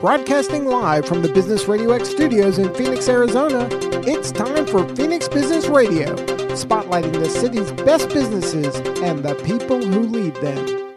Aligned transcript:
Broadcasting 0.00 0.66
live 0.66 1.06
from 1.06 1.22
the 1.22 1.28
Business 1.30 1.68
Radio 1.68 1.92
X 1.92 2.10
studios 2.10 2.58
in 2.58 2.72
Phoenix, 2.74 3.08
Arizona, 3.08 3.66
it's 4.06 4.30
time 4.30 4.66
for 4.66 4.86
Phoenix 4.94 5.26
Business 5.26 5.68
Radio, 5.68 6.14
spotlighting 6.54 7.14
the 7.14 7.30
city's 7.30 7.72
best 7.72 8.10
businesses 8.10 8.76
and 9.00 9.24
the 9.24 9.34
people 9.36 9.82
who 9.82 10.00
lead 10.00 10.34
them. 10.36 10.94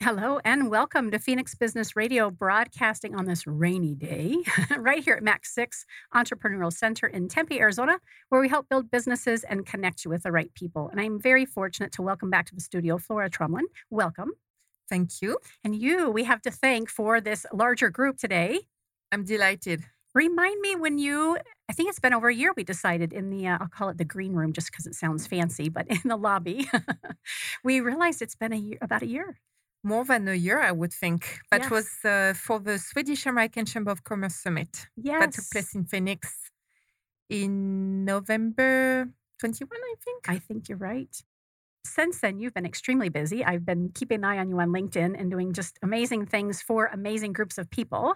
Hello 0.00 0.40
and 0.46 0.70
welcome 0.70 1.10
to 1.10 1.18
Phoenix 1.18 1.54
Business 1.54 1.94
Radio, 1.94 2.30
broadcasting 2.30 3.14
on 3.14 3.26
this 3.26 3.46
rainy 3.46 3.94
day, 3.94 4.38
right 4.78 5.04
here 5.04 5.16
at 5.16 5.22
Max 5.22 5.54
6 5.54 5.84
Entrepreneurial 6.14 6.72
Center 6.72 7.06
in 7.06 7.28
Tempe, 7.28 7.60
Arizona, 7.60 7.98
where 8.30 8.40
we 8.40 8.48
help 8.48 8.66
build 8.70 8.90
businesses 8.90 9.44
and 9.44 9.66
connect 9.66 10.06
you 10.06 10.10
with 10.10 10.22
the 10.22 10.32
right 10.32 10.52
people. 10.54 10.88
And 10.88 10.98
I'm 10.98 11.20
very 11.20 11.44
fortunate 11.44 11.92
to 11.92 12.02
welcome 12.02 12.30
back 12.30 12.46
to 12.46 12.54
the 12.54 12.62
studio 12.62 12.96
Flora 12.96 13.28
Trumlin. 13.28 13.64
Welcome. 13.90 14.30
Thank 14.88 15.20
you. 15.22 15.38
And 15.64 15.74
you, 15.74 16.10
we 16.10 16.24
have 16.24 16.42
to 16.42 16.50
thank 16.50 16.88
for 16.88 17.20
this 17.20 17.44
larger 17.52 17.90
group 17.90 18.16
today. 18.18 18.60
I'm 19.12 19.24
delighted. 19.24 19.84
Remind 20.14 20.60
me 20.60 20.74
when 20.74 20.98
you, 20.98 21.36
I 21.68 21.72
think 21.74 21.90
it's 21.90 22.00
been 22.00 22.14
over 22.14 22.28
a 22.28 22.34
year, 22.34 22.52
we 22.56 22.64
decided 22.64 23.12
in 23.12 23.30
the, 23.30 23.46
uh, 23.46 23.58
I'll 23.60 23.68
call 23.68 23.88
it 23.90 23.98
the 23.98 24.04
green 24.04 24.32
room 24.32 24.52
just 24.52 24.70
because 24.70 24.86
it 24.86 24.94
sounds 24.94 25.26
fancy, 25.26 25.68
but 25.68 25.86
in 25.96 26.00
the 26.04 26.16
lobby, 26.16 26.68
we 27.64 27.80
realized 27.80 28.22
it's 28.22 28.34
been 28.36 28.52
a 28.52 28.56
year, 28.56 28.78
about 28.80 29.02
a 29.02 29.06
year. 29.06 29.38
More 29.84 30.04
than 30.04 30.26
a 30.26 30.34
year, 30.34 30.60
I 30.60 30.72
would 30.72 30.92
think. 30.92 31.38
That 31.52 31.62
Yes. 31.62 31.70
was 31.70 31.88
uh, 32.04 32.34
for 32.34 32.58
the 32.58 32.78
Swedish 32.78 33.26
American 33.26 33.64
Chamber 33.64 33.90
of 33.92 34.02
Commerce 34.04 34.34
Summit 34.34 34.88
Yes. 34.96 35.20
that 35.20 35.32
took 35.32 35.50
place 35.52 35.74
in 35.74 35.84
Phoenix 35.84 36.50
in 37.28 38.04
November 38.04 39.08
21, 39.38 39.70
I 39.80 39.94
think. 40.04 40.28
I 40.28 40.38
think 40.38 40.68
you're 40.68 40.78
right. 40.78 41.14
Since 41.88 42.20
then, 42.20 42.38
you've 42.38 42.54
been 42.54 42.66
extremely 42.66 43.08
busy. 43.08 43.44
I've 43.44 43.64
been 43.64 43.90
keeping 43.94 44.18
an 44.18 44.24
eye 44.24 44.38
on 44.38 44.48
you 44.48 44.60
on 44.60 44.68
LinkedIn 44.68 45.18
and 45.18 45.30
doing 45.30 45.52
just 45.52 45.78
amazing 45.82 46.26
things 46.26 46.60
for 46.60 46.86
amazing 46.92 47.32
groups 47.32 47.58
of 47.58 47.70
people, 47.70 48.14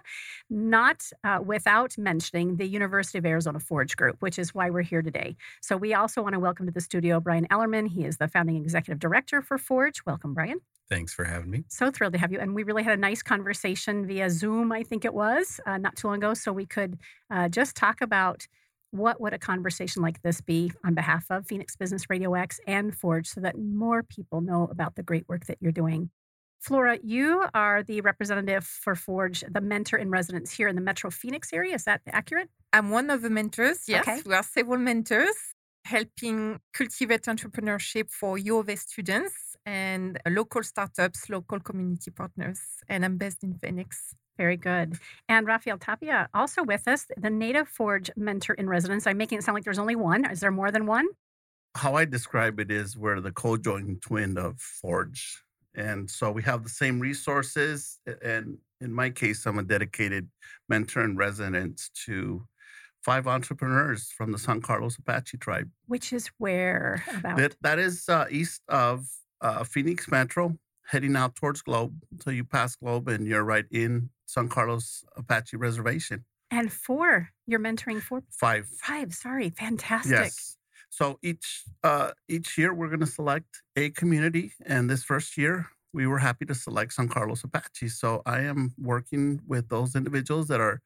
not 0.49 1.09
uh, 1.23 1.39
without 1.43 1.97
mentioning 1.97 2.57
the 2.57 2.67
University 2.67 3.17
of 3.17 3.25
Arizona 3.25 3.59
Forge 3.59 3.97
Group, 3.97 4.17
which 4.21 4.37
is 4.37 4.53
why 4.53 4.69
we're 4.69 4.81
here 4.81 5.01
today. 5.01 5.35
So, 5.61 5.75
we 5.75 5.93
also 5.93 6.21
want 6.21 6.33
to 6.33 6.39
welcome 6.39 6.65
to 6.67 6.71
the 6.71 6.81
studio 6.81 7.19
Brian 7.19 7.47
Ellerman. 7.47 7.87
He 7.87 8.05
is 8.05 8.17
the 8.17 8.27
founding 8.27 8.57
executive 8.57 8.99
director 8.99 9.41
for 9.41 9.57
Forge. 9.57 10.05
Welcome, 10.05 10.33
Brian. 10.33 10.59
Thanks 10.89 11.13
for 11.13 11.23
having 11.23 11.49
me. 11.49 11.63
So 11.69 11.89
thrilled 11.89 12.13
to 12.13 12.19
have 12.19 12.31
you. 12.31 12.39
And 12.39 12.53
we 12.53 12.63
really 12.63 12.83
had 12.83 12.97
a 12.97 13.01
nice 13.01 13.23
conversation 13.23 14.05
via 14.05 14.29
Zoom, 14.29 14.71
I 14.71 14.83
think 14.83 15.05
it 15.05 15.13
was, 15.13 15.59
uh, 15.65 15.77
not 15.77 15.95
too 15.95 16.07
long 16.07 16.17
ago. 16.17 16.33
So 16.33 16.51
we 16.51 16.65
could 16.65 16.99
uh, 17.31 17.49
just 17.49 17.75
talk 17.75 18.01
about 18.01 18.47
what 18.93 19.19
would 19.19 19.33
a 19.33 19.39
conversation 19.39 20.01
like 20.03 20.21
this 20.21 20.39
be 20.39 20.71
on 20.85 20.93
behalf 20.93 21.25
of 21.31 21.47
Phoenix 21.47 21.75
Business 21.75 22.09
Radio 22.11 22.35
X 22.35 22.59
and 22.67 22.95
Forge 22.95 23.27
so 23.27 23.41
that 23.41 23.57
more 23.57 24.03
people 24.03 24.39
know 24.41 24.67
about 24.69 24.95
the 24.95 25.01
great 25.03 25.27
work 25.27 25.45
that 25.47 25.57
you're 25.59 25.71
doing. 25.71 26.11
Flora, 26.61 26.97
you 27.03 27.43
are 27.55 27.81
the 27.83 28.01
representative 28.01 28.63
for 28.65 28.95
Forge, 28.95 29.43
the 29.49 29.59
mentor 29.61 29.97
in 29.97 30.09
residence 30.11 30.51
here 30.51 30.67
in 30.67 30.75
the 30.75 30.81
Metro 30.81 31.09
Phoenix 31.09 31.51
area. 31.51 31.73
Is 31.75 31.85
that 31.85 32.01
accurate? 32.07 32.49
I'm 32.71 32.91
one 32.91 33.09
of 33.09 33.21
the 33.23 33.29
mentors. 33.29 33.79
Yes, 33.87 34.07
Okay. 34.07 34.21
we 34.25 34.33
are 34.35 34.43
several 34.43 34.77
mentors 34.79 35.35
helping 35.85 36.59
cultivate 36.73 37.23
entrepreneurship 37.23 38.09
for 38.11 38.37
U 38.37 38.59
of 38.59 38.69
A 38.69 38.75
students 38.77 39.57
and 39.65 40.17
local 40.29 40.63
startups, 40.63 41.29
local 41.29 41.59
community 41.59 42.11
partners. 42.11 42.59
And 42.87 43.03
I'm 43.03 43.17
based 43.17 43.43
in 43.43 43.55
Phoenix. 43.55 44.15
Very 44.37 44.57
good. 44.57 44.97
And 45.29 45.45
Rafael 45.45 45.77
Tapia, 45.77 46.29
also 46.33 46.63
with 46.63 46.87
us, 46.87 47.05
the 47.17 47.29
Native 47.29 47.67
Forge 47.67 48.09
mentor 48.15 48.53
in 48.53 48.67
residence. 48.67 49.05
I'm 49.05 49.17
making 49.17 49.37
it 49.39 49.43
sound 49.43 49.53
like 49.55 49.63
there's 49.63 49.79
only 49.79 49.95
one. 49.95 50.25
Is 50.29 50.39
there 50.39 50.51
more 50.51 50.71
than 50.71 50.85
one? 50.85 51.05
how 51.75 51.95
I 51.95 52.05
describe 52.05 52.59
it 52.59 52.71
is 52.71 52.97
we're 52.97 53.19
the 53.19 53.31
co-joint 53.31 54.01
twin 54.01 54.37
of 54.37 54.59
Forge. 54.59 55.43
And 55.75 56.09
so 56.09 56.31
we 56.31 56.43
have 56.43 56.63
the 56.63 56.69
same 56.69 56.99
resources. 56.99 57.99
And 58.21 58.57
in 58.79 58.93
my 58.93 59.09
case, 59.09 59.45
I'm 59.45 59.57
a 59.57 59.63
dedicated 59.63 60.29
mentor 60.69 61.03
in 61.03 61.17
residence 61.17 61.89
to 62.05 62.45
five 63.01 63.27
entrepreneurs 63.27 64.11
from 64.11 64.31
the 64.31 64.37
San 64.37 64.61
Carlos 64.61 64.97
Apache 64.97 65.37
tribe. 65.37 65.69
Which 65.87 66.13
is 66.13 66.27
where 66.37 67.03
about? 67.17 67.37
That, 67.37 67.55
that 67.61 67.79
is 67.79 68.07
uh, 68.07 68.25
east 68.29 68.61
of 68.67 69.07
uh, 69.41 69.63
Phoenix 69.63 70.09
Metro, 70.09 70.55
heading 70.85 71.15
out 71.15 71.35
towards 71.35 71.61
Globe. 71.61 71.93
So 72.21 72.29
you 72.31 72.43
pass 72.43 72.75
Globe 72.75 73.07
and 73.07 73.27
you're 73.27 73.43
right 73.43 73.65
in 73.71 74.09
San 74.25 74.49
Carlos 74.49 75.03
Apache 75.15 75.57
Reservation. 75.57 76.25
and 76.51 76.71
four. 76.71 77.29
You're 77.47 77.59
mentoring 77.59 78.01
four, 78.01 78.21
Five. 78.29 78.67
five. 78.67 79.13
Sorry, 79.13 79.49
fantastic. 79.49 80.11
Yes. 80.11 80.57
So 80.89 81.17
each 81.23 81.63
uh, 81.83 82.11
each 82.27 82.57
year 82.57 82.73
we're 82.73 82.87
going 82.89 82.99
to 82.99 83.05
select 83.21 83.61
a 83.75 83.89
community, 83.91 84.53
and 84.65 84.89
this 84.89 85.03
first 85.03 85.37
year 85.37 85.67
we 85.93 86.05
were 86.07 86.19
happy 86.19 86.45
to 86.45 86.55
select 86.55 86.93
San 86.93 87.07
Carlos 87.09 87.43
Apache. 87.43 87.89
So 87.89 88.21
I 88.25 88.41
am 88.41 88.73
working 88.79 89.41
with 89.47 89.69
those 89.69 89.95
individuals 89.95 90.47
that 90.49 90.59
are 90.61 90.81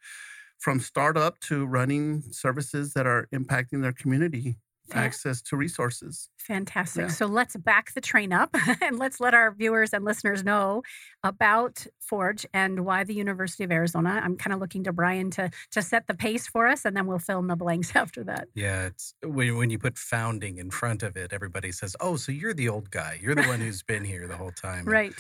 from 0.60 0.80
startup 0.80 1.40
to 1.42 1.66
running 1.66 2.24
services 2.32 2.94
that 2.94 3.06
are 3.06 3.28
impacting 3.34 3.82
their 3.82 3.94
community, 3.94 4.58
Fan- 4.90 5.04
access 5.04 5.42
to 5.44 5.56
resources. 5.58 6.30
Fantastic. 6.38 7.02
Yeah. 7.04 7.08
So 7.10 7.26
let's 7.26 7.56
back 7.58 7.94
the 7.94 8.02
train 8.02 8.32
up 8.32 8.56
and 8.82 8.98
let's 8.98 9.20
let 9.20 9.34
our 9.34 9.52
viewers 9.52 9.94
and 9.94 10.06
listeners 10.06 10.44
know 10.44 10.82
about 11.24 11.86
Forge 12.00 12.46
and 12.54 12.86
why 12.86 13.04
the 13.04 13.14
University 13.14 13.64
of 13.64 13.72
Arizona. 13.72 14.22
I'm 14.24 14.38
kind 14.38 14.54
of 14.54 14.60
looking 14.60 14.84
to 14.86 14.94
Brian 14.94 15.30
to 15.32 15.50
to 15.72 15.82
set 15.82 16.08
the 16.08 16.14
pace 16.14 16.48
for 16.48 16.68
us, 16.68 16.86
and 16.86 16.96
then 16.96 17.06
we'll 17.06 17.20
fill 17.20 17.40
in 17.40 17.48
the 17.48 17.56
blanks 17.56 17.92
after 17.96 18.24
that. 18.26 18.48
Yeah, 18.56 18.86
it's 18.86 19.14
when 19.24 19.58
when 19.58 19.70
you 19.70 19.80
put 19.80 19.98
founding 19.98 20.58
in 20.58 20.72
front 20.72 21.04
of 21.04 21.18
it, 21.18 21.34
everybody 21.34 21.72
says, 21.72 21.96
"Oh, 22.00 22.16
so 22.16 22.32
you're 22.32 22.54
the 22.54 22.70
old 22.70 22.92
guy. 22.92 23.20
You're 23.22 23.36
the 23.36 23.44
one 23.48 23.60
who's 23.60 23.84
been 23.84 24.06
here 24.06 24.28
the 24.28 24.38
whole 24.38 24.52
time." 24.56 24.80
And 24.80 24.88
Right. 24.88 25.14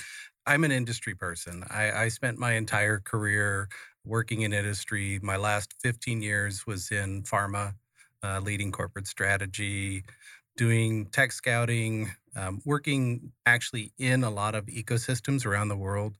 I'm 0.45 0.63
an 0.63 0.71
industry 0.71 1.13
person. 1.13 1.65
I, 1.69 1.91
I 1.91 2.07
spent 2.07 2.37
my 2.37 2.53
entire 2.53 2.99
career 2.99 3.67
working 4.05 4.41
in 4.43 4.53
industry. 4.53 5.19
My 5.21 5.35
last 5.35 5.73
15 5.81 6.21
years 6.21 6.65
was 6.65 6.89
in 6.89 7.23
pharma, 7.23 7.73
uh, 8.27 8.39
leading 8.41 8.71
corporate 8.71 9.07
strategy, 9.07 10.03
doing 10.57 11.05
tech 11.07 11.31
scouting, 11.31 12.11
um, 12.35 12.61
working 12.65 13.31
actually 13.45 13.93
in 13.97 14.23
a 14.23 14.29
lot 14.29 14.55
of 14.55 14.65
ecosystems 14.65 15.45
around 15.45 15.69
the 15.69 15.77
world 15.77 16.15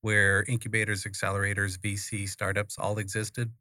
where 0.00 0.44
incubators, 0.48 1.04
accelerators, 1.04 1.78
VC, 1.78 2.28
startups 2.28 2.78
all 2.78 2.98
existed. 2.98 3.52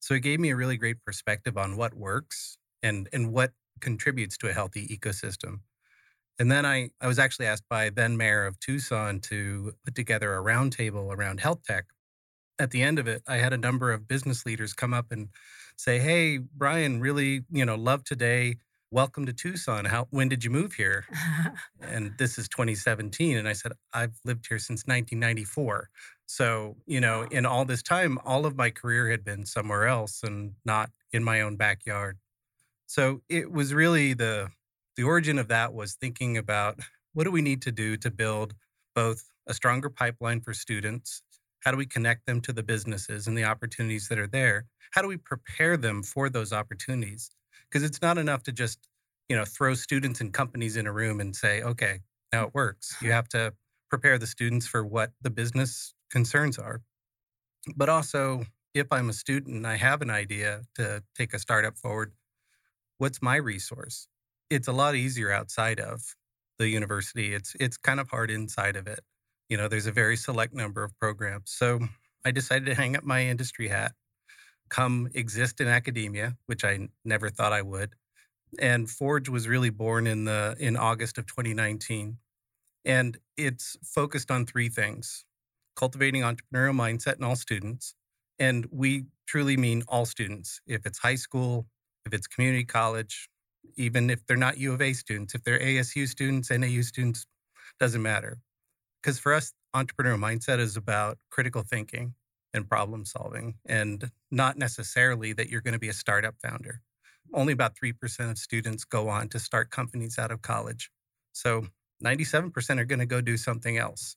So 0.00 0.14
it 0.14 0.20
gave 0.20 0.38
me 0.38 0.50
a 0.50 0.56
really 0.56 0.76
great 0.76 1.02
perspective 1.04 1.56
on 1.56 1.76
what 1.76 1.94
works 1.94 2.58
and, 2.82 3.08
and 3.12 3.32
what 3.32 3.52
contributes 3.80 4.36
to 4.38 4.48
a 4.48 4.52
healthy 4.52 4.86
ecosystem. 4.86 5.60
And 6.38 6.50
then 6.50 6.66
I, 6.66 6.90
I 7.00 7.06
was 7.06 7.18
actually 7.18 7.46
asked 7.46 7.64
by 7.68 7.90
then 7.90 8.16
mayor 8.16 8.46
of 8.46 8.58
Tucson 8.60 9.20
to 9.20 9.72
put 9.84 9.94
together 9.94 10.34
a 10.34 10.42
roundtable 10.42 11.16
around 11.16 11.40
health 11.40 11.62
tech. 11.64 11.86
At 12.58 12.70
the 12.70 12.82
end 12.82 12.98
of 12.98 13.08
it, 13.08 13.22
I 13.26 13.36
had 13.38 13.52
a 13.52 13.58
number 13.58 13.90
of 13.92 14.06
business 14.06 14.46
leaders 14.46 14.72
come 14.74 14.94
up 14.94 15.10
and 15.10 15.28
say, 15.76 15.98
"Hey, 15.98 16.38
Brian, 16.38 17.00
really, 17.00 17.44
you 17.50 17.64
know, 17.64 17.74
love 17.74 18.04
today. 18.04 18.58
Welcome 18.92 19.26
to 19.26 19.32
Tucson. 19.32 19.86
How 19.86 20.06
when 20.10 20.28
did 20.28 20.44
you 20.44 20.50
move 20.50 20.74
here?" 20.74 21.04
And 21.82 22.16
this 22.16 22.38
is 22.38 22.48
2017, 22.48 23.36
and 23.36 23.48
I 23.48 23.54
said, 23.54 23.72
"I've 23.92 24.14
lived 24.24 24.46
here 24.48 24.60
since 24.60 24.86
1994." 24.86 25.90
So, 26.26 26.76
you 26.86 27.00
know, 27.00 27.22
in 27.24 27.44
all 27.44 27.64
this 27.64 27.82
time, 27.82 28.18
all 28.24 28.46
of 28.46 28.56
my 28.56 28.70
career 28.70 29.10
had 29.10 29.24
been 29.24 29.44
somewhere 29.46 29.86
else 29.86 30.22
and 30.22 30.54
not 30.64 30.90
in 31.12 31.24
my 31.24 31.40
own 31.40 31.56
backyard. 31.56 32.18
So 32.86 33.22
it 33.28 33.50
was 33.52 33.74
really 33.74 34.14
the 34.14 34.50
the 34.96 35.04
origin 35.04 35.38
of 35.38 35.48
that 35.48 35.74
was 35.74 35.94
thinking 35.94 36.36
about 36.38 36.80
what 37.14 37.24
do 37.24 37.30
we 37.32 37.42
need 37.42 37.62
to 37.62 37.72
do 37.72 37.96
to 37.98 38.10
build 38.10 38.54
both 38.94 39.24
a 39.46 39.54
stronger 39.54 39.90
pipeline 39.90 40.40
for 40.40 40.54
students 40.54 41.22
how 41.64 41.70
do 41.70 41.76
we 41.76 41.86
connect 41.86 42.26
them 42.26 42.40
to 42.42 42.52
the 42.52 42.62
businesses 42.62 43.26
and 43.26 43.36
the 43.36 43.44
opportunities 43.44 44.08
that 44.08 44.18
are 44.18 44.26
there? 44.26 44.66
How 44.92 45.02
do 45.02 45.08
we 45.08 45.16
prepare 45.16 45.76
them 45.76 46.02
for 46.02 46.28
those 46.28 46.52
opportunities? 46.52 47.30
Because 47.68 47.82
it's 47.82 48.02
not 48.02 48.18
enough 48.18 48.42
to 48.44 48.52
just 48.52 48.78
you 49.28 49.36
know 49.36 49.44
throw 49.44 49.74
students 49.74 50.20
and 50.20 50.32
companies 50.32 50.76
in 50.76 50.86
a 50.86 50.92
room 50.92 51.20
and 51.20 51.34
say 51.34 51.62
okay 51.62 52.00
now 52.32 52.44
it 52.44 52.54
works. 52.54 52.96
You 53.00 53.08
uh-huh. 53.08 53.16
have 53.16 53.28
to 53.30 53.54
prepare 53.88 54.18
the 54.18 54.26
students 54.26 54.66
for 54.66 54.84
what 54.84 55.12
the 55.22 55.30
business 55.30 55.94
concerns 56.10 56.58
are. 56.58 56.82
But 57.76 57.88
also 57.88 58.44
if 58.74 58.88
i'm 58.90 59.08
a 59.08 59.12
student 59.12 59.54
and 59.54 59.66
i 59.68 59.76
have 59.76 60.02
an 60.02 60.10
idea 60.10 60.62
to 60.74 61.00
take 61.16 61.32
a 61.32 61.38
startup 61.38 61.78
forward 61.78 62.12
what's 62.98 63.22
my 63.22 63.36
resource? 63.36 64.08
It's 64.50 64.68
a 64.68 64.72
lot 64.72 64.94
easier 64.94 65.32
outside 65.32 65.80
of 65.80 66.02
the 66.58 66.68
university. 66.68 67.34
It's 67.34 67.54
it's 67.58 67.76
kind 67.76 68.00
of 68.00 68.08
hard 68.08 68.30
inside 68.30 68.76
of 68.76 68.86
it. 68.86 69.00
You 69.48 69.56
know, 69.56 69.68
there's 69.68 69.86
a 69.86 69.92
very 69.92 70.16
select 70.16 70.54
number 70.54 70.82
of 70.82 70.98
programs. 70.98 71.50
So 71.50 71.80
I 72.24 72.30
decided 72.30 72.66
to 72.66 72.74
hang 72.74 72.96
up 72.96 73.04
my 73.04 73.24
industry 73.26 73.68
hat, 73.68 73.92
come 74.68 75.08
exist 75.14 75.60
in 75.60 75.68
academia, 75.68 76.36
which 76.46 76.64
I 76.64 76.88
never 77.04 77.28
thought 77.28 77.52
I 77.52 77.62
would. 77.62 77.94
And 78.58 78.88
Forge 78.88 79.28
was 79.28 79.48
really 79.48 79.70
born 79.70 80.06
in 80.06 80.24
the 80.24 80.56
in 80.58 80.76
August 80.76 81.18
of 81.18 81.26
2019. 81.26 82.18
And 82.84 83.18
it's 83.36 83.76
focused 83.82 84.30
on 84.30 84.46
three 84.46 84.68
things: 84.68 85.24
cultivating 85.76 86.22
entrepreneurial 86.22 86.74
mindset 86.74 87.16
in 87.16 87.24
all 87.24 87.36
students. 87.36 87.94
And 88.38 88.66
we 88.70 89.06
truly 89.26 89.56
mean 89.56 89.82
all 89.88 90.06
students. 90.06 90.60
If 90.66 90.86
it's 90.86 90.98
high 90.98 91.14
school, 91.16 91.66
if 92.06 92.12
it's 92.12 92.26
community 92.26 92.64
college, 92.64 93.28
even 93.76 94.10
if 94.10 94.26
they're 94.26 94.36
not 94.36 94.58
U 94.58 94.72
of 94.72 94.82
A 94.82 94.92
students, 94.92 95.34
if 95.34 95.42
they're 95.42 95.58
ASU 95.58 96.06
students, 96.06 96.50
NAU 96.50 96.82
students, 96.82 97.26
doesn't 97.80 98.02
matter. 98.02 98.38
Because 99.04 99.18
for 99.18 99.34
us, 99.34 99.52
entrepreneurial 99.76 100.18
mindset 100.18 100.58
is 100.58 100.78
about 100.78 101.18
critical 101.30 101.62
thinking 101.62 102.14
and 102.54 102.66
problem 102.66 103.04
solving, 103.04 103.56
and 103.66 104.10
not 104.30 104.56
necessarily 104.56 105.34
that 105.34 105.50
you're 105.50 105.60
going 105.60 105.74
to 105.74 105.78
be 105.78 105.90
a 105.90 105.92
startup 105.92 106.36
founder. 106.40 106.80
Only 107.34 107.52
about 107.52 107.76
3% 107.76 108.30
of 108.30 108.38
students 108.38 108.84
go 108.84 109.10
on 109.10 109.28
to 109.28 109.38
start 109.38 109.70
companies 109.70 110.18
out 110.18 110.30
of 110.30 110.40
college. 110.40 110.90
So 111.32 111.66
97% 112.02 112.78
are 112.78 112.86
going 112.86 112.98
to 112.98 113.04
go 113.04 113.20
do 113.20 113.36
something 113.36 113.76
else, 113.76 114.16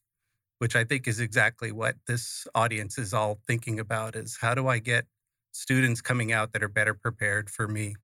which 0.59 0.73
I 0.73 0.85
think 0.85 1.05
is 1.05 1.19
exactly 1.19 1.73
what 1.73 1.95
this 2.07 2.47
audience 2.55 2.97
is 2.97 3.13
all 3.13 3.39
thinking 3.45 3.81
about 3.81 4.15
is 4.15 4.37
how 4.39 4.55
do 4.55 4.69
I 4.69 4.79
get 4.79 5.05
students 5.51 5.99
coming 5.99 6.31
out 6.31 6.53
that 6.53 6.63
are 6.63 6.69
better 6.69 6.93
prepared 6.93 7.49
for 7.49 7.67
me? 7.67 7.95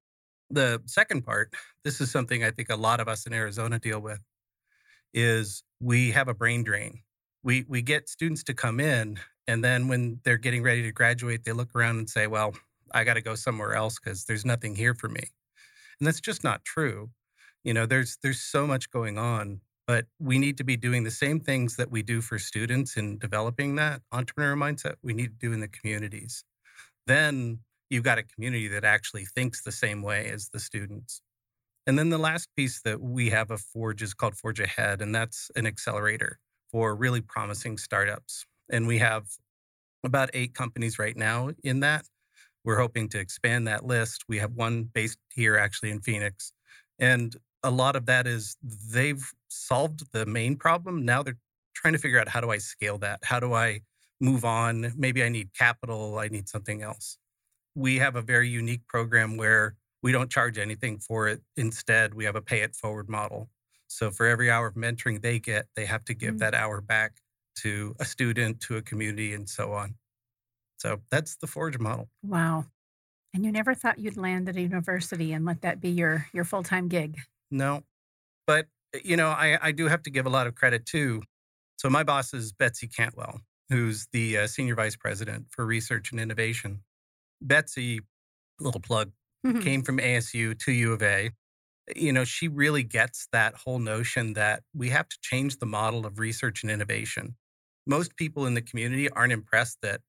The 0.49 0.81
second 0.85 1.21
part, 1.21 1.53
this 1.85 2.01
is 2.01 2.11
something 2.11 2.43
I 2.43 2.51
think 2.51 2.69
a 2.69 2.75
lot 2.75 2.99
of 2.99 3.07
us 3.07 3.25
in 3.25 3.31
Arizona 3.31 3.79
deal 3.79 4.01
with, 4.01 4.19
is 5.13 5.63
we 5.79 6.11
have 6.11 6.27
a 6.27 6.33
brain 6.33 6.63
drain. 6.63 7.01
We 7.43 7.65
we 7.67 7.81
get 7.81 8.09
students 8.09 8.43
to 8.45 8.53
come 8.53 8.79
in 8.79 9.19
and 9.47 9.63
then 9.63 9.87
when 9.87 10.19
they're 10.23 10.37
getting 10.37 10.63
ready 10.63 10.83
to 10.83 10.91
graduate, 10.91 11.43
they 11.43 11.51
look 11.51 11.75
around 11.75 11.97
and 11.97 12.09
say, 12.09 12.27
"Well, 12.27 12.53
I 12.93 13.03
got 13.03 13.15
to 13.15 13.21
go 13.21 13.35
somewhere 13.35 13.73
else 13.73 13.99
because 13.99 14.25
there's 14.25 14.45
nothing 14.45 14.75
here 14.75 14.93
for 14.93 15.09
me." 15.09 15.23
And 15.99 16.07
that's 16.07 16.21
just 16.21 16.43
not 16.43 16.65
true. 16.65 17.11
You 17.63 17.73
know, 17.73 17.85
there's 17.85 18.17
there's 18.23 18.41
so 18.41 18.65
much 18.67 18.89
going 18.91 19.17
on, 19.17 19.61
but 19.87 20.05
we 20.19 20.39
need 20.39 20.57
to 20.57 20.63
be 20.63 20.77
doing 20.77 21.03
the 21.03 21.11
same 21.11 21.39
things 21.39 21.75
that 21.77 21.91
we 21.91 22.03
do 22.03 22.21
for 22.21 22.39
students 22.39 22.97
in 22.97 23.17
developing 23.19 23.75
that 23.75 24.01
entrepreneur 24.11 24.55
mindset. 24.55 24.95
We 25.03 25.13
need 25.13 25.39
to 25.39 25.47
do 25.47 25.53
in 25.53 25.59
the 25.59 25.67
communities. 25.67 26.43
Then 27.07 27.59
you've 27.89 28.03
got 28.03 28.17
a 28.17 28.23
community 28.23 28.67
that 28.69 28.85
actually 28.85 29.25
thinks 29.25 29.63
the 29.63 29.71
same 29.71 30.01
way 30.01 30.29
as 30.29 30.49
the 30.49 30.59
students. 30.59 31.21
And 31.85 31.99
then 31.99 32.09
the 32.09 32.17
last 32.17 32.47
piece 32.55 32.81
that 32.81 33.01
we 33.01 33.29
have 33.29 33.51
of 33.51 33.61
Forge 33.61 34.01
is 34.01 34.13
called 34.13 34.35
Forge 34.35 34.59
Ahead, 34.59 35.01
and 35.01 35.13
that's 35.13 35.51
an 35.55 35.67
accelerator 35.67 36.39
for 36.71 36.95
really 36.95 37.21
promising 37.21 37.77
startups. 37.77 38.45
And 38.71 38.87
we 38.87 38.99
have 38.99 39.25
about 40.03 40.29
eight 40.33 40.53
companies 40.53 40.97
right 40.97 41.15
now 41.15 41.51
in 41.63 41.81
that. 41.81 42.05
We're 42.63 42.79
hoping 42.79 43.09
to 43.09 43.19
expand 43.19 43.67
that 43.67 43.85
list. 43.85 44.23
We 44.29 44.37
have 44.37 44.53
one 44.53 44.83
based 44.83 45.19
here 45.33 45.57
actually 45.57 45.91
in 45.91 45.99
Phoenix. 45.99 46.53
And 46.99 47.35
a 47.63 47.71
lot 47.71 47.95
of 47.95 48.05
that 48.05 48.27
is 48.27 48.55
they've 48.63 49.25
solved 49.49 50.11
the 50.13 50.25
main 50.25 50.55
problem. 50.55 51.03
Now 51.05 51.23
they're 51.23 51.37
trying 51.75 51.93
to 51.93 51.99
figure 51.99 52.19
out 52.19 52.27
how 52.29 52.41
do 52.41 52.51
I 52.51 52.57
scale 52.57 52.97
that? 52.99 53.19
How 53.23 53.39
do 53.39 53.53
I 53.53 53.81
move 54.21 54.45
on? 54.45 54.93
Maybe 54.95 55.23
I 55.23 55.29
need 55.29 55.53
capital, 55.53 56.19
I 56.19 56.27
need 56.29 56.47
something 56.47 56.81
else. 56.81 57.17
We 57.75 57.97
have 57.97 58.15
a 58.15 58.21
very 58.21 58.47
unique 58.47 58.87
program 58.87 59.35
where 59.35 59.75
we 60.03 60.11
don't 60.11 60.29
charge 60.29 60.57
anything 60.57 60.99
for 60.99 61.27
it. 61.27 61.41
Instead, 61.57 62.13
we 62.13 62.25
have 62.25 62.35
a 62.35 62.41
pay 62.41 62.61
it 62.61 62.75
forward 62.75 63.09
model. 63.09 63.49
So 63.87 64.11
for 64.11 64.27
every 64.27 64.51
hour 64.51 64.67
of 64.67 64.75
mentoring 64.75 65.21
they 65.21 65.39
get, 65.39 65.67
they 65.75 65.85
have 65.85 66.03
to 66.05 66.13
give 66.13 66.31
mm-hmm. 66.31 66.39
that 66.39 66.53
hour 66.53 66.81
back 66.81 67.21
to 67.59 67.95
a 67.99 68.05
student, 68.05 68.59
to 68.61 68.77
a 68.77 68.81
community, 68.81 69.33
and 69.33 69.47
so 69.47 69.71
on. 69.71 69.95
So 70.77 70.99
that's 71.09 71.37
the 71.37 71.47
Forge 71.47 71.79
model. 71.79 72.09
Wow. 72.21 72.65
And 73.33 73.45
you 73.45 73.51
never 73.51 73.73
thought 73.73 73.99
you'd 73.99 74.17
land 74.17 74.49
at 74.49 74.57
a 74.57 74.61
university 74.61 75.31
and 75.31 75.45
let 75.45 75.61
that 75.61 75.79
be 75.79 75.89
your 75.89 76.27
your 76.33 76.43
full 76.43 76.63
time 76.63 76.87
gig? 76.87 77.17
No, 77.49 77.83
but 78.45 78.67
eh, 78.93 78.99
you 79.03 79.15
know, 79.15 79.29
I, 79.29 79.57
I 79.61 79.71
do 79.71 79.87
have 79.87 80.03
to 80.03 80.09
give 80.09 80.25
a 80.25 80.29
lot 80.29 80.45
of 80.45 80.55
credit 80.55 80.85
too. 80.85 81.23
So 81.77 81.89
my 81.89 82.03
boss 82.03 82.33
is 82.33 82.51
Betsy 82.51 82.87
Cantwell, 82.87 83.41
who's 83.69 84.07
the 84.11 84.39
uh, 84.39 84.47
senior 84.47 84.75
vice 84.75 84.95
president 84.95 85.45
for 85.49 85.65
research 85.65 86.11
and 86.11 86.19
innovation. 86.19 86.83
Betsy, 87.41 88.01
little 88.59 88.81
plug, 88.81 89.11
mm-hmm. 89.45 89.59
came 89.61 89.83
from 89.83 89.99
ASU 89.99 90.57
to 90.59 90.71
U 90.71 90.93
of 90.93 91.01
A. 91.03 91.31
You 91.95 92.13
know, 92.13 92.23
she 92.25 92.47
really 92.47 92.83
gets 92.83 93.27
that 93.31 93.55
whole 93.55 93.79
notion 93.79 94.33
that 94.33 94.63
we 94.73 94.89
have 94.89 95.09
to 95.09 95.17
change 95.21 95.59
the 95.59 95.65
model 95.65 96.05
of 96.05 96.19
research 96.19 96.63
and 96.63 96.71
innovation. 96.71 97.35
Most 97.87 98.15
people 98.15 98.45
in 98.45 98.53
the 98.53 98.61
community 98.61 99.09
aren't 99.09 99.33
impressed 99.33 99.79
that, 99.81 100.01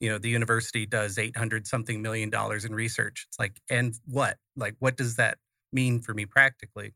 you 0.00 0.08
know, 0.10 0.18
the 0.18 0.30
university 0.30 0.86
does 0.86 1.18
800 1.18 1.66
something 1.66 2.02
million 2.02 2.30
dollars 2.30 2.64
in 2.64 2.74
research. 2.74 3.26
It's 3.28 3.38
like, 3.38 3.60
and 3.70 3.94
what? 4.06 4.38
Like, 4.56 4.76
what 4.78 4.96
does 4.96 5.16
that 5.16 5.38
mean 5.72 6.00
for 6.00 6.14
me 6.14 6.26
practically? 6.26 6.94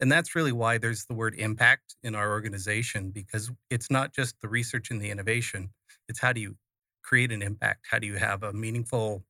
And 0.00 0.10
that's 0.12 0.34
really 0.36 0.52
why 0.52 0.78
there's 0.78 1.06
the 1.06 1.14
word 1.14 1.34
impact 1.36 1.96
in 2.02 2.14
our 2.14 2.30
organization, 2.30 3.10
because 3.10 3.50
it's 3.70 3.90
not 3.90 4.14
just 4.14 4.36
the 4.40 4.48
research 4.48 4.90
and 4.90 5.00
the 5.00 5.10
innovation, 5.10 5.70
it's 6.08 6.20
how 6.20 6.32
do 6.32 6.40
you 6.40 6.56
create 7.02 7.32
an 7.32 7.42
impact? 7.42 7.86
How 7.90 7.98
do 7.98 8.06
you 8.06 8.16
have 8.16 8.42
a 8.42 8.52
meaningful 8.52 9.24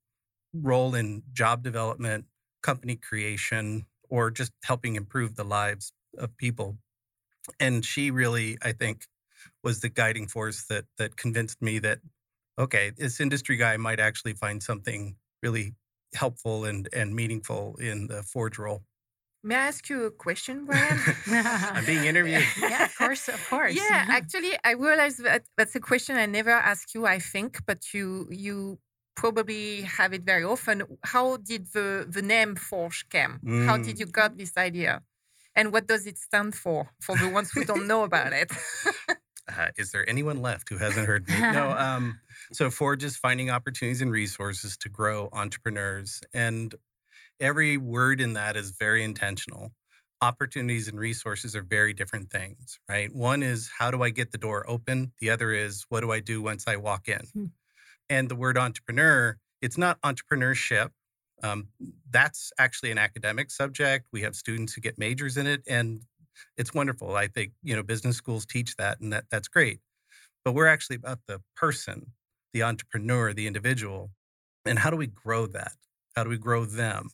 role 0.62 0.94
in 0.94 1.22
job 1.32 1.62
development, 1.62 2.26
company 2.62 2.96
creation, 2.96 3.86
or 4.08 4.30
just 4.30 4.52
helping 4.64 4.96
improve 4.96 5.36
the 5.36 5.44
lives 5.44 5.92
of 6.16 6.36
people. 6.36 6.76
And 7.60 7.84
she 7.84 8.10
really, 8.10 8.58
I 8.62 8.72
think, 8.72 9.06
was 9.62 9.80
the 9.80 9.88
guiding 9.88 10.26
force 10.26 10.66
that 10.66 10.84
that 10.98 11.16
convinced 11.16 11.60
me 11.62 11.78
that 11.80 11.98
okay, 12.58 12.90
this 12.96 13.20
industry 13.20 13.56
guy 13.56 13.76
might 13.76 14.00
actually 14.00 14.34
find 14.34 14.62
something 14.62 15.16
really 15.42 15.74
helpful 16.14 16.64
and 16.64 16.88
and 16.92 17.14
meaningful 17.14 17.76
in 17.80 18.06
the 18.08 18.22
Forge 18.22 18.58
role. 18.58 18.82
May 19.44 19.54
I 19.54 19.68
ask 19.68 19.88
you 19.88 20.04
a 20.04 20.10
question, 20.10 20.64
Brian? 20.64 20.98
I'm 21.26 21.84
being 21.84 22.04
interviewed. 22.04 22.42
yeah, 22.60 22.84
of 22.86 22.96
course, 22.98 23.28
of 23.28 23.48
course. 23.48 23.74
Yeah, 23.74 24.02
mm-hmm. 24.02 24.10
actually, 24.10 24.52
I 24.64 24.72
realized 24.72 25.22
that 25.22 25.44
that's 25.56 25.76
a 25.76 25.80
question 25.80 26.16
I 26.16 26.26
never 26.26 26.50
ask 26.50 26.92
you. 26.92 27.06
I 27.06 27.20
think, 27.20 27.64
but 27.64 27.94
you 27.94 28.26
you 28.30 28.78
probably 29.18 29.82
have 29.82 30.12
it 30.12 30.22
very 30.22 30.44
often. 30.44 30.76
How 31.02 31.38
did 31.38 31.62
the, 31.72 32.06
the 32.08 32.22
name 32.22 32.54
Forge 32.54 33.04
come? 33.10 33.40
Mm. 33.44 33.66
How 33.66 33.76
did 33.76 33.96
mm. 33.96 34.00
you 34.00 34.06
got 34.06 34.38
this 34.38 34.56
idea? 34.56 35.02
And 35.56 35.72
what 35.72 35.88
does 35.88 36.06
it 36.06 36.18
stand 36.18 36.54
for, 36.54 36.90
for 37.00 37.16
the 37.16 37.28
ones 37.28 37.50
who 37.52 37.64
don't 37.64 37.88
know 37.88 38.04
about 38.04 38.32
it? 38.32 38.50
uh, 39.08 39.68
is 39.76 39.90
there 39.90 40.08
anyone 40.08 40.40
left 40.40 40.68
who 40.68 40.78
hasn't 40.78 41.06
heard 41.06 41.28
me? 41.28 41.34
No. 41.40 41.74
Um, 41.88 42.20
so 42.52 42.70
Forge 42.70 43.02
is 43.02 43.16
finding 43.16 43.50
opportunities 43.50 44.02
and 44.02 44.12
resources 44.12 44.76
to 44.78 44.88
grow 44.88 45.28
entrepreneurs. 45.32 46.20
And 46.32 46.72
every 47.40 47.76
word 47.76 48.20
in 48.20 48.34
that 48.34 48.56
is 48.56 48.70
very 48.70 49.02
intentional. 49.02 49.72
Opportunities 50.22 50.86
and 50.86 50.98
resources 50.98 51.56
are 51.56 51.62
very 51.62 51.92
different 51.92 52.30
things, 52.30 52.78
right? 52.88 53.12
One 53.12 53.42
is 53.42 53.68
how 53.76 53.90
do 53.90 54.02
I 54.02 54.10
get 54.10 54.30
the 54.30 54.38
door 54.38 54.64
open? 54.70 55.12
The 55.18 55.30
other 55.30 55.52
is 55.52 55.84
what 55.88 56.00
do 56.00 56.12
I 56.12 56.20
do 56.20 56.40
once 56.40 56.64
I 56.68 56.76
walk 56.76 57.08
in? 57.08 57.50
And 58.10 58.28
the 58.28 58.36
word 58.36 58.58
entrepreneur, 58.58 59.38
it's 59.62 59.78
not 59.78 60.00
entrepreneurship. 60.02 60.90
Um, 61.42 61.68
that's 62.10 62.52
actually 62.58 62.90
an 62.90 62.98
academic 62.98 63.50
subject. 63.50 64.08
We 64.12 64.22
have 64.22 64.34
students 64.36 64.72
who 64.74 64.80
get 64.80 64.98
majors 64.98 65.36
in 65.36 65.46
it, 65.46 65.62
and 65.68 66.02
it's 66.56 66.74
wonderful. 66.74 67.16
I 67.16 67.28
think 67.28 67.52
you 67.62 67.76
know 67.76 67.82
business 67.82 68.16
schools 68.16 68.46
teach 68.46 68.76
that, 68.76 69.00
and 69.00 69.12
that 69.12 69.26
that's 69.30 69.48
great. 69.48 69.80
But 70.44 70.54
we're 70.54 70.68
actually 70.68 70.96
about 70.96 71.20
the 71.28 71.42
person, 71.56 72.12
the 72.54 72.64
entrepreneur, 72.64 73.32
the 73.34 73.46
individual, 73.46 74.12
and 74.66 74.78
how 74.78 74.90
do 74.90 74.96
we 74.96 75.08
grow 75.08 75.46
that? 75.48 75.72
How 76.16 76.24
do 76.24 76.30
we 76.30 76.38
grow 76.38 76.64
them? 76.66 77.10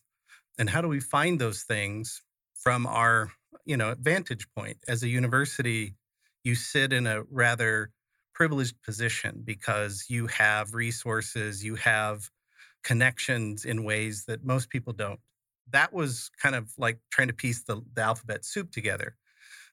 And 0.58 0.70
how 0.70 0.80
do 0.82 0.88
we 0.88 1.00
find 1.00 1.40
those 1.40 1.62
things 1.64 2.22
from 2.54 2.86
our 2.86 3.32
you 3.66 3.76
know 3.76 3.94
vantage 3.98 4.46
point 4.56 4.78
as 4.88 5.02
a 5.02 5.08
university? 5.08 5.96
You 6.44 6.54
sit 6.54 6.92
in 6.92 7.06
a 7.06 7.24
rather 7.24 7.90
privileged 8.34 8.80
position 8.82 9.42
because 9.44 10.06
you 10.08 10.26
have 10.26 10.74
resources, 10.74 11.64
you 11.64 11.76
have 11.76 12.30
connections 12.82 13.64
in 13.64 13.84
ways 13.84 14.24
that 14.26 14.44
most 14.44 14.68
people 14.68 14.92
don't. 14.92 15.20
That 15.70 15.92
was 15.92 16.30
kind 16.40 16.54
of 16.54 16.72
like 16.76 16.98
trying 17.10 17.28
to 17.28 17.34
piece 17.34 17.62
the, 17.62 17.80
the 17.94 18.02
alphabet 18.02 18.44
soup 18.44 18.70
together. 18.70 19.16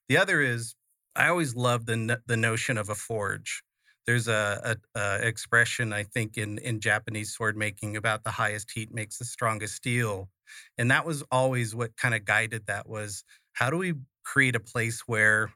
The 0.08 0.18
other 0.18 0.42
is 0.42 0.76
I 1.16 1.28
always 1.28 1.56
love 1.56 1.86
the 1.86 2.22
the 2.26 2.38
notion 2.38 2.78
of 2.78 2.90
a 2.90 2.96
forge. 2.96 3.64
There's 4.08 4.28
a, 4.28 4.78
a, 4.96 5.00
a, 5.00 5.28
expression 5.28 5.94
I 5.94 6.04
think 6.04 6.38
in 6.38 6.58
in 6.60 6.80
Japanese 6.80 7.36
sword 7.36 7.58
making 7.58 7.98
about 7.98 8.24
the 8.24 8.32
highest 8.32 8.72
heat 8.72 8.94
makes 8.94 9.18
the 9.18 9.26
strongest 9.26 9.76
steel, 9.76 10.30
and 10.78 10.90
that 10.92 11.06
was 11.06 11.24
always 11.32 11.76
what 11.76 11.98
kind 11.98 12.16
of 12.16 12.26
guided 12.26 12.68
that 12.68 12.88
was 12.88 13.24
how 13.54 13.70
do 13.70 13.78
we 13.78 13.94
create 14.24 14.56
a 14.56 14.60
place 14.60 15.02
where 15.02 15.52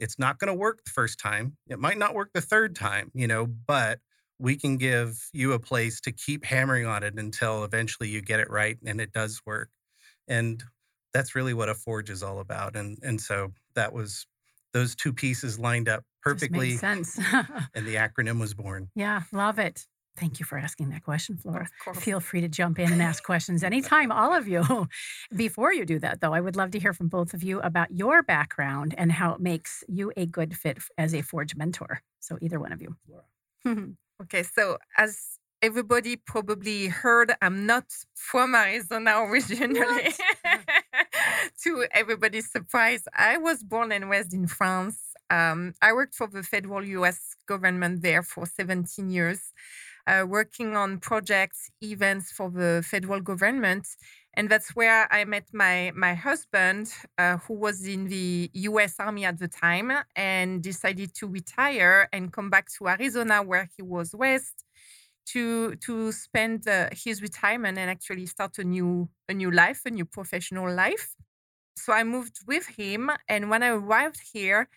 it's 0.00 0.18
not 0.18 0.38
going 0.38 0.48
to 0.48 0.54
work 0.54 0.82
the 0.84 0.90
first 0.90 1.18
time. 1.18 1.56
It 1.68 1.78
might 1.78 1.98
not 1.98 2.14
work 2.14 2.30
the 2.32 2.40
third 2.40 2.74
time, 2.74 3.10
you 3.14 3.28
know, 3.28 3.46
but 3.46 4.00
we 4.38 4.56
can 4.56 4.78
give 4.78 5.18
you 5.32 5.52
a 5.52 5.58
place 5.58 6.00
to 6.00 6.12
keep 6.12 6.44
hammering 6.44 6.86
on 6.86 7.02
it 7.02 7.14
until 7.18 7.62
eventually 7.62 8.08
you 8.08 8.22
get 8.22 8.40
it 8.40 8.50
right 8.50 8.78
and 8.84 9.00
it 9.00 9.12
does 9.12 9.40
work. 9.44 9.68
And 10.26 10.62
that's 11.12 11.34
really 11.34 11.54
what 11.54 11.68
a 11.68 11.74
forge 11.74 12.08
is 12.08 12.22
all 12.22 12.40
about. 12.40 12.74
And 12.76 12.98
and 13.02 13.20
so 13.20 13.52
that 13.74 13.92
was 13.92 14.26
those 14.72 14.94
two 14.94 15.12
pieces 15.12 15.58
lined 15.58 15.88
up 15.88 16.04
perfectly. 16.22 16.76
sense. 16.76 17.18
and 17.74 17.86
the 17.86 17.96
acronym 17.96 18.40
was 18.40 18.54
born. 18.54 18.88
Yeah, 18.94 19.22
love 19.32 19.58
it. 19.58 19.86
Thank 20.20 20.38
you 20.38 20.44
for 20.44 20.58
asking 20.58 20.90
that 20.90 21.02
question, 21.02 21.38
Flora. 21.38 21.66
Feel 21.94 22.20
free 22.20 22.42
to 22.42 22.48
jump 22.48 22.78
in 22.78 22.92
and 22.92 23.00
ask 23.00 23.24
questions 23.32 23.64
anytime, 23.64 24.12
all 24.12 24.34
of 24.34 24.46
you. 24.46 24.62
Before 25.34 25.72
you 25.72 25.86
do 25.86 25.98
that, 26.00 26.20
though, 26.20 26.34
I 26.34 26.42
would 26.42 26.56
love 26.56 26.72
to 26.72 26.78
hear 26.78 26.92
from 26.92 27.08
both 27.08 27.32
of 27.32 27.42
you 27.42 27.58
about 27.60 27.90
your 27.90 28.22
background 28.22 28.94
and 28.98 29.10
how 29.10 29.32
it 29.32 29.40
makes 29.40 29.82
you 29.88 30.12
a 30.18 30.26
good 30.26 30.54
fit 30.54 30.76
as 30.98 31.14
a 31.14 31.22
Forge 31.22 31.56
mentor. 31.56 32.02
So, 32.20 32.36
either 32.42 32.60
one 32.60 32.72
of 32.72 32.82
you. 32.82 32.96
okay, 34.22 34.42
so 34.42 34.76
as 34.98 35.38
everybody 35.62 36.16
probably 36.16 36.88
heard, 36.88 37.32
I'm 37.40 37.64
not 37.64 37.86
from 38.14 38.54
Arizona 38.54 39.22
originally. 39.22 40.12
to 41.64 41.86
everybody's 41.92 42.50
surprise, 42.50 43.04
I 43.14 43.38
was 43.38 43.62
born 43.62 43.90
and 43.90 44.10
raised 44.10 44.34
in 44.34 44.46
France. 44.46 44.98
Um, 45.30 45.74
I 45.80 45.92
worked 45.92 46.14
for 46.14 46.26
the 46.26 46.42
federal 46.42 46.84
US 46.84 47.36
government 47.46 48.02
there 48.02 48.22
for 48.22 48.44
17 48.46 49.10
years, 49.10 49.52
uh, 50.06 50.24
working 50.28 50.76
on 50.76 50.98
projects, 50.98 51.70
events 51.82 52.32
for 52.32 52.50
the 52.50 52.84
federal 52.88 53.20
government. 53.20 53.86
And 54.34 54.48
that's 54.48 54.76
where 54.76 55.12
I 55.12 55.24
met 55.24 55.48
my, 55.52 55.92
my 55.94 56.14
husband, 56.14 56.92
uh, 57.18 57.38
who 57.38 57.54
was 57.54 57.86
in 57.86 58.06
the 58.06 58.50
US 58.54 59.00
Army 59.00 59.24
at 59.24 59.38
the 59.38 59.48
time 59.48 59.90
and 60.14 60.62
decided 60.62 61.14
to 61.16 61.26
retire 61.26 62.08
and 62.12 62.32
come 62.32 62.48
back 62.48 62.68
to 62.78 62.88
Arizona, 62.88 63.42
where 63.42 63.68
he 63.76 63.82
was 63.82 64.14
west 64.14 64.64
to 65.26 65.76
to 65.76 66.12
spend 66.12 66.66
uh, 66.68 66.88
his 66.92 67.22
retirement 67.22 67.78
and 67.78 67.90
actually 67.90 68.26
start 68.26 68.58
a 68.58 68.64
new 68.64 69.08
a 69.28 69.34
new 69.34 69.50
life, 69.50 69.82
a 69.86 69.90
new 69.90 70.04
professional 70.04 70.72
life. 70.72 71.14
So 71.76 71.92
I 71.92 72.04
moved 72.04 72.38
with 72.46 72.66
him, 72.68 73.10
and 73.28 73.50
when 73.50 73.62
I 73.62 73.68
arrived 73.68 74.20
here, 74.32 74.68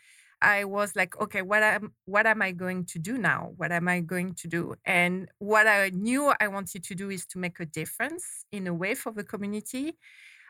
I 0.43 0.65
was 0.65 0.95
like, 0.95 1.19
okay, 1.21 1.41
what 1.41 1.63
am 1.63 1.93
what 2.05 2.27
am 2.27 2.41
I 2.41 2.51
going 2.51 2.85
to 2.87 2.99
do 2.99 3.17
now? 3.17 3.53
What 3.55 3.71
am 3.71 3.87
I 3.87 4.01
going 4.01 4.35
to 4.35 4.47
do? 4.47 4.75
And 4.85 5.29
what 5.39 5.67
I 5.67 5.89
knew 5.89 6.33
I 6.39 6.47
wanted 6.49 6.83
to 6.83 6.95
do 6.95 7.09
is 7.09 7.25
to 7.27 7.39
make 7.39 7.59
a 7.61 7.65
difference 7.65 8.25
in 8.51 8.67
a 8.67 8.73
way 8.73 8.93
for 8.93 9.11
the 9.13 9.23
community. 9.23 9.97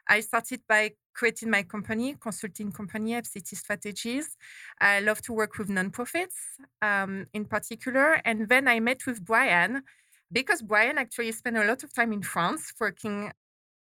I 0.10 0.20
started 0.22 0.62
by 0.68 0.92
creating 1.14 1.50
my 1.50 1.64
company, 1.64 2.16
consulting 2.20 2.72
company, 2.72 3.12
FCT 3.12 3.56
Strategies. 3.56 4.36
I 4.82 5.00
love 5.00 5.22
to 5.22 5.34
work 5.34 5.58
with 5.58 5.70
nonprofits 5.70 6.38
um, 6.82 7.28
in 7.34 7.46
particular. 7.46 8.20
And 8.26 8.50
then 8.50 8.68
I 8.68 8.80
met 8.80 9.06
with 9.06 9.24
Brian 9.24 9.84
because 10.32 10.62
Brian 10.62 10.98
actually 10.98 11.32
spent 11.32 11.58
a 11.58 11.66
lot 11.66 11.84
of 11.84 11.94
time 11.94 12.12
in 12.12 12.24
France 12.24 12.74
working 12.80 13.32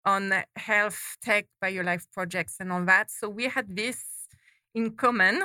on 0.05 0.33
health, 0.57 1.01
tech, 1.23 1.47
biolife 1.63 2.07
projects 2.13 2.57
and 2.61 2.73
all 2.73 2.85
that. 2.85 3.11
So 3.11 3.29
we 3.29 3.45
had 3.45 3.75
this 3.75 4.03
in 4.75 4.91
common. 4.91 5.45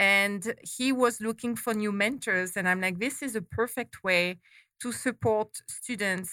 And 0.00 0.54
he 0.62 0.92
was 0.92 1.20
looking 1.20 1.54
for 1.56 1.74
new 1.74 1.92
mentors. 1.92 2.56
And 2.56 2.68
I'm 2.68 2.80
like, 2.80 2.98
this 2.98 3.22
is 3.22 3.36
a 3.36 3.42
perfect 3.42 4.02
way 4.02 4.40
to 4.82 4.92
support 4.92 5.50
students, 5.68 6.32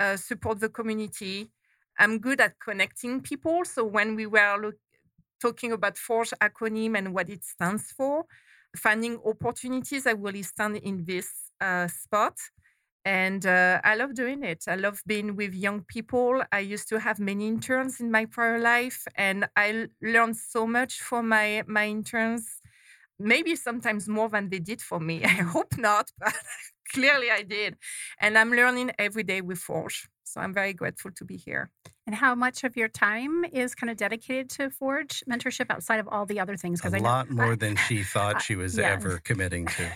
uh, 0.00 0.16
support 0.16 0.60
the 0.60 0.68
community, 0.68 1.50
I'm 1.98 2.18
good 2.18 2.40
at 2.40 2.58
connecting 2.60 3.20
people. 3.20 3.64
So 3.64 3.84
when 3.84 4.16
we 4.16 4.26
were 4.26 4.56
look, 4.60 4.74
talking 5.40 5.72
about 5.72 5.96
Forge 5.96 6.32
acronym 6.42 6.96
and 6.96 7.14
what 7.14 7.30
it 7.30 7.44
stands 7.44 7.92
for, 7.92 8.24
finding 8.76 9.18
opportunities, 9.24 10.06
I 10.06 10.12
really 10.12 10.42
stand 10.42 10.76
in 10.78 11.04
this 11.04 11.28
uh, 11.60 11.88
spot. 11.88 12.34
And 13.04 13.46
uh, 13.46 13.80
I 13.84 13.94
love 13.94 14.14
doing 14.14 14.42
it. 14.42 14.64
I 14.66 14.74
love 14.74 15.00
being 15.06 15.36
with 15.36 15.54
young 15.54 15.84
people. 15.86 16.42
I 16.50 16.58
used 16.58 16.88
to 16.88 16.98
have 16.98 17.20
many 17.20 17.46
interns 17.46 18.00
in 18.00 18.10
my 18.10 18.24
prior 18.24 18.58
life, 18.58 19.04
and 19.14 19.48
I 19.54 19.86
learned 20.02 20.36
so 20.36 20.66
much 20.66 21.00
from 21.00 21.28
my 21.28 21.62
my 21.68 21.86
interns. 21.86 22.60
Maybe 23.18 23.56
sometimes 23.56 24.08
more 24.08 24.28
than 24.28 24.50
they 24.50 24.58
did 24.58 24.80
for 24.80 25.00
me. 25.00 25.24
I 25.24 25.28
hope 25.28 25.76
not, 25.78 26.10
but 26.18 26.34
clearly 26.92 27.30
I 27.30 27.42
did. 27.42 27.76
And 28.20 28.36
I'm 28.38 28.50
learning 28.50 28.92
every 28.98 29.22
day 29.22 29.40
with 29.40 29.58
Forge. 29.58 30.08
So 30.24 30.40
I'm 30.40 30.52
very 30.52 30.74
grateful 30.74 31.12
to 31.12 31.24
be 31.24 31.36
here. 31.36 31.70
And 32.06 32.14
how 32.14 32.34
much 32.34 32.62
of 32.62 32.76
your 32.76 32.88
time 32.88 33.44
is 33.52 33.74
kind 33.74 33.90
of 33.90 33.96
dedicated 33.96 34.50
to 34.50 34.70
Forge 34.70 35.24
mentorship 35.28 35.70
outside 35.70 35.98
of 35.98 36.08
all 36.08 36.26
the 36.26 36.38
other 36.40 36.56
things? 36.56 36.84
A 36.84 36.94
I 36.94 36.98
lot 36.98 37.30
more 37.30 37.52
I, 37.52 37.56
than 37.56 37.76
she 37.76 38.02
thought 38.14 38.42
she 38.42 38.54
was 38.54 38.76
yeah. 38.76 38.90
ever 38.92 39.20
committing 39.24 39.66
to. 39.66 39.90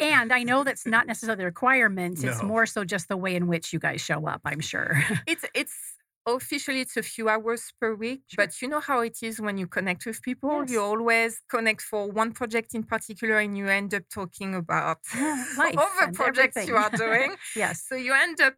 and 0.00 0.32
I 0.32 0.42
know 0.42 0.64
that's 0.64 0.86
not 0.86 1.06
necessarily 1.06 1.38
the 1.38 1.44
requirement. 1.44 2.22
No. 2.22 2.30
It's 2.30 2.42
more 2.42 2.66
so 2.66 2.84
just 2.84 3.08
the 3.08 3.16
way 3.16 3.36
in 3.36 3.46
which 3.46 3.72
you 3.72 3.78
guys 3.78 4.00
show 4.00 4.26
up. 4.26 4.40
I'm 4.44 4.60
sure. 4.60 5.02
it's 5.26 5.44
it's 5.54 5.93
officially 6.26 6.80
it's 6.80 6.96
a 6.96 7.02
few 7.02 7.28
hours 7.28 7.72
per 7.80 7.94
week 7.94 8.22
sure. 8.28 8.46
but 8.46 8.62
you 8.62 8.68
know 8.68 8.80
how 8.80 9.00
it 9.00 9.18
is 9.22 9.40
when 9.40 9.58
you 9.58 9.66
connect 9.66 10.06
with 10.06 10.22
people 10.22 10.60
yes. 10.60 10.70
you 10.70 10.80
always 10.80 11.40
connect 11.48 11.82
for 11.82 12.10
one 12.10 12.32
project 12.32 12.74
in 12.74 12.82
particular 12.82 13.38
and 13.38 13.56
you 13.58 13.68
end 13.68 13.92
up 13.94 14.02
talking 14.12 14.54
about 14.54 14.98
all 15.14 15.90
the 16.00 16.10
projects 16.14 16.56
everything. 16.56 16.68
you 16.68 16.76
are 16.76 16.90
doing 16.90 17.34
yes 17.56 17.84
so 17.86 17.94
you 17.94 18.14
end 18.14 18.40
up 18.40 18.54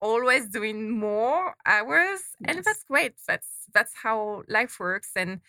always 0.00 0.48
doing 0.48 0.90
more 0.90 1.54
hours 1.66 2.20
yes. 2.40 2.56
and 2.56 2.64
that's 2.64 2.84
great. 2.84 3.14
That's 3.26 3.60
that's 3.72 3.94
how 4.02 4.42
life 4.48 4.78
works 4.80 5.10
and 5.16 5.40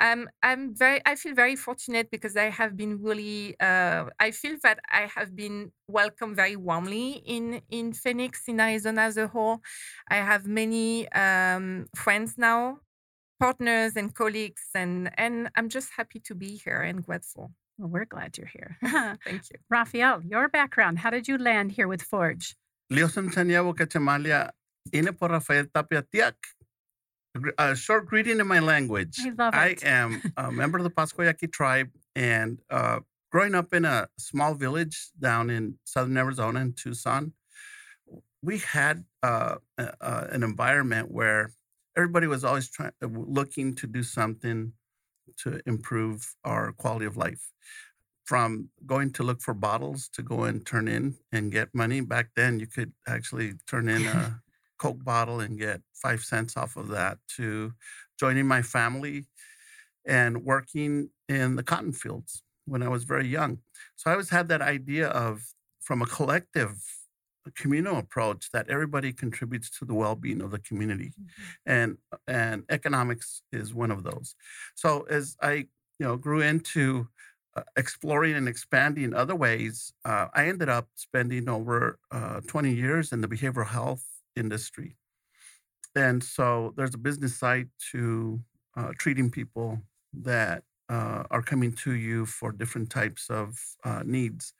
um, 0.00 0.28
i'm 0.42 0.74
very 0.74 1.00
i 1.06 1.14
feel 1.14 1.34
very 1.34 1.56
fortunate 1.56 2.10
because 2.10 2.36
i 2.36 2.50
have 2.50 2.76
been 2.76 3.00
really 3.02 3.54
uh, 3.60 4.04
i 4.20 4.30
feel 4.30 4.56
that 4.62 4.78
i 4.90 5.08
have 5.14 5.34
been 5.34 5.72
welcomed 5.88 6.36
very 6.36 6.56
warmly 6.56 7.22
in 7.24 7.60
in 7.70 7.92
phoenix 7.92 8.42
in 8.48 8.60
arizona 8.60 9.02
as 9.02 9.16
a 9.16 9.28
whole. 9.28 9.60
I 10.10 10.16
have 10.16 10.46
many 10.46 11.10
um, 11.12 11.86
friends 11.94 12.36
now 12.38 12.78
partners 13.40 13.92
and 13.96 14.14
colleagues 14.14 14.64
and 14.74 15.10
and 15.16 15.50
i'm 15.54 15.68
just 15.68 15.90
happy 15.96 16.20
to 16.20 16.34
be 16.34 16.60
here 16.64 16.80
and 16.82 17.04
grateful. 17.04 17.52
Well 17.78 17.88
we're 17.88 18.06
glad 18.06 18.36
you're 18.36 18.48
here. 18.48 18.76
Thank 18.82 19.18
you. 19.50 19.58
Raphael 19.70 20.22
your 20.24 20.48
background 20.48 20.98
how 20.98 21.10
did 21.10 21.28
you 21.28 21.38
land 21.38 21.72
here 21.72 21.88
with 21.88 22.02
forge 22.02 22.56
Leo 22.90 23.06
Samsaniabo 23.06 23.74
Kachamalia, 23.74 24.50
Ine 24.92 25.12
por 25.12 25.28
Rafael 25.28 25.66
Tapia 25.72 26.02
Tiak. 26.02 26.34
A 27.58 27.76
short 27.76 28.06
greeting 28.06 28.40
in 28.40 28.46
my 28.48 28.58
language. 28.58 29.18
I 29.20 29.30
love 29.30 29.54
it. 29.54 29.84
I 29.84 29.86
am 29.86 30.22
a 30.36 30.50
member 30.60 30.78
of 30.78 30.84
the 30.84 30.90
Pascua 30.90 31.26
Yaqui 31.26 31.46
tribe 31.46 31.90
and 32.16 32.58
uh, 32.70 33.00
growing 33.30 33.54
up 33.54 33.74
in 33.74 33.84
a 33.84 34.08
small 34.18 34.54
village 34.54 35.10
down 35.20 35.50
in 35.50 35.78
southern 35.84 36.16
Arizona 36.16 36.60
in 36.60 36.72
Tucson, 36.72 37.32
we 38.42 38.58
had 38.58 39.04
uh, 39.22 39.56
uh, 39.78 40.26
an 40.30 40.42
environment 40.42 41.10
where 41.10 41.52
everybody 41.96 42.26
was 42.26 42.44
always 42.44 42.70
trying, 42.70 42.92
looking 43.02 43.74
to 43.76 43.86
do 43.86 44.02
something 44.02 44.72
to 45.36 45.60
improve 45.66 46.34
our 46.44 46.72
quality 46.72 47.04
of 47.04 47.16
life 47.16 47.52
from 48.28 48.68
going 48.84 49.10
to 49.10 49.22
look 49.22 49.40
for 49.40 49.54
bottles 49.54 50.06
to 50.10 50.20
go 50.20 50.44
and 50.44 50.66
turn 50.66 50.86
in 50.86 51.16
and 51.32 51.50
get 51.50 51.74
money. 51.74 52.02
Back 52.02 52.28
then, 52.36 52.60
you 52.60 52.66
could 52.66 52.92
actually 53.06 53.54
turn 53.66 53.88
in 53.88 54.04
a 54.06 54.38
Coke 54.78 55.02
bottle 55.02 55.40
and 55.40 55.58
get 55.58 55.80
five 55.94 56.20
cents 56.20 56.54
off 56.54 56.76
of 56.76 56.88
that, 56.88 57.16
to 57.36 57.72
joining 58.20 58.46
my 58.46 58.60
family 58.60 59.24
and 60.06 60.44
working 60.44 61.08
in 61.30 61.56
the 61.56 61.62
cotton 61.62 61.90
fields 61.90 62.42
when 62.66 62.82
I 62.82 62.88
was 62.88 63.04
very 63.04 63.26
young. 63.26 63.60
So 63.96 64.10
I 64.10 64.12
always 64.12 64.28
had 64.28 64.48
that 64.48 64.60
idea 64.60 65.08
of, 65.08 65.42
from 65.80 66.02
a 66.02 66.06
collective, 66.06 66.74
communal 67.56 67.96
approach 67.96 68.50
that 68.52 68.68
everybody 68.68 69.10
contributes 69.10 69.70
to 69.78 69.86
the 69.86 69.94
well-being 69.94 70.42
of 70.42 70.50
the 70.50 70.58
community, 70.58 71.14
mm-hmm. 71.18 71.72
and 71.72 71.96
and 72.26 72.64
economics 72.68 73.40
is 73.52 73.72
one 73.72 73.90
of 73.90 74.02
those. 74.02 74.34
So 74.74 75.06
as 75.08 75.34
I 75.40 75.52
you 75.98 76.06
know 76.06 76.18
grew 76.18 76.42
into 76.42 77.08
exploring 77.76 78.34
and 78.34 78.48
expanding 78.48 79.04
in 79.04 79.14
other 79.14 79.34
ways, 79.34 79.92
uh, 80.04 80.26
I 80.34 80.46
ended 80.48 80.68
up 80.68 80.88
spending 80.94 81.48
over 81.48 81.98
uh, 82.10 82.40
20 82.46 82.72
years 82.72 83.12
in 83.12 83.20
the 83.20 83.28
behavioral 83.28 83.66
health 83.66 84.04
industry. 84.36 84.96
And 85.94 86.22
so 86.22 86.74
there's 86.76 86.94
a 86.94 86.98
business 86.98 87.36
side 87.36 87.68
to 87.92 88.40
uh, 88.76 88.92
treating 88.98 89.30
people 89.30 89.80
that 90.12 90.62
uh, 90.88 91.24
are 91.30 91.42
coming 91.42 91.72
to 91.72 91.92
you 91.92 92.24
for 92.24 92.52
different 92.52 92.90
types 92.90 93.28
of 93.28 93.58
needs. 94.04 94.54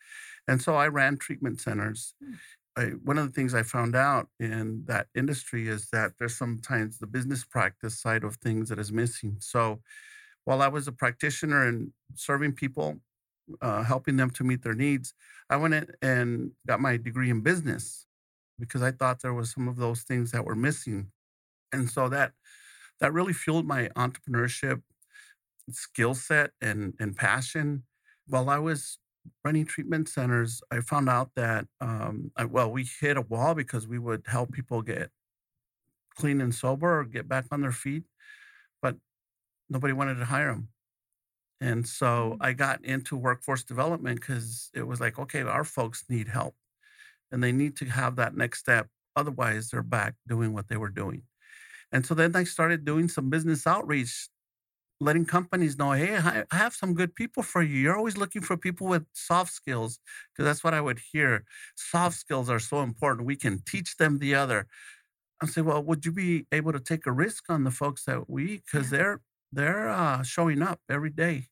And 0.46 0.60
so 0.60 0.74
I 0.74 0.88
ran 0.88 1.16
treatment 1.16 1.60
centers. 1.60 2.14
Hmm. 2.22 2.34
I, 2.78 2.84
one 3.02 3.18
of 3.18 3.26
the 3.26 3.32
things 3.32 3.54
I 3.54 3.64
found 3.64 3.96
out 3.96 4.28
in 4.38 4.84
that 4.86 5.08
industry 5.16 5.68
is 5.68 5.88
that 5.90 6.12
there's 6.18 6.36
sometimes 6.36 6.98
the 6.98 7.08
business 7.08 7.44
practice 7.44 8.00
side 8.00 8.22
of 8.22 8.36
things 8.36 8.68
that 8.68 8.78
is 8.78 8.92
missing. 8.92 9.36
So 9.40 9.80
while 10.48 10.62
I 10.62 10.68
was 10.68 10.88
a 10.88 10.92
practitioner 10.92 11.66
and 11.66 11.92
serving 12.14 12.52
people, 12.52 12.96
uh, 13.60 13.82
helping 13.82 14.16
them 14.16 14.30
to 14.30 14.44
meet 14.44 14.62
their 14.62 14.72
needs, 14.72 15.12
I 15.50 15.56
went 15.56 15.74
in 15.74 15.86
and 16.00 16.52
got 16.66 16.80
my 16.80 16.96
degree 16.96 17.28
in 17.28 17.42
business 17.42 18.06
because 18.58 18.80
I 18.80 18.92
thought 18.92 19.20
there 19.20 19.34
was 19.34 19.50
some 19.50 19.68
of 19.68 19.76
those 19.76 20.04
things 20.04 20.30
that 20.30 20.46
were 20.46 20.54
missing, 20.54 21.12
and 21.70 21.90
so 21.90 22.08
that 22.08 22.32
that 22.98 23.12
really 23.12 23.34
fueled 23.34 23.66
my 23.66 23.90
entrepreneurship 23.94 24.80
skill 25.70 26.14
set 26.14 26.52
and 26.62 26.94
and 26.98 27.14
passion. 27.14 27.82
While 28.26 28.48
I 28.48 28.58
was 28.58 28.98
running 29.44 29.66
treatment 29.66 30.08
centers, 30.08 30.62
I 30.70 30.80
found 30.80 31.10
out 31.10 31.32
that 31.36 31.66
um, 31.82 32.32
I, 32.38 32.46
well, 32.46 32.70
we 32.70 32.88
hit 33.02 33.18
a 33.18 33.20
wall 33.20 33.54
because 33.54 33.86
we 33.86 33.98
would 33.98 34.22
help 34.26 34.52
people 34.52 34.80
get 34.80 35.10
clean 36.16 36.40
and 36.40 36.54
sober 36.54 37.00
or 37.00 37.04
get 37.04 37.28
back 37.28 37.44
on 37.52 37.60
their 37.60 37.70
feet, 37.84 38.04
nobody 39.68 39.92
wanted 39.92 40.16
to 40.16 40.24
hire 40.24 40.52
them. 40.52 40.68
And 41.60 41.86
so 41.86 42.06
mm-hmm. 42.06 42.42
I 42.42 42.52
got 42.52 42.84
into 42.84 43.16
workforce 43.16 43.64
development 43.64 44.20
because 44.20 44.70
it 44.74 44.86
was 44.86 45.00
like, 45.00 45.18
okay, 45.18 45.42
our 45.42 45.64
folks 45.64 46.04
need 46.08 46.28
help 46.28 46.54
and 47.32 47.42
they 47.42 47.52
need 47.52 47.76
to 47.76 47.84
have 47.86 48.16
that 48.16 48.36
next 48.36 48.60
step. 48.60 48.88
Otherwise, 49.16 49.70
they're 49.70 49.82
back 49.82 50.14
doing 50.26 50.52
what 50.52 50.68
they 50.68 50.76
were 50.76 50.90
doing. 50.90 51.22
And 51.90 52.06
so 52.06 52.14
then 52.14 52.36
I 52.36 52.44
started 52.44 52.84
doing 52.84 53.08
some 53.08 53.30
business 53.30 53.66
outreach, 53.66 54.28
letting 55.00 55.24
companies 55.24 55.78
know, 55.78 55.92
hey, 55.92 56.16
I 56.16 56.56
have 56.56 56.74
some 56.74 56.94
good 56.94 57.14
people 57.14 57.42
for 57.42 57.62
you. 57.62 57.78
You're 57.78 57.96
always 57.96 58.16
looking 58.16 58.42
for 58.42 58.56
people 58.56 58.86
with 58.86 59.06
soft 59.14 59.52
skills, 59.52 59.98
because 60.32 60.44
that's 60.44 60.62
what 60.62 60.74
I 60.74 60.80
would 60.80 61.00
hear. 61.12 61.44
Soft 61.76 62.16
skills 62.16 62.50
are 62.50 62.60
so 62.60 62.82
important. 62.82 63.26
We 63.26 63.36
can 63.36 63.62
teach 63.66 63.96
them 63.96 64.18
the 64.18 64.34
other. 64.34 64.66
I 65.42 65.46
say, 65.46 65.62
well, 65.62 65.82
would 65.82 66.04
you 66.04 66.12
be 66.12 66.46
able 66.52 66.72
to 66.72 66.80
take 66.80 67.06
a 67.06 67.12
risk 67.12 67.44
on 67.48 67.64
the 67.64 67.70
folks 67.70 68.04
that 68.04 68.28
we, 68.28 68.62
because 68.64 68.92
yeah. 68.92 68.98
they're 68.98 69.20
they're 69.52 69.88
uh, 69.88 70.22
showing 70.22 70.62
up 70.62 70.80
every 70.88 71.10
day 71.10 71.48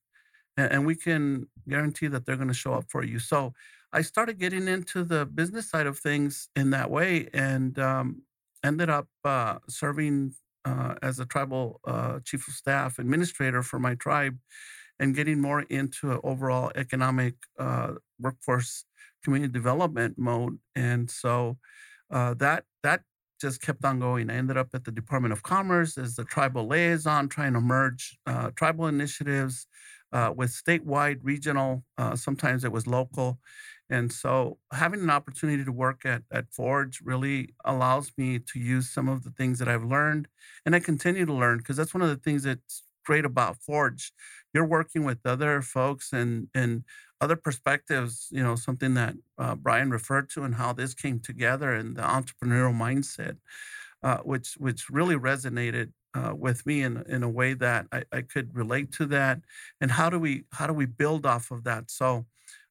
and, 0.57 0.73
and 0.73 0.87
we 0.87 0.95
can 0.95 1.47
guarantee 1.69 2.07
that 2.09 2.27
they're 2.27 2.37
going 2.37 2.49
to 2.49 2.55
show 2.55 2.75
up 2.75 2.85
for 2.89 3.05
you. 3.05 3.19
So 3.19 3.53
I 3.93 4.03
started 4.03 4.39
getting 4.39 4.69
into 4.69 5.05
the 5.05 5.27
business 5.27 5.71
side 5.71 5.87
of 5.87 5.99
things 5.99 6.49
in 6.57 6.71
that 6.71 6.91
way, 6.91 7.29
and 7.33 7.79
um, 7.79 8.23
ended 8.65 8.91
up 8.91 9.09
uh, 9.25 9.59
serving 9.69 10.35
uh, 10.65 10.95
as 11.03 11.21
a 11.21 11.27
tribal 11.27 11.81
uh, 11.87 12.19
chief 12.25 12.47
of 12.49 12.55
staff 12.55 12.99
administrator 12.99 13.63
for 13.63 13.79
my 13.79 13.95
tribe, 13.95 14.37
and 14.99 15.15
getting 15.15 15.41
more 15.41 15.63
into 15.63 16.21
overall 16.23 16.73
economic 16.75 17.35
uh, 17.59 17.93
workforce 18.19 18.85
community 19.23 19.53
development 19.53 20.19
mode. 20.19 20.59
And 20.75 21.11
so 21.11 21.59
uh, 22.11 22.35
that 22.35 22.65
that 22.83 23.03
just 23.41 23.61
kept 23.61 23.85
on 23.85 24.01
going. 24.01 24.31
I 24.31 24.35
ended 24.35 24.57
up 24.57 24.69
at 24.75 24.85
the 24.85 24.93
Department 24.93 25.33
of 25.33 25.43
Commerce 25.43 25.99
as 25.99 26.17
the 26.17 26.25
tribal 26.25 26.67
liaison, 26.67 27.29
trying 27.29 27.53
to 27.55 27.61
merge 27.61 28.19
uh, 28.27 28.51
tribal 28.57 28.87
initiatives 28.87 29.67
uh, 30.13 30.33
with 30.35 30.51
statewide, 30.51 31.19
regional, 31.23 31.85
uh, 31.99 32.17
sometimes 32.17 32.65
it 32.65 32.73
was 32.73 32.87
local. 32.87 33.39
And 33.91 34.13
so 34.13 34.59
having 34.73 35.01
an 35.01 35.11
opportunity 35.11 35.65
to 35.65 35.73
work 35.73 36.05
at, 36.05 36.23
at 36.33 36.47
Forge 36.53 37.01
really 37.05 37.55
allows 37.65 38.11
me 38.17 38.39
to 38.39 38.59
use 38.59 38.91
some 38.91 39.09
of 39.09 39.23
the 39.23 39.31
things 39.31 39.59
that 39.59 39.69
I've 39.69 39.85
learned 39.85 40.27
and 40.65 40.75
I 40.75 40.81
continue 40.81 41.25
to 41.27 41.33
learn 41.33 41.59
because 41.59 41.77
that's 41.77 41.95
one 41.95 42.03
of 42.03 42.09
the 42.09 42.17
things 42.17 42.43
that's 42.43 42.83
great 43.05 43.25
about 43.25 43.59
Forge. 43.63 44.13
You're 44.53 44.67
working 44.67 45.05
with 45.05 45.19
other 45.25 45.63
folks 45.63 46.13
and 46.13 46.49
and 46.55 46.83
other 47.21 47.37
perspectives, 47.37 48.29
you 48.31 48.43
know, 48.43 48.57
something 48.57 48.95
that 48.95 49.15
uh, 49.39 49.55
Brian 49.55 49.91
referred 49.91 50.29
to 50.31 50.43
and 50.43 50.55
how 50.55 50.73
this 50.73 50.95
came 50.95 51.19
together 51.21 51.73
and 51.73 51.97
the 51.97 52.03
entrepreneurial 52.03 52.75
mindset, 52.75 53.37
uh, 54.03 54.19
which 54.19 54.55
which 54.59 54.91
really 54.91 55.17
resonated 55.17 55.93
uh, 56.15 56.35
with 56.35 56.65
me 56.67 56.83
in 56.83 57.03
in 57.09 57.23
a 57.23 57.29
way 57.29 57.55
that 57.55 57.87
I, 57.93 58.05
I 58.13 58.21
could 58.23 58.55
relate 58.55 58.93
to 58.93 59.07
that. 59.07 59.41
And 59.81 59.91
how 59.91 60.11
do 60.11 60.19
we 60.19 60.45
how 60.53 60.67
do 60.67 60.73
we 60.73 60.87
build 60.87 61.27
off 61.27 61.51
of 61.51 61.65
that? 61.65 61.91
So, 61.91 62.27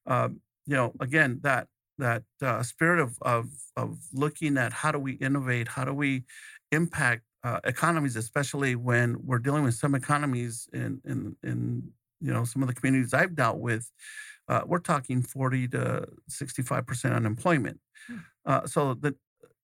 um, 0.06 0.40
you 0.66 0.76
know, 0.76 0.94
again, 1.00 1.40
that 1.44 1.68
that 1.98 2.24
uh, 2.42 2.62
spirit 2.64 3.00
of, 3.00 3.18
of 3.22 3.50
of 3.76 3.98
looking 4.14 4.58
at 4.58 4.74
how 4.74 4.92
do 4.92 5.00
we 5.00 5.14
innovate, 5.14 5.68
how 5.68 5.86
do 5.86 5.94
we 5.94 6.24
impact 6.72 7.24
uh, 7.44 7.60
economies, 7.64 8.16
especially 8.16 8.76
when 8.76 9.18
we're 9.24 9.40
dealing 9.40 9.64
with 9.64 9.76
some 9.76 9.96
economies 9.96 10.68
in 10.74 11.02
in 11.06 11.36
in 11.44 11.84
you 12.22 12.34
know 12.34 12.44
some 12.44 12.62
of 12.64 12.68
the 12.68 12.74
communities 12.74 13.14
I've 13.14 13.36
dealt 13.36 13.60
with, 13.60 13.92
uh, 14.48 14.62
we're 14.66 14.80
talking 14.80 15.22
40 15.22 15.68
to 15.70 16.08
65 16.28 16.86
percent 16.86 17.14
unemployment. 17.14 17.80
Hmm. 18.08 18.18
Uh, 18.46 18.68
so 18.68 18.94
the 18.94 19.16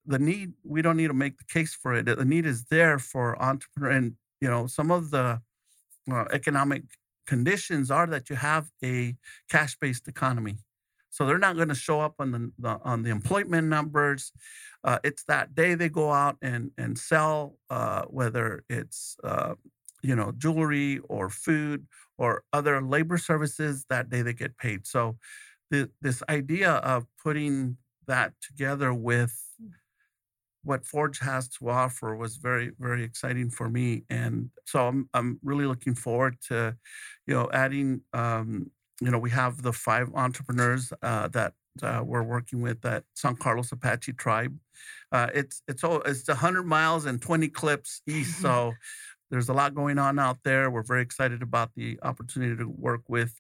the 0.06 0.20
need 0.20 0.54
we 0.64 0.82
don't 0.82 0.98
need 0.98 1.08
to 1.08 1.14
make 1.14 1.38
the 1.38 1.46
case 1.46 1.74
for 1.74 1.94
it. 1.96 2.06
The 2.06 2.26
need 2.26 2.46
is 2.46 2.66
there 2.66 2.98
for 3.00 3.42
entrepreneur, 3.42 3.92
and 3.92 4.14
you 4.40 4.50
know 4.50 4.68
some 4.68 4.92
of 4.92 5.12
the 5.12 5.42
uh, 6.12 6.26
economic 6.32 6.84
conditions 7.28 7.92
are 7.92 8.08
that 8.08 8.30
you 8.30 8.36
have 8.36 8.70
a 8.84 9.16
cash 9.50 9.78
based 9.80 10.08
economy. 10.08 10.58
So 11.10 11.26
they're 11.26 11.38
not 11.38 11.58
going 11.58 11.68
to 11.68 11.76
show 11.76 12.00
up 12.00 12.16
on 12.20 12.32
the, 12.32 12.52
the, 12.58 12.80
on 12.84 13.04
the 13.04 13.10
employment 13.10 13.68
numbers. 13.68 14.32
Uh, 14.84 15.00
it's 15.04 15.24
that 15.26 15.54
day 15.54 15.76
they 15.76 15.90
go 15.90 16.12
out 16.12 16.38
and 16.42 16.72
and 16.78 16.98
sell, 16.98 17.58
uh, 17.70 18.04
whether 18.06 18.64
it's 18.70 19.18
uh, 19.24 19.56
you 20.02 20.16
know 20.16 20.32
jewelry 20.38 21.00
or 21.10 21.30
food 21.30 21.88
or 22.18 22.44
other 22.54 22.82
labor 22.82 23.18
services. 23.18 23.86
That 23.90 24.10
day 24.10 24.22
they 24.22 24.34
get 24.34 24.58
paid. 24.58 24.86
So 24.86 25.18
the, 25.70 25.90
this 26.02 26.22
idea 26.30 26.72
of 26.72 27.06
putting 27.22 27.78
that 28.08 28.34
together 28.42 28.94
with 28.94 29.38
what 30.64 30.86
Forge 30.86 31.20
has 31.20 31.48
to 31.50 31.70
offer 31.70 32.16
was 32.16 32.36
very, 32.38 32.72
very 32.80 33.04
exciting 33.04 33.50
for 33.50 33.70
me, 33.70 34.04
and 34.10 34.50
so 34.66 34.88
I'm 34.88 35.10
I'm 35.14 35.40
really 35.44 35.66
looking 35.66 35.96
forward 35.96 36.38
to, 36.50 36.76
you 37.26 37.34
know, 37.34 37.50
adding 37.52 38.02
um, 38.14 38.70
you 39.02 39.10
know, 39.10 39.18
we 39.18 39.32
have 39.32 39.62
the 39.64 39.74
five 39.74 40.14
entrepreneurs 40.14 40.94
uh, 41.02 41.28
that 41.30 41.54
uh, 41.82 42.02
we're 42.06 42.24
working 42.24 42.62
with 42.62 42.86
at 42.86 43.04
San 43.16 43.36
Carlos 43.36 43.72
Apache 43.72 44.14
Tribe. 44.14 44.56
Uh, 45.12 45.28
it's 45.34 45.64
it's 45.68 45.84
all 45.84 46.02
it's 46.04 46.28
100 46.28 46.64
miles 46.64 47.06
and 47.06 47.22
20 47.22 47.50
clips 47.50 48.02
east, 48.08 48.40
so 48.42 48.74
there's 49.32 49.50
a 49.50 49.54
lot 49.54 49.74
going 49.74 49.98
on 49.98 50.20
out 50.20 50.38
there. 50.44 50.70
We're 50.70 50.84
very 50.84 51.02
excited 51.02 51.42
about 51.42 51.72
the 51.76 51.98
opportunity 52.04 52.56
to 52.58 52.68
work 52.68 53.02
with 53.08 53.34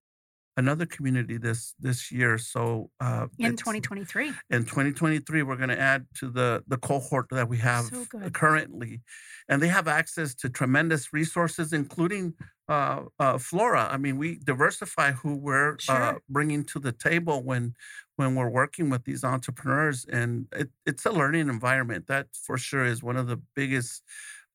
another 0.57 0.85
community 0.85 1.37
this 1.37 1.75
this 1.79 2.11
year. 2.11 2.37
So 2.37 2.89
uh, 2.99 3.27
in 3.37 3.55
2023, 3.55 4.31
in 4.49 4.63
2023, 4.63 5.43
we're 5.43 5.55
going 5.55 5.69
to 5.69 5.79
add 5.79 6.05
to 6.15 6.29
the 6.29 6.63
the 6.67 6.77
cohort 6.77 7.27
that 7.31 7.47
we 7.47 7.57
have 7.57 7.85
so 7.85 8.05
currently, 8.33 9.01
and 9.49 9.61
they 9.61 9.67
have 9.67 9.87
access 9.87 10.33
to 10.35 10.49
tremendous 10.49 11.13
resources, 11.13 11.73
including 11.73 12.33
uh, 12.69 13.01
uh, 13.19 13.37
flora. 13.37 13.89
I 13.91 13.97
mean, 13.97 14.17
we 14.17 14.39
diversify 14.43 15.11
who 15.11 15.35
we're 15.35 15.73
uh, 15.73 16.11
sure. 16.11 16.21
bringing 16.29 16.63
to 16.65 16.79
the 16.79 16.93
table 16.93 17.43
when 17.43 17.75
when 18.15 18.35
we're 18.35 18.49
working 18.49 18.89
with 18.89 19.03
these 19.03 19.23
entrepreneurs, 19.23 20.05
and 20.05 20.47
it, 20.53 20.69
it's 20.85 21.05
a 21.05 21.11
learning 21.11 21.49
environment. 21.49 22.07
That 22.07 22.27
for 22.33 22.57
sure 22.57 22.85
is 22.85 23.03
one 23.03 23.17
of 23.17 23.27
the 23.27 23.41
biggest 23.55 24.03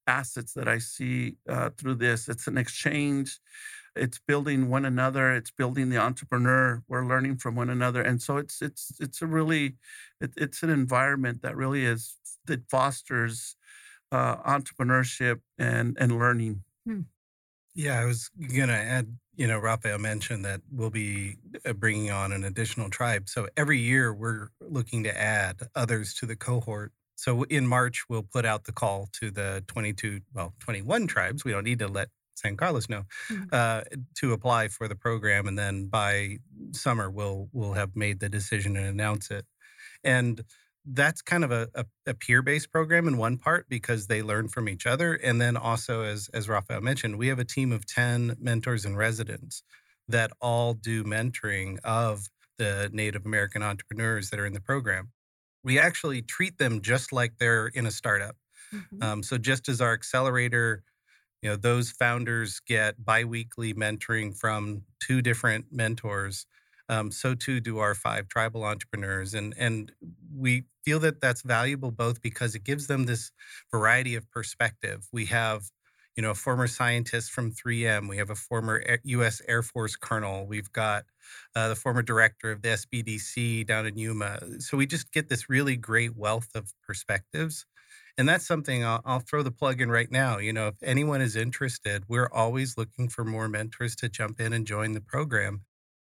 assets 0.07 0.53
that 0.55 0.69
I 0.69 0.79
see 0.79 1.37
uh, 1.49 1.71
through 1.77 1.97
this. 1.97 2.29
It's 2.29 2.47
an 2.47 2.59
exchange. 2.59 3.39
It's 3.95 4.19
building 4.19 4.69
one 4.69 4.85
another. 4.85 5.33
It's 5.33 5.51
building 5.51 5.89
the 5.89 5.99
entrepreneur. 5.99 6.83
We're 6.89 7.07
learning 7.07 7.39
from 7.39 7.57
one 7.57 7.71
another. 7.71 8.03
And 8.03 8.21
so 8.21 8.37
it's 8.37 8.61
it's 8.61 8.93
it's 9.01 9.23
a 9.23 9.27
really 9.27 9.77
it, 10.21 10.33
it's 10.37 10.63
an 10.63 10.71
environment 10.71 11.43
that 11.43 11.57
really 11.57 11.85
is 11.85 12.17
that 12.47 12.69
fosters 12.71 13.57
uh, 14.13 14.37
entrepreneurship 14.43 15.41
and 15.59 15.97
and 15.99 16.19
learning. 16.19 16.63
Hmm. 16.87 17.01
yeah 17.75 18.01
i 18.01 18.05
was 18.05 18.31
gonna 18.57 18.73
add 18.73 19.09
you 19.35 19.47
know 19.47 19.59
rafael 19.59 19.99
mentioned 19.99 20.45
that 20.45 20.61
we'll 20.71 20.91
be 20.91 21.37
uh, 21.65 21.73
bringing 21.73 22.11
on 22.11 22.33
an 22.33 22.45
additional 22.45 22.91
tribe. 22.91 23.29
So 23.29 23.49
every 23.57 23.79
year 23.79 24.13
we're 24.13 24.49
looking 24.61 25.05
to 25.05 25.21
add 25.21 25.61
others 25.75 26.15
to 26.15 26.27
the 26.27 26.37
cohort 26.37 26.93
so 27.17 27.43
in 27.45 27.67
March, 27.67 28.05
we'll 28.09 28.23
put 28.23 28.45
out 28.45 28.65
the 28.65 28.73
call 28.73 29.09
to 29.21 29.31
the 29.31 29.65
22, 29.67 30.21
well, 30.35 30.55
21 30.61 31.07
tribes. 31.07 31.45
We 31.45 31.53
don't 31.53 31.65
need 31.65 31.79
to 31.81 31.89
let 31.89 32.09
San 32.37 32.57
Carlos 32.57 32.89
know 32.89 33.05
mm-hmm. 33.31 33.45
uh, 33.51 33.81
to 34.17 34.33
apply 34.33 34.69
for 34.69 34.87
the 34.87 34.95
program, 34.95 35.49
and 35.49 35.59
then 35.59 35.87
by 35.87 36.39
summer 36.73 37.11
we'll 37.11 37.49
we'll 37.53 37.73
have 37.73 37.97
made 37.97 38.21
the 38.21 38.29
decision 38.29 38.77
and 38.77 38.87
announce 38.87 39.31
it. 39.31 39.47
And 40.05 40.43
that's 40.85 41.23
kind 41.23 41.43
of 41.43 41.51
a, 41.51 41.69
a, 41.75 41.85
a 42.07 42.15
peer-based 42.15 42.71
program 42.71 43.09
in 43.09 43.17
one 43.17 43.39
part 43.39 43.67
because 43.69 44.07
they 44.07 44.23
learn 44.23 44.49
from 44.49 44.69
each 44.69 44.87
other, 44.87 45.15
and 45.15 45.41
then 45.41 45.57
also 45.57 46.03
as 46.03 46.29
as 46.35 46.49
Rafael 46.49 46.83
mentioned, 46.83 47.17
we 47.17 47.29
have 47.29 47.39
a 47.39 47.45
team 47.45 47.73
of 47.73 47.87
ten 47.87 48.37
mentors 48.39 48.85
and 48.85 48.97
residents 48.99 49.63
that 50.09 50.31
all 50.41 50.75
do 50.75 51.03
mentoring 51.03 51.79
of 51.83 52.29
the 52.59 52.91
Native 52.93 53.27
American 53.27 53.63
entrepreneurs 53.63 54.31
that 54.31 54.39
are 54.39 54.47
in 54.47 54.53
the 54.53 54.61
program. 54.61 55.11
We 55.67 55.79
actually 55.79 56.23
treat 56.23 56.57
them 56.57 56.81
just 56.81 57.13
like 57.13 57.37
they're 57.39 57.67
in 57.67 57.85
a 57.85 57.91
startup. 57.91 58.37
Mm-hmm. 58.73 59.03
Um, 59.03 59.23
so 59.23 59.37
just 59.37 59.69
as 59.69 59.83
our 59.83 59.93
accelerator 59.93 60.83
you 61.43 61.51
know 61.51 61.57
those 61.57 61.91
founders 61.91 62.61
get 62.67 63.05
biweekly 63.05 63.75
mentoring 63.75 64.37
from 64.37 64.83
two 65.01 65.23
different 65.23 65.67
mentors 65.71 66.47
um, 66.89 67.11
so 67.11 67.35
too 67.35 67.61
do 67.61 67.79
our 67.79 67.95
five 67.95 68.29
tribal 68.29 68.65
entrepreneurs 68.65 69.35
and 69.35 69.55
and 69.59 69.93
we 70.35 70.65
feel 70.85 70.99
that 71.01 71.21
that's 71.21 71.43
valuable 71.43 71.91
both 71.91 72.21
because 72.23 72.55
it 72.55 72.65
gives 72.65 72.87
them 72.87 73.05
this 73.05 73.31
variety 73.71 74.15
of 74.15 74.31
perspective 74.31 75.07
we 75.13 75.27
have 75.27 75.71
you 76.17 76.23
know 76.23 76.31
a 76.31 76.35
former 76.35 76.67
scientist 76.67 77.31
from 77.31 77.53
3m 77.53 78.09
we 78.09 78.17
have 78.17 78.31
a 78.31 78.35
former 78.35 78.83
u.s 79.05 79.43
air 79.49 79.63
force 79.63 79.97
colonel 79.97 80.47
we've 80.47 80.73
got 80.73 81.05
uh, 81.55 81.69
the 81.69 81.77
former 81.77 82.03
director 82.03 82.51
of 82.51 82.63
the 82.63 82.69
sbdc 82.69 83.67
down 83.67 83.87
in 83.87 83.97
yuma 83.97 84.39
so 84.59 84.77
we 84.77 84.87
just 84.87 85.13
get 85.13 85.29
this 85.29 85.49
really 85.49 85.77
great 85.77 86.17
wealth 86.17 86.49
of 86.55 86.73
perspectives 86.87 87.67
and 88.19 88.29
that's 88.29 88.47
something 88.47 88.85
I'll, 88.85 89.03
I'll, 89.05 89.21
throw 89.21 89.43
the 89.43 89.51
plug 89.51 89.81
in 89.81 89.91
right 89.91 90.11
now. 90.11 90.39
You 90.39 90.53
know, 90.53 90.69
if 90.69 90.83
anyone 90.83 91.21
is 91.21 91.37
interested, 91.37 92.05
we're 92.09 92.31
always 92.33 92.79
looking 92.79 93.09
for 93.09 93.25
more 93.25 93.49
mentors 93.49 93.95
to 93.97 94.09
jump 94.09 94.41
in 94.41 94.53
and 94.53 94.67
join 94.67 94.93
the 94.93 95.01
program. 95.01 95.65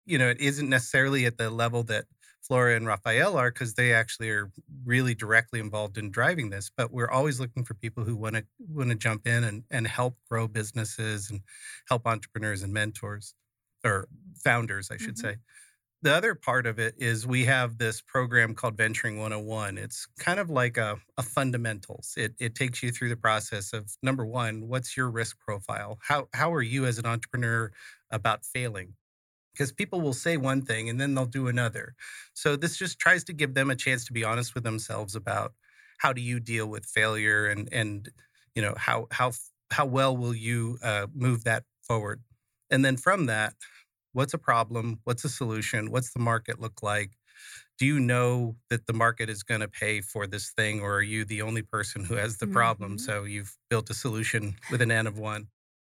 You 0.04 0.18
know, 0.18 0.28
it 0.28 0.40
isn't 0.40 0.68
necessarily 0.68 1.26
at 1.26 1.38
the 1.38 1.48
level 1.50 1.84
that 1.84 2.06
Flora 2.42 2.76
and 2.76 2.86
Rafael 2.86 3.36
are 3.36 3.50
because 3.50 3.74
they 3.74 3.92
actually 3.92 4.30
are 4.30 4.50
really 4.84 5.14
directly 5.14 5.60
involved 5.60 5.96
in 5.96 6.10
driving 6.10 6.50
this. 6.50 6.70
But 6.76 6.92
we're 6.92 7.10
always 7.10 7.40
looking 7.40 7.64
for 7.64 7.74
people 7.74 8.04
who 8.04 8.16
want 8.16 8.36
to 8.36 8.44
want 8.68 8.90
to 8.90 8.96
jump 8.96 9.26
in 9.26 9.44
and, 9.44 9.64
and 9.70 9.86
help 9.86 10.16
grow 10.30 10.48
businesses 10.48 11.30
and 11.30 11.40
help 11.88 12.06
entrepreneurs 12.06 12.62
and 12.62 12.72
mentors 12.72 13.34
or 13.84 14.08
founders, 14.44 14.90
I 14.90 14.96
should 14.96 15.16
mm-hmm. 15.16 15.28
say 15.28 15.36
the 16.02 16.12
other 16.12 16.34
part 16.34 16.66
of 16.66 16.80
it 16.80 16.94
is 16.98 17.26
we 17.26 17.44
have 17.44 17.78
this 17.78 18.00
program 18.00 18.54
called 18.54 18.76
Venturing 18.76 19.18
101. 19.18 19.78
It's 19.78 20.06
kind 20.18 20.40
of 20.40 20.50
like 20.50 20.76
a, 20.76 20.98
a, 21.16 21.22
fundamentals. 21.22 22.14
It, 22.16 22.34
it 22.40 22.56
takes 22.56 22.82
you 22.82 22.90
through 22.90 23.08
the 23.08 23.16
process 23.16 23.72
of 23.72 23.94
number 24.02 24.26
one, 24.26 24.66
what's 24.66 24.96
your 24.96 25.10
risk 25.10 25.38
profile? 25.38 25.98
How, 26.02 26.28
how 26.34 26.52
are 26.52 26.62
you 26.62 26.86
as 26.86 26.98
an 26.98 27.06
entrepreneur 27.06 27.70
about 28.10 28.44
failing? 28.44 28.94
Because 29.52 29.72
people 29.72 30.00
will 30.00 30.14
say 30.14 30.36
one 30.36 30.62
thing 30.62 30.88
and 30.88 31.00
then 31.00 31.14
they'll 31.14 31.26
do 31.26 31.48
another. 31.48 31.94
So 32.34 32.56
this 32.56 32.76
just 32.78 32.98
tries 32.98 33.24
to 33.24 33.32
give 33.32 33.54
them 33.54 33.70
a 33.70 33.76
chance 33.76 34.04
to 34.06 34.12
be 34.12 34.24
honest 34.24 34.54
with 34.54 34.64
themselves 34.64 35.14
about 35.14 35.54
how 35.98 36.12
do 36.12 36.20
you 36.22 36.40
deal 36.40 36.66
with 36.66 36.86
failure 36.86 37.46
and 37.46 37.68
and 37.72 38.10
you 38.54 38.62
know 38.62 38.74
how 38.76 39.06
how 39.10 39.32
how 39.70 39.86
well 39.86 40.16
will 40.16 40.34
you 40.34 40.78
uh, 40.82 41.06
move 41.14 41.44
that 41.44 41.64
forward. 41.82 42.22
And 42.70 42.84
then 42.84 42.96
from 42.96 43.26
that, 43.26 43.54
what's 44.12 44.34
a 44.34 44.38
problem? 44.38 45.00
What's 45.04 45.24
a 45.24 45.28
solution? 45.28 45.90
What's 45.90 46.12
the 46.12 46.20
market 46.20 46.60
look 46.60 46.82
like? 46.82 47.12
Do 47.78 47.86
you 47.86 47.98
know 48.00 48.56
that 48.70 48.86
the 48.86 48.92
market 48.92 49.28
is 49.30 49.42
going 49.42 49.60
to 49.60 49.68
pay 49.68 50.00
for 50.00 50.26
this 50.26 50.50
thing, 50.50 50.80
or 50.80 50.96
are 50.96 51.02
you 51.02 51.24
the 51.24 51.42
only 51.42 51.62
person 51.62 52.04
who 52.04 52.14
has 52.14 52.38
the 52.38 52.46
problem? 52.46 52.98
Mhm. 52.98 53.00
So 53.00 53.24
you've 53.24 53.56
built 53.70 53.90
a 53.90 53.94
solution 53.94 54.56
with 54.70 54.82
an 54.82 54.90
N 54.90 55.06
of 55.06 55.18
one. 55.18 55.48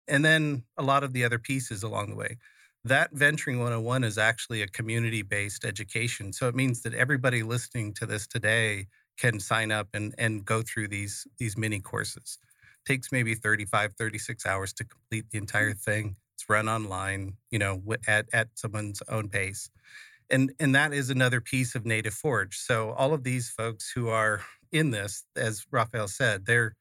And 0.07 0.25
then 0.25 0.65
a 0.77 0.83
lot 0.83 1.03
of 1.03 1.13
the 1.13 1.23
other 1.25 1.39
pieces 1.39 1.83
along 1.83 2.11
the 2.11 2.15
way. 2.15 2.37
That 2.85 3.09
Venturing 3.13 3.57
101 3.57 4.03
is 4.03 4.19
actually 4.19 4.61
a 4.61 4.67
community 4.67 5.23
based 5.23 5.65
education. 5.65 6.31
So 6.31 6.47
it 6.47 6.53
means 6.53 6.83
that 6.83 6.93
everybody 6.93 7.41
listening 7.41 7.95
to 7.95 8.05
this 8.05 8.27
today 8.27 8.85
can 9.17 9.39
sign 9.39 9.71
up 9.71 9.87
and, 9.95 10.13
and 10.19 10.45
go 10.45 10.61
through 10.61 10.89
these, 10.89 11.25
these 11.39 11.57
mini 11.57 11.79
courses. 11.79 12.37
takes 12.85 13.11
maybe 13.11 13.33
35, 13.33 13.93
36 13.97 14.45
hours 14.45 14.71
to 14.73 14.83
complete 14.83 15.25
the 15.31 15.39
entire 15.39 15.73
mm. 15.73 15.79
thing. 15.79 16.15
It's 16.35 16.47
run 16.47 16.69
online, 16.69 17.37
you 17.49 17.57
know, 17.57 17.81
at, 18.07 18.27
at 18.31 18.49
someone's 18.53 19.01
own 19.09 19.29
pace. 19.29 19.67
And, 20.29 20.51
and 20.59 20.75
that 20.75 20.93
is 20.93 21.09
another 21.09 21.41
piece 21.41 21.73
of 21.73 21.87
Native 21.87 22.13
Forge. 22.13 22.55
So 22.55 22.91
all 22.91 23.15
of 23.15 23.23
these 23.23 23.49
folks 23.49 23.91
who 23.95 24.09
are 24.09 24.41
in 24.71 24.91
this, 24.91 25.23
as 25.35 25.65
Raphael 25.71 26.07
said, 26.07 26.45
they're 26.45 26.75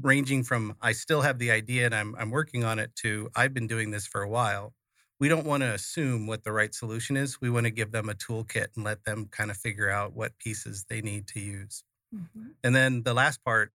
ranging 0.00 0.44
from 0.44 0.76
I 0.80 0.92
still 0.92 1.22
have 1.22 1.38
the 1.38 1.50
idea 1.50 1.86
and 1.86 1.94
I'm 1.94 2.14
I'm 2.16 2.30
working 2.30 2.64
on 2.64 2.78
it 2.78 2.94
to 2.96 3.30
I've 3.34 3.54
been 3.54 3.66
doing 3.66 3.90
this 3.90 4.06
for 4.06 4.22
a 4.22 4.28
while. 4.28 4.74
We 5.18 5.28
don't 5.28 5.46
want 5.46 5.62
to 5.62 5.72
assume 5.72 6.26
what 6.26 6.44
the 6.44 6.52
right 6.52 6.74
solution 6.74 7.16
is. 7.16 7.40
We 7.40 7.50
want 7.50 7.64
to 7.64 7.70
give 7.70 7.92
them 7.92 8.08
a 8.08 8.14
toolkit 8.14 8.68
and 8.76 8.84
let 8.84 9.04
them 9.04 9.26
kind 9.26 9.50
of 9.50 9.56
figure 9.56 9.88
out 9.90 10.14
what 10.14 10.38
pieces 10.38 10.84
they 10.88 11.00
need 11.00 11.26
to 11.28 11.40
use. 11.40 11.84
Mhm. 12.14 12.54
And 12.62 12.74
then 12.74 13.02
the 13.02 13.14
last 13.14 13.42
part, 13.44 13.72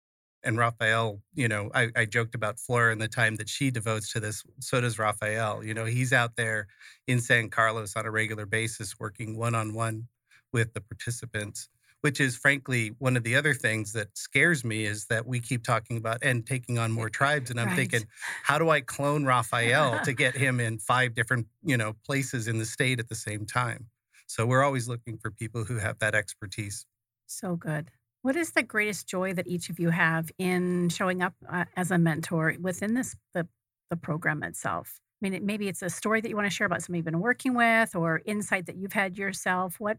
and 0.42 0.56
Raphael, 0.58 1.22
you 1.34 1.48
know, 1.48 1.70
I, 1.74 1.90
I 1.96 2.04
joked 2.06 2.34
about 2.34 2.58
Flora 2.60 2.92
and 2.92 3.00
the 3.00 3.08
time 3.08 3.36
that 3.36 3.48
she 3.48 3.70
devotes 3.70 4.12
to 4.12 4.20
this. 4.20 4.44
So 4.60 4.80
does 4.80 4.98
Raphael. 4.98 5.64
You 5.64 5.74
know, 5.74 5.84
he's 5.84 6.12
out 6.12 6.36
there 6.36 6.68
in 7.06 7.20
San 7.20 7.50
Carlos 7.50 7.96
on 7.96 8.06
a 8.06 8.10
regular 8.10 8.46
basis 8.46 8.98
working 8.98 9.36
one 9.36 9.54
on 9.54 9.74
one 9.74 10.08
with 10.52 10.72
the 10.74 10.80
participants, 10.80 11.68
which 12.06 12.20
is 12.20 12.36
frankly 12.36 12.90
one 13.00 13.16
of 13.16 13.24
the 13.24 13.34
other 13.34 13.52
things 13.52 13.92
that 13.92 14.16
scares 14.16 14.64
me 14.64 14.84
is 14.84 15.06
that 15.06 15.26
we 15.26 15.40
keep 15.40 15.64
talking 15.64 15.96
about 15.96 16.18
and 16.22 16.46
taking 16.46 16.78
on 16.78 16.92
more 16.92 17.10
tribes. 17.10 17.50
And 17.50 17.58
I'm 17.58 17.66
Right. 17.66 17.72
thinking, 17.72 18.06
how 18.44 18.60
do 18.60 18.70
I 18.70 18.80
clone 18.80 19.24
Raphael 19.24 19.98
to 19.98 20.12
get 20.12 20.36
him 20.36 20.60
in 20.60 20.78
five 20.78 21.14
different, 21.16 21.48
you 21.64 21.76
know, 21.76 21.94
places 22.04 22.46
in 22.46 22.58
the 22.58 22.64
state 22.64 23.00
at 23.00 23.08
the 23.08 23.16
same 23.16 23.44
time? 23.44 23.90
So 24.28 24.46
we're 24.46 24.62
always 24.62 24.86
looking 24.86 25.18
for 25.18 25.32
people 25.32 25.64
who 25.64 25.78
have 25.78 25.98
that 25.98 26.14
expertise. 26.14 26.86
So 27.26 27.56
good. 27.56 27.90
What 28.22 28.36
is 28.36 28.52
the 28.52 28.62
greatest 28.62 29.06
joy 29.06 29.32
that 29.34 29.46
each 29.46 29.70
of 29.70 29.78
you 29.78 29.90
have 29.90 30.30
in 30.38 30.88
showing 30.88 31.22
up 31.22 31.34
uh, 31.48 31.64
as 31.76 31.90
a 31.90 31.98
mentor 31.98 32.54
within 32.60 32.94
this 32.94 33.16
the, 33.34 33.48
the 33.90 33.96
program 33.96 34.42
itself? 34.42 35.00
I 35.00 35.26
mean, 35.26 35.34
it, 35.34 35.42
maybe 35.42 35.68
it's 35.68 35.82
a 35.82 35.90
story 35.90 36.20
that 36.20 36.28
you 36.28 36.36
want 36.36 36.46
to 36.46 36.50
share 36.50 36.66
about 36.66 36.82
somebody 36.82 36.98
you've 36.98 37.04
been 37.06 37.20
working 37.20 37.54
with, 37.54 37.94
or 37.94 38.22
insight 38.26 38.66
that 38.66 38.76
you've 38.76 38.92
had 38.92 39.16
yourself. 39.16 39.80
What 39.80 39.98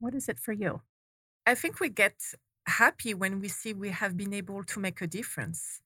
what 0.00 0.14
is 0.14 0.28
it 0.28 0.38
for 0.40 0.52
you? 0.52 0.82
I 1.46 1.54
think 1.54 1.80
we 1.80 1.88
get 1.88 2.14
happy 2.66 3.14
when 3.14 3.40
we 3.40 3.48
see 3.48 3.72
we 3.72 3.90
have 3.90 4.16
been 4.16 4.32
able 4.32 4.62
to 4.64 4.80
make 4.80 5.00
a 5.00 5.06
difference. 5.06 5.80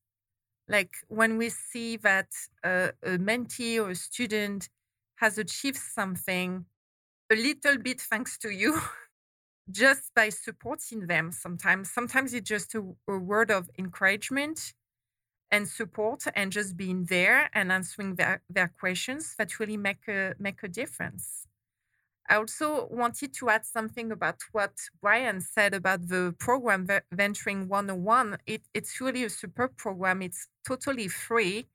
Like 0.68 0.94
when 1.08 1.36
we 1.36 1.50
see 1.50 1.96
that 1.98 2.28
uh, 2.62 2.88
a 3.02 3.18
mentee 3.18 3.78
or 3.78 3.90
a 3.90 3.94
student 3.94 4.68
has 5.16 5.38
achieved 5.38 5.78
something 5.78 6.66
a 7.30 7.36
little 7.36 7.78
bit 7.78 8.00
thanks 8.00 8.38
to 8.38 8.50
you, 8.50 8.80
just 9.70 10.12
by 10.14 10.28
supporting 10.28 11.06
them 11.06 11.32
sometimes. 11.32 11.90
Sometimes 11.90 12.34
it's 12.34 12.48
just 12.48 12.74
a, 12.74 12.82
a 13.08 13.18
word 13.18 13.50
of 13.50 13.70
encouragement 13.78 14.74
and 15.50 15.68
support 15.68 16.24
and 16.34 16.50
just 16.52 16.76
being 16.76 17.04
there 17.04 17.48
and 17.54 17.70
answering 17.70 18.16
their, 18.16 18.42
their 18.50 18.68
questions 18.68 19.34
that 19.38 19.60
really 19.60 19.76
make 19.76 20.08
a 20.08 20.34
make 20.38 20.62
a 20.62 20.68
difference. 20.68 21.46
I 22.28 22.37
also 22.37 22.88
wanted 22.90 23.34
to 23.34 23.50
add 23.50 23.66
something 23.66 24.10
about 24.10 24.37
what 24.52 24.72
Brian 25.02 25.40
said 25.40 25.74
about 25.74 26.08
the 26.08 26.34
program 26.38 26.88
Venturing 27.12 27.68
101. 27.68 28.38
It, 28.46 28.62
it's 28.72 29.00
really 29.00 29.24
a 29.24 29.30
superb 29.30 29.76
program. 29.76 30.22
It's 30.22 30.48
totally 30.66 31.08
free 31.08 31.66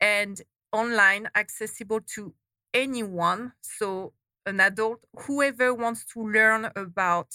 and 0.00 0.40
online, 0.72 1.28
accessible 1.34 2.00
to 2.14 2.34
anyone. 2.72 3.52
So, 3.60 4.12
an 4.46 4.60
adult, 4.60 5.00
whoever 5.20 5.74
wants 5.74 6.04
to 6.14 6.22
learn 6.22 6.70
about 6.76 7.28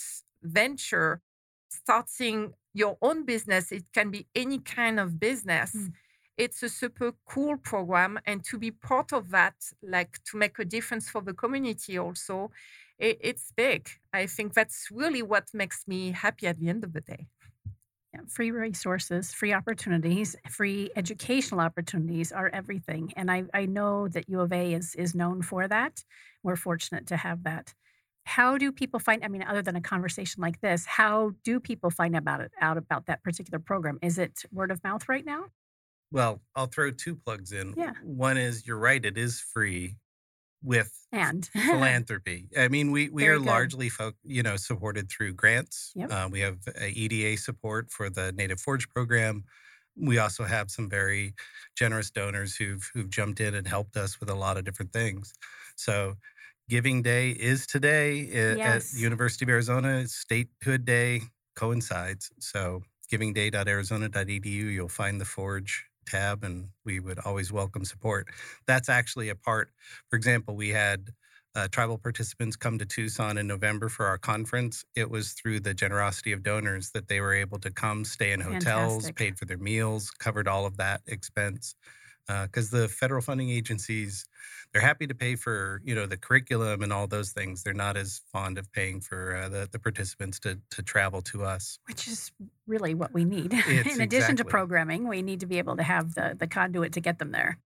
venture, 0.44 1.22
starting 1.70 2.54
your 2.74 2.98
own 3.02 3.26
business, 3.26 3.72
it 3.72 3.86
can 3.94 4.12
be 4.12 4.28
any 4.36 4.60
kind 4.60 5.00
of 5.00 5.20
business. 5.20 5.74
Mm. 5.76 5.94
It's 6.38 6.62
a 6.64 6.70
super 6.70 7.14
cool 7.26 7.58
program, 7.58 8.20
and 8.26 8.44
to 8.46 8.58
be 8.60 8.72
part 8.72 9.12
of 9.12 9.32
that, 9.32 9.56
like 9.82 10.20
to 10.26 10.38
make 10.38 10.60
a 10.60 10.66
difference 10.66 11.10
for 11.10 11.22
the 11.22 11.34
community, 11.34 11.98
also, 11.98 12.52
it, 13.00 13.18
it's 13.22 13.52
big. 13.56 13.90
I 14.14 14.28
think 14.28 14.54
that's 14.54 14.88
really 14.92 15.24
what 15.24 15.46
makes 15.54 15.88
me 15.88 16.12
happy 16.12 16.48
at 16.48 16.60
the 16.60 16.70
end 16.70 16.84
of 16.84 16.94
the 16.94 17.02
day. 17.02 17.28
Free 18.30 18.50
resources, 18.52 19.32
free 19.32 19.54
opportunities, 19.54 20.36
free 20.50 20.90
educational 20.96 21.60
opportunities 21.60 22.32
are 22.32 22.50
everything. 22.50 23.14
And 23.16 23.30
I, 23.30 23.44
I 23.54 23.68
know 23.68 24.08
that 24.08 24.28
U 24.28 24.42
of 24.42 24.52
A 24.52 24.74
is 24.74 24.96
is 24.96 25.14
known 25.14 25.44
for 25.44 25.68
that. 25.68 26.04
We're 26.42 26.56
fortunate 26.56 27.06
to 27.08 27.18
have 27.18 27.44
that. 27.44 27.76
How 28.24 28.58
do 28.58 28.72
people 28.72 29.00
find? 29.00 29.24
I 29.24 29.28
mean, 29.28 29.44
other 29.44 29.62
than 29.62 29.76
a 29.76 29.82
conversation 29.82 30.42
like 30.42 30.60
this, 30.62 30.86
how 30.86 31.34
do 31.44 31.60
people 31.60 31.92
find 31.92 32.16
about 32.16 32.42
it 32.42 32.52
out 32.60 32.78
about 32.78 33.06
that 33.06 33.24
particular 33.24 33.60
program? 33.60 34.00
Is 34.02 34.18
it 34.18 34.44
word 34.52 34.72
of 34.72 34.84
mouth 34.84 35.08
right 35.08 35.26
now? 35.26 35.46
Well, 36.12 36.42
I'll 36.56 36.68
throw 36.68 36.92
two 36.92 37.16
plugs 37.16 37.52
in. 37.52 37.74
Yeah. 37.78 37.94
One 38.04 38.38
is 38.38 38.66
you're 38.66 38.78
right, 38.78 39.04
it 39.04 39.18
is 39.18 39.40
free 39.42 39.96
with 40.64 40.92
And 41.12 41.46
philanthropy. 41.54 42.50
I 42.58 42.68
mean, 42.68 42.92
we 42.92 43.10
we 43.10 43.24
Very 43.24 43.36
are 43.36 43.40
good. 43.40 43.46
largely 43.48 43.90
folk, 43.90 44.16
you 44.24 44.42
know, 44.44 44.56
supported 44.58 45.10
through 45.10 45.34
grants. 45.34 45.92
Yep. 45.96 46.12
Uh, 46.12 46.30
we 46.32 46.40
have 46.42 46.60
EDA 46.82 47.38
support 47.38 47.92
for 47.92 48.10
the 48.10 48.32
Native 48.34 48.60
Forge 48.60 48.90
program. 48.90 49.44
We 49.96 50.20
also 50.20 50.44
have 50.44 50.70
some 50.72 50.90
very 50.90 51.34
generous 51.76 52.10
donors 52.12 52.56
who've 52.56 52.90
who've 52.94 53.10
jumped 53.10 53.40
in 53.40 53.56
and 53.56 53.68
helped 53.68 53.98
us 53.98 54.20
with 54.20 54.30
a 54.30 54.36
lot 54.36 54.58
of 54.58 54.64
different 54.66 54.94
things. 54.94 55.34
So, 55.76 56.16
Giving 56.70 57.02
Day 57.02 57.32
is 57.32 57.66
today 57.68 58.22
i- 58.22 58.56
Yes. 58.58 58.94
at 58.94 59.00
University 59.00 59.46
of 59.46 59.50
Arizona. 59.50 60.08
Statehood 60.08 60.86
Day 60.86 61.22
coincides. 61.56 62.32
So, 62.40 62.84
givingday.arizona.edu, 63.12 64.46
you'll 64.46 64.90
find 64.90 65.20
the 65.22 65.26
Forge 65.26 65.86
tab, 66.08 66.44
and 66.44 66.70
we 66.86 67.00
would 67.00 67.20
always 67.20 67.52
welcome 67.52 67.86
support. 67.86 68.28
That's 68.66 68.90
actually 68.90 69.30
a 69.30 69.36
part. 69.36 69.72
For 70.10 70.16
example, 70.16 70.56
we 70.56 70.70
had 70.70 71.12
uh, 71.56 71.68
tribal 71.70 71.98
participants 71.98 72.56
come 72.56 72.78
to 72.78 72.86
Tucson 72.86 73.38
in 73.38 73.48
November 73.48 73.90
for 73.90 74.06
our 74.06 74.18
conference. 74.18 74.86
It 74.96 75.10
was 75.10 75.34
through 75.34 75.62
the 75.62 75.74
generosity 75.74 76.32
of 76.32 76.44
donors 76.44 76.92
that 76.92 77.08
they 77.08 77.20
were 77.20 77.34
able 77.34 77.60
to 77.60 77.72
come, 77.72 78.06
stay 78.06 78.32
in 78.32 78.42
hotels, 78.42 79.12
Fantastic. 79.12 79.16
paid 79.16 79.38
for 79.40 79.46
their 79.46 79.58
meals, 79.58 80.12
covered 80.12 80.48
all 80.48 80.66
of 80.66 80.78
that 80.78 81.02
expense. 81.08 81.76
Because 82.28 82.70
the 82.70 82.88
federal 82.90 83.22
funding 83.22 83.50
agencies, 83.50 84.26
they're 84.74 84.82
happy 84.82 85.08
to 85.08 85.16
pay 85.16 85.36
for 85.36 85.82
you 85.86 85.96
know 85.96 86.06
the 86.06 86.18
curriculum 86.18 86.82
and 86.84 86.92
all 86.94 87.08
those 87.08 87.32
things. 87.32 87.64
They're 87.64 87.74
not 87.74 87.98
as 87.98 88.22
fond 88.32 88.58
of 88.58 88.72
paying 88.72 89.02
for 89.02 89.36
uh, 89.36 89.50
the 89.50 89.70
the 89.72 89.80
participants 89.80 90.40
to 90.42 90.60
to 90.72 90.84
travel 90.84 91.22
to 91.24 91.44
us. 91.44 91.80
which 91.88 92.08
is 92.08 92.32
really 92.68 92.94
what 92.94 93.14
we 93.14 93.26
need. 93.26 93.54
In 93.68 94.02
addition 94.02 94.36
to 94.38 94.46
programming, 94.46 95.08
we 95.08 95.22
need 95.22 95.40
to 95.42 95.46
be 95.48 95.58
able 95.58 95.78
to 95.78 95.84
have 95.84 96.14
the 96.16 96.36
the 96.38 96.48
conduit 96.48 96.94
to 96.94 97.02
get 97.02 97.20
them 97.20 97.32
there. 97.32 97.60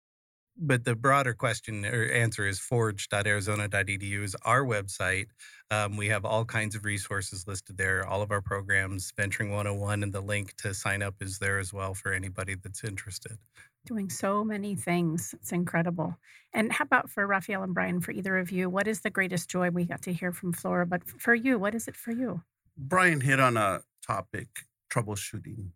but 0.58 0.84
the 0.86 0.96
broader 0.96 1.34
question 1.34 1.86
or 1.86 2.06
answer 2.06 2.46
is 2.48 2.60
forge.arizona.edu 2.60 4.24
is 4.24 4.36
our 4.44 4.64
website. 4.64 5.28
Um, 5.72 5.98
we 5.98 6.08
have 6.10 6.26
all 6.26 6.46
kinds 6.46 6.76
of 6.76 6.86
resources 6.86 7.48
listed 7.48 7.78
there, 7.78 8.06
all 8.06 8.22
of 8.22 8.32
our 8.32 8.42
programs, 8.42 9.12
Venturing 9.18 9.52
101, 9.52 10.04
and 10.04 10.14
the 10.14 10.22
link 10.22 10.56
to 10.58 10.74
sign 10.74 11.02
up 11.02 11.16
is 11.22 11.40
there 11.40 11.60
as 11.60 11.74
well 11.74 11.94
for 11.94 12.14
anybody 12.14 12.56
that's 12.56 12.84
interested. 12.84 13.38
Doing 13.86 14.10
so 14.10 14.44
many 14.44 14.76
things. 14.76 15.34
It's 15.34 15.52
incredible. 15.52 16.18
And 16.54 16.72
how 16.72 16.84
about 16.84 17.10
for 17.10 17.26
Raphael 17.26 17.64
and 17.64 17.74
Brian, 17.74 18.02
for 18.02 18.12
either 18.12 18.38
of 18.38 18.52
you, 18.52 18.70
what 18.70 18.88
is 18.88 19.02
the 19.02 19.10
greatest 19.10 19.50
joy? 19.50 19.70
We 19.70 19.86
got 19.86 20.02
to 20.04 20.14
hear 20.14 20.32
from 20.32 20.54
Flora, 20.54 20.86
but 20.86 21.04
for 21.20 21.34
you, 21.34 21.58
what 21.58 21.76
is 21.76 21.88
it 21.88 21.96
for 21.96 22.12
you? 22.12 22.44
Brian 22.78 23.22
hit 23.22 23.40
on 23.40 23.58
a 23.58 23.82
topic 24.06 24.48
troubleshooting. 24.92 25.72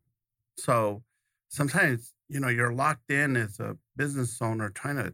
So 0.58 1.04
sometimes, 1.50 2.14
you 2.30 2.40
know, 2.40 2.50
you're 2.50 2.74
locked 2.74 3.12
in 3.12 3.36
as 3.38 3.60
a 3.60 3.78
business 3.96 4.42
owner 4.42 4.70
trying 4.70 4.98
to 4.98 5.14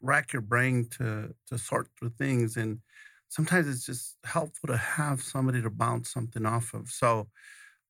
rack 0.00 0.32
your 0.32 0.42
brain 0.42 0.88
to 0.88 1.34
to 1.46 1.58
sort 1.58 1.88
through 1.98 2.10
things 2.10 2.56
and 2.56 2.80
sometimes 3.28 3.68
it's 3.68 3.84
just 3.84 4.16
helpful 4.24 4.68
to 4.68 4.76
have 4.76 5.22
somebody 5.22 5.60
to 5.62 5.70
bounce 5.70 6.10
something 6.12 6.46
off 6.46 6.74
of. 6.74 6.88
So 6.88 7.28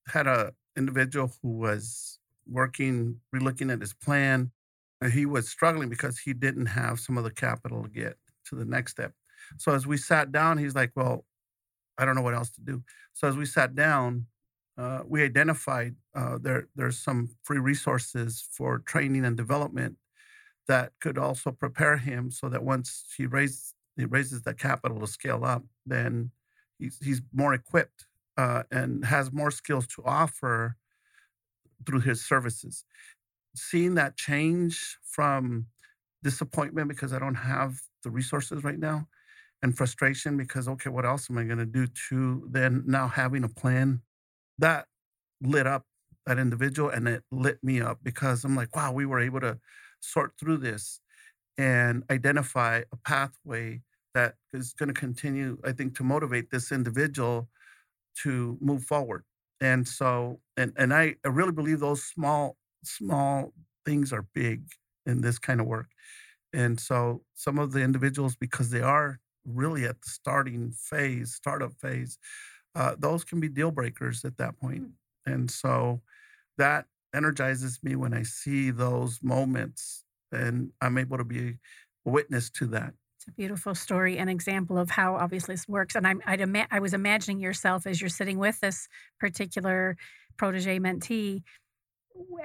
had 0.09 0.27
a 0.27 0.55
individual 0.77 1.33
who 1.43 1.59
was 1.59 2.19
working 2.49 3.21
relooking 3.35 3.73
at 3.73 3.81
his 3.81 3.93
plan 3.95 4.51
and 5.01 5.13
he 5.13 5.27
was 5.27 5.49
struggling 5.49 5.89
because 5.89 6.19
he 6.19 6.33
didn't 6.33 6.67
have 6.67 6.99
some 6.99 7.17
of 7.19 7.25
the 7.25 7.31
capital 7.31 7.83
to 7.83 7.89
get 7.89 8.17
to 8.47 8.55
the 8.57 8.65
next 8.65 8.93
step. 8.93 9.13
So 9.57 9.73
as 9.73 9.87
we 9.87 9.97
sat 9.97 10.33
down, 10.33 10.59
he's 10.59 10.75
like, 10.75 10.93
"Well, 10.97 11.25
I 11.99 12.05
don't 12.05 12.15
know 12.15 12.23
what 12.23 12.35
else 12.35 12.51
to 12.53 12.61
do." 12.61 12.83
So 13.13 13.29
as 13.29 13.37
we 13.37 13.47
sat 13.47 13.75
down, 13.75 14.27
uh, 14.77 15.03
we 15.07 15.23
identified 15.23 15.95
uh, 16.15 16.39
there 16.41 16.69
there's 16.77 16.99
some 16.99 17.31
free 17.45 17.59
resources 17.59 18.49
for 18.53 18.79
training 18.81 19.25
and 19.25 19.37
development 19.37 19.97
that 20.69 20.93
could 21.01 21.19
also 21.19 21.51
prepare 21.51 21.97
him 21.97 22.31
so 22.31 22.49
that 22.49 22.63
once 22.63 23.07
he 23.17 23.27
raises 23.27 23.75
he 23.97 24.05
raises 24.05 24.43
the 24.43 24.55
capital 24.55 25.01
to 25.01 25.07
scale 25.07 25.45
up, 25.45 25.65
then 25.87 26.31
he's 26.79 26.99
he's 27.03 27.23
more 27.33 27.55
equipped 27.55 28.07
uh, 28.37 28.63
and 28.71 29.05
has 29.05 29.33
more 29.33 29.51
skills 29.51 29.87
to 29.89 30.03
offer 30.05 30.77
through 31.87 32.01
his 32.01 32.25
services. 32.25 32.85
Seeing 33.57 33.95
that 33.97 34.17
change 34.17 34.99
from 35.03 35.67
disappointment 36.23 36.89
because 36.89 37.13
I 37.13 37.19
don't 37.19 37.35
have 37.37 37.81
the 38.05 38.11
resources 38.11 38.65
right 38.65 38.79
now, 38.79 39.09
and 39.63 39.77
frustration 39.77 40.37
because 40.37 40.69
okay, 40.69 40.91
what 40.91 41.07
else 41.07 41.31
am 41.31 41.39
I 41.39 41.45
going 41.45 41.59
to 41.59 41.67
do? 41.67 41.87
To 42.11 42.47
then 42.51 42.85
now 42.87 43.09
having 43.09 43.45
a 43.45 43.49
plan 43.49 44.03
that 44.59 44.87
lit 45.43 45.67
up 45.67 45.87
that 46.27 46.39
individual 46.39 46.91
and 46.91 47.09
it 47.09 47.25
lit 47.33 47.59
me 47.63 47.81
up 47.81 48.01
because 48.03 48.45
I'm 48.45 48.57
like, 48.57 48.77
wow, 48.77 48.93
we 48.93 49.07
were 49.07 49.21
able 49.21 49.41
to 49.41 49.59
sort 50.01 50.33
through 50.39 50.59
this 50.59 51.01
and 51.59 52.05
identify 52.11 52.83
a 52.93 52.97
pathway 52.97 53.83
that 54.15 54.37
is 54.53 54.75
going 54.75 54.89
to 54.89 54.95
continue, 54.99 55.59
I 55.65 55.73
think, 55.73 55.97
to 55.99 56.05
motivate 56.05 56.51
this 56.51 56.73
individual 56.73 57.49
to 58.23 58.59
move 58.61 58.85
forward. 58.85 59.25
And 59.61 59.87
so, 59.87 60.41
and 60.57 60.73
and 60.77 60.95
I, 60.95 61.17
I 61.25 61.29
really 61.29 61.53
believe 61.53 61.81
those 61.81 62.05
small, 62.05 62.57
small 62.85 63.53
things 63.85 64.13
are 64.13 64.27
big 64.35 64.63
in 65.07 65.21
this 65.21 65.39
kind 65.39 65.61
of 65.61 65.67
work. 65.67 65.89
And 66.53 66.79
so 66.79 67.23
some 67.35 67.59
of 67.59 67.73
the 67.73 67.81
individuals, 67.81 68.37
because 68.37 68.71
they 68.71 68.81
are 68.81 69.21
really 69.45 69.85
at 69.85 70.01
the 70.03 70.11
starting 70.11 70.73
phase, 70.73 71.35
startup 71.35 71.73
phase, 71.81 72.19
uh, 72.75 72.95
those 72.99 73.25
can 73.25 73.41
be 73.41 73.49
deal 73.49 73.71
breakers 73.71 74.25
at 74.25 74.37
that 74.39 74.59
point. 74.59 74.83
Mm. 74.83 74.93
And 75.27 75.51
so 75.51 76.01
that 76.57 76.87
energizes 77.15 77.81
me 77.83 77.97
when 77.97 78.15
I 78.15 78.23
see 78.23 78.71
those 78.71 79.21
moments 79.23 80.05
and 80.33 80.71
I'm 80.81 80.99
able 80.99 81.19
to 81.19 81.25
be 81.25 81.59
a 82.07 82.11
witness 82.11 82.51
to 82.51 82.67
that. 82.67 82.95
It's 83.19 83.27
a 83.27 83.33
beautiful 83.33 83.75
story 83.75 84.17
and 84.17 84.31
example 84.31 84.79
of 84.79 84.91
how 84.91 85.17
obviously 85.17 85.55
this 85.55 85.67
works. 85.67 85.97
And 85.97 86.07
I'm, 86.07 86.23
I'd 86.25 86.41
ima- 86.41 86.69
I 86.71 86.79
was 86.79 86.95
imagining 86.95 87.41
yourself 87.41 87.85
as 87.85 88.01
you're 88.01 88.09
sitting 88.09 88.39
with 88.39 88.61
this 88.61 88.87
particular 89.19 89.97
protege 90.37 90.79
mentee 90.79 91.43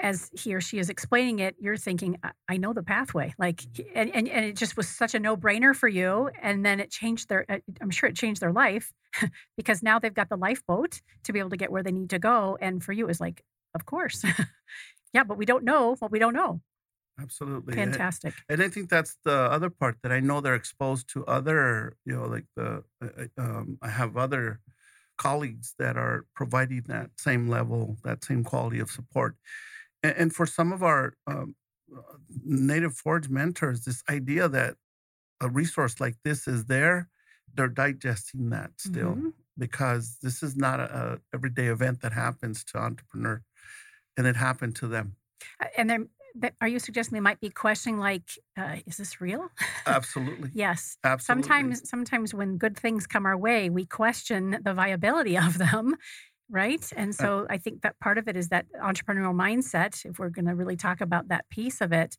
as 0.02 0.32
he 0.34 0.56
or 0.56 0.62
she 0.62 0.80
is 0.80 0.90
explaining 0.90 1.40
it, 1.40 1.56
you're 1.60 1.78
thinking, 1.78 2.20
I, 2.50 2.58
know 2.58 2.74
the 2.74 2.82
pathway. 2.84 3.34
Like, 3.38 3.62
and, 3.94 4.14
and, 4.16 4.28
and 4.28 4.46
it 4.46 4.56
just 4.56 4.76
was 4.76 4.88
such 4.88 5.14
a 5.14 5.20
no 5.20 5.38
brainer 5.38 5.76
for 5.76 5.88
you. 5.88 6.30
And 6.42 6.66
then 6.66 6.80
it 6.80 6.90
changed 6.90 7.30
their, 7.30 7.46
uh, 7.48 7.60
I'm 7.80 7.90
sure 7.90 8.10
it 8.10 8.16
changed 8.16 8.42
their 8.42 8.52
life 8.52 8.92
because 9.58 9.84
now 9.84 10.00
they've 10.00 10.14
got 10.14 10.30
the 10.30 10.38
lifeboat 10.38 11.02
to 11.24 11.34
be 11.34 11.40
able 11.40 11.52
to 11.52 11.58
get 11.58 11.72
where 11.72 11.84
they 11.84 11.92
need 11.92 12.10
to 12.12 12.20
go. 12.20 12.58
And 12.60 12.84
for 12.84 12.94
you, 12.94 13.06
it 13.06 13.08
was 13.08 13.22
like, 13.22 13.44
of 13.76 13.86
course. 13.86 14.24
yeah, 15.14 15.24
but 15.24 15.38
we 15.38 15.46
don't 15.46 15.64
know 15.64 15.96
what 16.00 16.12
we 16.12 16.20
don't 16.20 16.34
know. 16.34 16.62
Absolutely. 17.20 17.76
Fantastic. 17.76 18.34
And, 18.50 18.60
and, 18.60 18.70
I 18.70 18.74
think 18.74 18.90
that's 18.90 19.18
the 19.24 19.34
other 19.34 19.70
part 19.70 19.98
that 20.02 20.12
I 20.12 20.20
know 20.20 20.42
they're 20.42 20.56
exposed 20.56 21.10
to 21.14 21.26
other, 21.26 21.96
you 22.06 22.16
know, 22.16 22.26
like 22.26 22.46
the, 22.56 22.84
um, 23.38 23.78
I 23.82 23.90
have 23.90 24.18
other 24.18 24.60
colleagues 25.18 25.76
that 25.78 25.96
are 25.96 26.26
providing 26.36 26.84
that 26.88 27.12
same 27.18 27.48
level, 27.48 27.98
that 28.04 28.24
same 28.24 28.44
quality 28.44 28.80
of 28.80 28.90
support. 28.90 29.36
And, 30.02 30.16
and 30.18 30.36
for 30.36 30.48
some 30.48 30.74
of 30.74 30.82
our 30.82 31.14
um, 31.28 31.56
native 32.44 32.96
forge 32.96 33.30
mentors, 33.30 33.86
this 33.86 34.04
idea 34.10 34.48
that 34.50 34.76
a 35.40 35.50
resource 35.50 36.00
like 36.00 36.16
this 36.24 36.48
is 36.48 36.66
there, 36.66 37.10
they're 37.54 37.68
digesting 37.68 38.50
that 38.50 38.72
still 38.78 39.12
mm-hmm. 39.12 39.30
because 39.58 40.18
this 40.24 40.42
is 40.42 40.56
not 40.56 40.80
a, 40.80 40.84
a 40.84 41.20
everyday 41.36 41.68
event 41.68 42.02
that 42.02 42.14
happens 42.14 42.64
to 42.64 42.80
entrepreneur, 42.80 43.42
and 44.18 44.26
it 44.26 44.36
happened 44.36 44.76
to 44.78 44.88
them. 44.88 45.16
And 45.78 45.90
then 45.90 46.10
are 46.62 46.68
you 46.68 46.80
suggesting 46.80 47.14
they 47.14 47.20
might 47.20 47.40
be 47.40 47.50
questioning 47.50 48.00
like 48.00 48.32
uh, 48.58 48.78
is 48.86 48.98
this 48.98 49.22
real? 49.22 49.50
Absolutely. 49.86 50.52
Yes. 50.54 50.98
Absolutely. 51.04 51.44
Sometimes 51.44 51.90
sometimes 51.90 52.34
when 52.34 52.58
good 52.58 52.78
things 52.78 53.08
come 53.08 53.26
our 53.26 53.38
way 53.38 53.70
we 53.70 53.86
question 53.86 54.58
the 54.64 54.74
viability 54.74 55.38
of 55.48 55.58
them 55.58 55.96
right? 56.50 56.92
And 56.96 57.10
uh 57.12 57.14
so 57.14 57.48
i 57.50 57.58
think 57.58 57.82
that 57.82 58.00
part 58.00 58.18
of 58.18 58.28
it 58.28 58.36
is 58.36 58.50
that 58.50 58.66
entrepreneurial 58.82 59.34
mindset 59.34 60.06
if 60.06 60.20
we're 60.20 60.30
going 60.30 60.46
to 60.46 60.56
really 60.56 60.76
talk 60.76 61.02
about 61.02 61.30
that 61.30 61.50
piece 61.50 61.82
of 61.82 61.92
it 61.92 62.18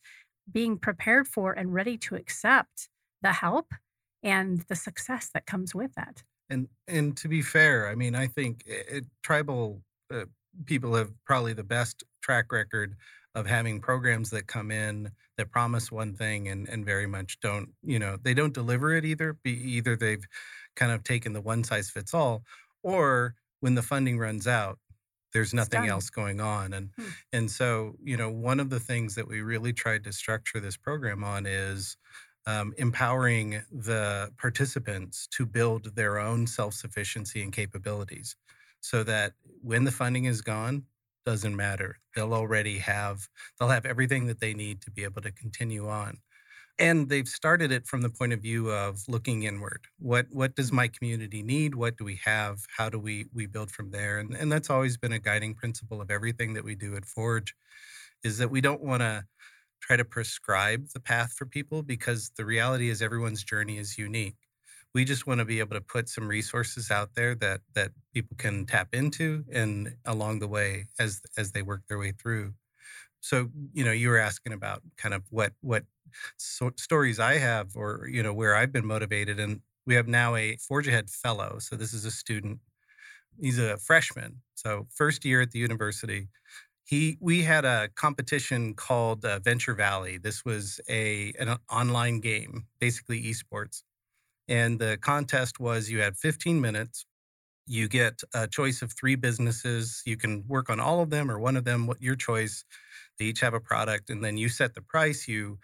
being 0.51 0.79
prepared 0.79 1.27
for 1.27 1.53
and 1.53 1.73
ready 1.73 1.97
to 1.97 2.15
accept 2.15 2.89
the 3.23 3.33
help 3.33 3.73
and 4.23 4.61
the 4.69 4.77
success 4.77 5.31
that 5.35 5.47
comes 5.47 5.75
with 5.75 5.95
that. 5.95 6.23
And 6.51 6.69
and 6.89 7.17
to 7.19 7.29
be 7.29 7.43
fair 7.43 7.89
i 7.89 7.95
mean 7.95 8.15
i 8.15 8.27
think 8.27 8.63
it, 8.67 9.05
tribal 9.23 9.83
uh, 10.13 10.25
people 10.67 10.95
have 10.95 11.13
probably 11.25 11.53
the 11.53 11.65
best 11.65 12.05
track 12.23 12.53
record 12.53 12.97
of 13.35 13.47
having 13.47 13.81
programs 13.81 14.31
that 14.31 14.47
come 14.47 14.71
in 14.71 15.11
that 15.37 15.51
promise 15.51 15.91
one 15.91 16.15
thing 16.15 16.49
and 16.49 16.69
and 16.69 16.85
very 16.85 17.07
much 17.07 17.41
don't 17.41 17.71
you 17.83 17.99
know 17.99 18.17
they 18.23 18.35
don't 18.35 18.55
deliver 18.55 18.95
it 18.95 19.05
either 19.05 19.37
be 19.43 19.53
either 19.53 19.97
they've 19.97 20.27
kind 20.77 20.93
of 20.93 21.03
taken 21.03 21.33
the 21.33 21.41
one 21.41 21.65
size 21.65 21.91
fits 21.91 22.15
all 22.15 22.43
or 22.83 23.35
when 23.61 23.75
the 23.75 23.83
funding 23.83 24.19
runs 24.19 24.47
out 24.47 24.79
there's 25.33 25.53
nothing 25.53 25.89
else 25.89 26.11
going 26.11 26.41
on 26.41 26.73
and 26.73 26.91
hmm. 26.97 27.09
and 27.33 27.51
so 27.51 27.95
you 28.03 28.17
know 28.17 28.31
one 28.31 28.61
of 28.61 28.71
the 28.71 28.81
things 28.81 29.17
that 29.17 29.29
we 29.29 29.41
really 29.43 29.73
tried 29.73 30.05
to 30.05 30.13
structure 30.13 30.61
this 30.61 30.77
program 30.77 31.25
on 31.25 31.47
is 31.47 31.97
um, 32.47 32.75
empowering 32.77 33.63
the 33.73 34.31
participants 34.37 35.27
to 35.29 35.47
build 35.47 35.97
their 35.97 36.19
own 36.19 36.47
self-sufficiency 36.47 37.43
and 37.43 37.55
capabilities 37.55 38.37
so 38.81 39.03
that 39.03 39.33
when 39.63 39.85
the 39.85 39.91
funding 39.91 40.27
is 40.27 40.43
gone 40.43 40.85
doesn't 41.27 41.57
matter. 41.57 41.99
They'll 42.15 42.35
already 42.35 42.79
have 42.79 43.29
they'll 43.59 43.69
have 43.69 43.87
everything 43.87 44.27
that 44.27 44.41
they 44.41 44.55
need 44.55 44.83
to 44.83 44.91
be 44.91 45.05
able 45.05 45.23
to 45.23 45.33
continue 45.33 45.89
on. 45.89 46.19
And 46.79 47.09
they've 47.09 47.29
started 47.29 47.73
it 47.73 47.87
from 47.87 48.03
the 48.03 48.11
point 48.11 48.33
of 48.33 48.43
view 48.43 48.71
of 48.73 49.03
looking 49.09 49.45
inward. 49.45 49.87
What 49.99 50.27
what 50.31 50.57
does 50.57 50.73
my 50.73 50.89
community 50.89 51.43
need? 51.43 51.75
What 51.77 51.97
do 51.99 52.05
we 52.05 52.17
have? 52.25 52.67
How 52.77 52.89
do 52.91 52.99
we 52.99 53.27
we 53.33 53.47
build 53.47 53.71
from 53.73 53.91
there? 53.91 54.19
And 54.19 54.35
and 54.37 54.53
that's 54.53 54.71
always 54.71 54.99
been 54.99 55.13
a 55.13 55.19
guiding 55.21 55.55
principle 55.55 56.01
of 56.01 56.11
everything 56.11 56.55
that 56.55 56.65
we 56.65 56.75
do 56.77 56.97
at 56.97 57.07
Forge 57.07 57.55
is 58.25 58.39
that 58.39 58.51
we 58.51 58.61
don't 58.61 58.83
want 58.83 59.03
to 59.03 59.27
try 59.81 59.97
to 59.97 60.05
prescribe 60.05 60.89
the 60.95 61.01
path 61.01 61.33
for 61.35 61.47
people 61.47 61.83
because 61.83 62.31
the 62.37 62.45
reality 62.45 62.89
is 62.91 63.03
everyone's 63.03 63.45
journey 63.45 63.79
is 63.79 63.99
unique 63.99 64.37
we 64.95 65.05
just 65.05 65.27
want 65.27 65.41
to 65.41 65.45
be 65.45 65.59
able 65.61 65.75
to 65.77 65.81
put 65.81 66.09
some 66.09 66.29
resources 66.29 66.91
out 66.91 67.15
there 67.15 67.35
that 67.37 67.63
that 67.75 67.93
people 68.13 68.37
can 68.39 68.67
tap 68.67 68.95
into 68.95 69.45
and 69.53 69.97
along 70.05 70.39
the 70.41 70.49
way 70.49 70.87
as 70.99 71.23
as 71.37 71.53
they 71.53 71.63
work 71.63 71.83
their 71.89 71.99
way 71.99 72.13
through. 72.13 72.55
So 73.21 73.51
you 73.73 73.85
know 73.85 73.93
you 73.93 74.09
were 74.11 74.19
asking 74.19 74.53
about 74.53 74.83
kind 74.97 75.15
of 75.15 75.25
what 75.31 75.55
what 75.61 75.85
so 76.39 76.71
stories 76.79 77.19
i 77.21 77.35
have 77.39 77.77
or 77.77 78.09
you 78.11 78.23
know 78.23 78.33
where 78.35 78.55
i've 78.55 78.73
been 78.73 78.87
motivated 78.87 79.41
and 79.41 79.61
we 79.87 79.95
have 79.95 80.09
now 80.09 80.35
a 80.37 80.57
forge 80.59 80.89
ahead 80.89 81.11
fellow 81.11 81.59
so 81.59 81.77
this 81.77 81.93
is 81.93 82.05
a 82.05 82.11
student. 82.11 82.61
He's 83.41 83.59
a 83.59 83.77
freshman 83.79 84.43
so 84.55 84.87
first 84.91 85.25
year 85.25 85.41
at 85.43 85.51
the 85.51 85.59
university. 85.59 86.29
He 86.85 87.19
we 87.21 87.43
had 87.43 87.65
a 87.65 87.89
competition 87.97 88.75
called 88.75 89.25
uh, 89.25 89.41
venture 89.41 89.75
valley. 89.75 90.19
This 90.19 90.45
was 90.45 90.81
a 90.89 91.33
an 91.39 91.59
online 91.71 92.21
game 92.21 92.67
basically 92.81 93.23
esports 93.25 93.83
and 94.49 94.79
the 94.79 94.99
contest 95.01 95.61
was 95.61 95.91
you 95.91 96.01
had 96.01 96.17
15 96.17 96.61
minutes. 96.61 97.07
You 97.67 97.89
get 97.89 98.23
a 98.35 98.47
choice 98.47 98.83
of 98.83 98.93
three 98.93 99.15
businesses. 99.17 100.03
You 100.05 100.17
can 100.17 100.45
work 100.47 100.69
on 100.69 100.81
all 100.81 101.01
of 101.01 101.11
them 101.11 101.31
or 101.31 101.39
one 101.39 101.57
of 101.57 101.65
them, 101.65 101.87
what 101.87 102.01
your 102.01 102.17
choice. 102.17 102.65
They 103.19 103.27
each 103.27 103.41
have 103.41 103.55
a 103.55 103.61
product, 103.61 104.11
and 104.11 104.25
then 104.25 104.37
you 104.37 104.49
set 104.49 104.75
the 104.75 104.83
price. 104.83 105.29
You 105.29 105.59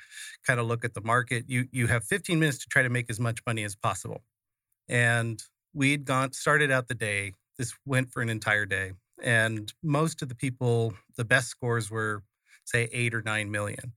kind 0.47 0.61
of 0.61 0.66
look 0.66 0.85
at 0.85 0.95
the 0.95 1.01
market. 1.03 1.45
You 1.49 1.66
you 1.73 1.88
have 1.88 2.05
15 2.05 2.38
minutes 2.38 2.59
to 2.59 2.69
try 2.69 2.83
to 2.83 2.88
make 2.88 3.11
as 3.11 3.21
much 3.21 3.40
money 3.47 3.64
as 3.64 3.75
possible. 3.77 4.23
And 4.88 5.43
we'd 5.75 6.05
gone 6.05 6.33
started 6.33 6.71
out 6.71 6.88
the 6.88 6.95
day. 6.95 7.35
This 7.59 7.75
went 7.87 8.12
for 8.12 8.23
an 8.23 8.31
entire 8.31 8.66
day, 8.66 8.93
and 9.23 9.73
most 9.83 10.23
of 10.23 10.29
the 10.29 10.35
people, 10.35 10.95
the 11.16 11.25
best 11.25 11.49
scores 11.49 11.90
were 11.90 12.23
say 12.64 12.88
eight 12.93 13.14
or 13.14 13.23
nine 13.23 13.51
million. 13.51 13.93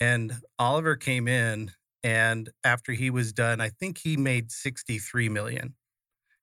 And 0.00 0.32
Oliver 0.58 0.96
came 0.96 1.28
in 1.28 1.72
and 2.02 2.50
after 2.64 2.92
he 2.92 3.10
was 3.10 3.32
done, 3.32 3.60
I 3.60 3.68
think 3.68 3.98
he 3.98 4.16
made 4.16 4.50
63 4.50 5.28
million. 5.28 5.74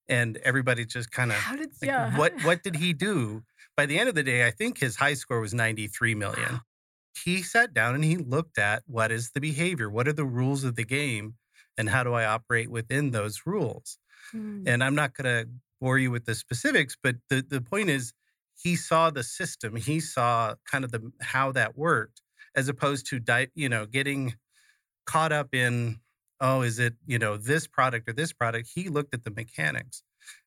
And 0.10 0.38
everybody 0.38 0.86
just 0.86 1.12
kind 1.12 1.32
of 1.32 1.38
like, 1.52 1.68
yeah. 1.82 2.18
what 2.18 2.34
what 2.44 2.64
did 2.64 2.76
he 2.84 2.94
do? 2.94 3.44
By 3.76 3.86
the 3.86 4.00
end 4.00 4.10
of 4.10 4.16
the 4.16 4.24
day, 4.24 4.46
I 4.46 4.52
think 4.52 4.80
his 4.80 4.96
high 4.96 5.14
score 5.14 5.40
was 5.40 5.54
93 5.54 6.16
million. 6.16 6.54
Wow. 6.54 6.62
He 7.24 7.42
sat 7.42 7.74
down 7.74 7.96
and 7.96 8.04
he 8.04 8.18
looked 8.18 8.58
at 8.58 8.84
what 8.86 9.12
is 9.12 9.32
the 9.32 9.42
behavior? 9.42 9.90
What 9.90 10.08
are 10.08 10.14
the 10.14 10.26
rules 10.26 10.64
of 10.64 10.76
the 10.76 10.86
game? 10.86 11.36
And 11.78 11.90
how 11.90 12.04
do 12.04 12.14
I 12.14 12.26
operate 12.26 12.72
within 12.72 13.12
those 13.12 13.42
rules? 13.46 13.98
Hmm. 14.32 14.64
And 14.66 14.84
I'm 14.84 14.96
not 14.96 15.14
going 15.16 15.26
to 15.26 15.50
bore 15.80 16.00
you 16.00 16.10
with 16.10 16.26
the 16.26 16.36
specifics, 16.36 16.96
but 17.02 17.16
the, 17.30 17.46
the 17.48 17.62
point 17.62 17.90
is 17.90 18.14
he 18.56 18.76
saw 18.76 19.10
the 19.10 19.24
system. 19.24 19.76
He 19.76 20.00
saw 20.00 20.56
kind 20.70 20.84
of 20.84 20.92
the 20.92 21.12
how 21.22 21.52
that 21.52 21.78
worked 21.78 22.22
as 22.56 22.68
opposed 22.68 23.08
to 23.08 23.20
di- 23.20 23.48
you 23.56 23.70
know 23.70 23.86
getting 23.86 24.36
caught 25.08 25.32
up 25.34 25.56
in 25.56 26.00
oh 26.42 26.62
is 26.62 26.80
it 26.80 26.96
you 27.08 27.20
know 27.20 27.38
this 27.38 27.68
product 27.68 28.10
or 28.10 28.14
this 28.14 28.34
product 28.34 28.70
he 28.76 28.90
looked 28.90 29.14
at 29.14 29.24
the 29.26 29.32
mechanics 29.32 30.04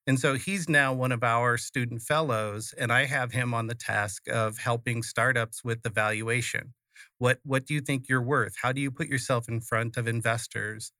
and 0.07 0.21
so 0.21 0.35
he's 0.35 0.69
now 0.69 0.93
one 0.93 1.13
of 1.13 1.23
our 1.25 1.57
student 1.59 2.03
fellows 2.03 2.75
and 2.79 2.93
i 2.93 3.05
have 3.05 3.33
him 3.33 3.55
on 3.55 3.67
the 3.67 3.75
task 3.75 4.29
of 4.29 4.59
helping 4.59 5.03
startups 5.03 5.65
with 5.65 5.83
the 5.83 5.91
valuation 5.91 6.75
What 7.19 7.41
what 7.45 7.67
do 7.67 7.75
you 7.75 7.81
think 7.81 8.09
you're 8.09 8.23
worth? 8.37 8.55
How 8.63 8.73
do 8.73 8.81
you 8.81 8.91
put 8.91 9.09
yourself 9.09 9.49
in 9.49 9.61
front 9.61 9.97
of 9.97 10.07
investors? 10.09 10.93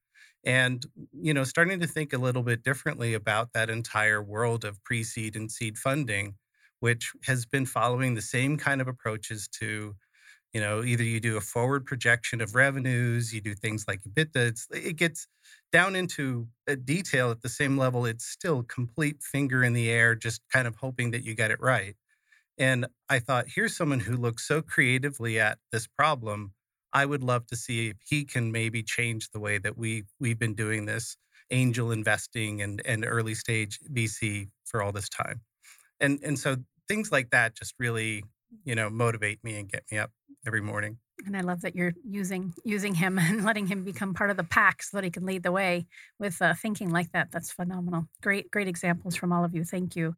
And 0.43 0.85
you 1.13 1.33
know, 1.33 1.43
starting 1.43 1.79
to 1.81 1.87
think 1.87 2.13
a 2.13 2.17
little 2.17 2.43
bit 2.43 2.63
differently 2.63 3.13
about 3.13 3.53
that 3.53 3.69
entire 3.69 4.21
world 4.23 4.65
of 4.65 4.83
pre-seed 4.83 5.35
and 5.35 5.51
seed 5.51 5.77
funding, 5.77 6.35
which 6.79 7.11
has 7.25 7.45
been 7.45 7.65
following 7.65 8.15
the 8.15 8.21
same 8.21 8.57
kind 8.57 8.81
of 8.81 8.87
approaches 8.87 9.47
to 9.59 9.95
you 10.53 10.61
know, 10.61 10.83
either 10.83 11.03
you 11.03 11.19
do 11.19 11.37
a 11.37 11.41
forward 11.41 11.85
projection 11.85 12.41
of 12.41 12.55
revenues, 12.55 13.33
you 13.33 13.41
do 13.41 13.53
things 13.55 13.85
like 13.87 14.01
EBITDA. 14.03 14.35
It's, 14.35 14.67
it 14.71 14.97
gets 14.97 15.27
down 15.71 15.95
into 15.95 16.47
detail 16.83 17.31
at 17.31 17.41
the 17.41 17.49
same 17.49 17.77
level. 17.77 18.05
It's 18.05 18.25
still 18.25 18.63
complete 18.63 19.21
finger 19.23 19.63
in 19.63 19.73
the 19.73 19.89
air, 19.89 20.15
just 20.15 20.41
kind 20.51 20.67
of 20.67 20.75
hoping 20.75 21.11
that 21.11 21.23
you 21.23 21.35
get 21.35 21.51
it 21.51 21.59
right. 21.61 21.95
And 22.57 22.85
I 23.09 23.19
thought, 23.19 23.45
here's 23.47 23.75
someone 23.75 23.99
who 23.99 24.15
looks 24.15 24.47
so 24.47 24.61
creatively 24.61 25.39
at 25.39 25.57
this 25.71 25.87
problem. 25.87 26.53
I 26.93 27.05
would 27.05 27.23
love 27.23 27.47
to 27.47 27.55
see 27.55 27.89
if 27.89 27.97
he 28.05 28.25
can 28.25 28.51
maybe 28.51 28.83
change 28.83 29.29
the 29.31 29.39
way 29.39 29.57
that 29.59 29.77
we 29.77 30.03
we've 30.19 30.37
been 30.39 30.53
doing 30.55 30.85
this 30.85 31.15
angel 31.49 31.91
investing 31.91 32.61
and 32.61 32.81
and 32.85 33.05
early 33.05 33.35
stage 33.35 33.79
VC 33.91 34.49
for 34.65 34.83
all 34.83 34.91
this 34.91 35.09
time. 35.09 35.41
And 35.99 36.19
and 36.23 36.39
so 36.39 36.57
things 36.87 37.11
like 37.11 37.29
that 37.31 37.55
just 37.55 37.75
really 37.79 38.23
you 38.63 38.75
know 38.75 38.89
motivate 38.89 39.43
me 39.43 39.59
and 39.59 39.69
get 39.69 39.83
me 39.91 39.97
up 39.97 40.11
every 40.45 40.61
morning. 40.61 40.97
And 41.25 41.37
I 41.37 41.41
love 41.41 41.61
that 41.61 41.75
you're 41.75 41.93
using 42.03 42.53
using 42.65 42.95
him 42.95 43.19
and 43.19 43.43
letting 43.43 43.67
him 43.67 43.83
become 43.83 44.13
part 44.13 44.29
of 44.29 44.37
the 44.37 44.43
pack 44.43 44.83
so 44.83 44.97
that 44.97 45.03
he 45.03 45.11
can 45.11 45.25
lead 45.25 45.43
the 45.43 45.51
way 45.51 45.87
with 46.19 46.41
uh, 46.41 46.53
thinking 46.53 46.89
like 46.89 47.11
that. 47.11 47.31
That's 47.31 47.51
phenomenal. 47.51 48.07
Great, 48.21 48.51
great 48.51 48.67
examples 48.67 49.15
from 49.15 49.31
all 49.31 49.43
of 49.43 49.53
you. 49.53 49.63
Thank 49.63 49.95
you. 49.95 50.15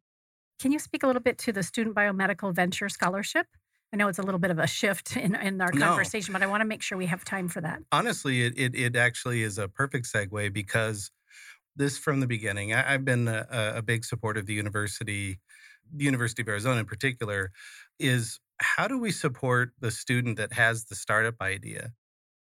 Can 0.60 0.72
you 0.72 0.78
speak 0.78 1.02
a 1.02 1.06
little 1.06 1.22
bit 1.22 1.36
to 1.38 1.52
the 1.52 1.62
Student 1.62 1.96
Biomedical 1.96 2.54
Venture 2.54 2.88
Scholarship? 2.88 3.46
I 3.92 3.96
know 3.96 4.08
it's 4.08 4.18
a 4.18 4.22
little 4.22 4.40
bit 4.40 4.50
of 4.50 4.58
a 4.58 4.66
shift 4.66 5.16
in, 5.16 5.34
in 5.34 5.60
our 5.60 5.72
No. 5.72 5.86
conversation, 5.86 6.32
but 6.32 6.42
I 6.42 6.46
want 6.46 6.62
to 6.62 6.64
make 6.64 6.82
sure 6.82 6.98
we 6.98 7.06
have 7.06 7.24
time 7.24 7.48
for 7.48 7.60
that. 7.60 7.80
Honestly, 7.92 8.42
it, 8.42 8.54
it 8.56 8.74
it 8.74 8.96
actually 8.96 9.42
is 9.42 9.58
a 9.58 9.68
perfect 9.68 10.06
segue 10.12 10.52
because 10.52 11.10
this 11.76 11.98
from 11.98 12.20
the 12.20 12.26
beginning. 12.26 12.72
I, 12.72 12.94
I've 12.94 13.04
been 13.04 13.28
a, 13.28 13.46
a 13.76 13.82
big 13.82 14.04
supporter 14.04 14.40
of 14.40 14.46
the 14.46 14.54
university, 14.54 15.40
the 15.92 16.04
University 16.04 16.42
of 16.42 16.48
Arizona 16.48 16.80
in 16.80 16.86
particular, 16.86 17.50
is 17.98 18.40
how 18.58 18.88
do 18.88 18.98
we 18.98 19.10
support 19.10 19.72
the 19.80 19.90
student 19.90 20.36
that 20.36 20.52
has 20.52 20.84
the 20.84 20.94
startup 20.94 21.40
idea? 21.40 21.92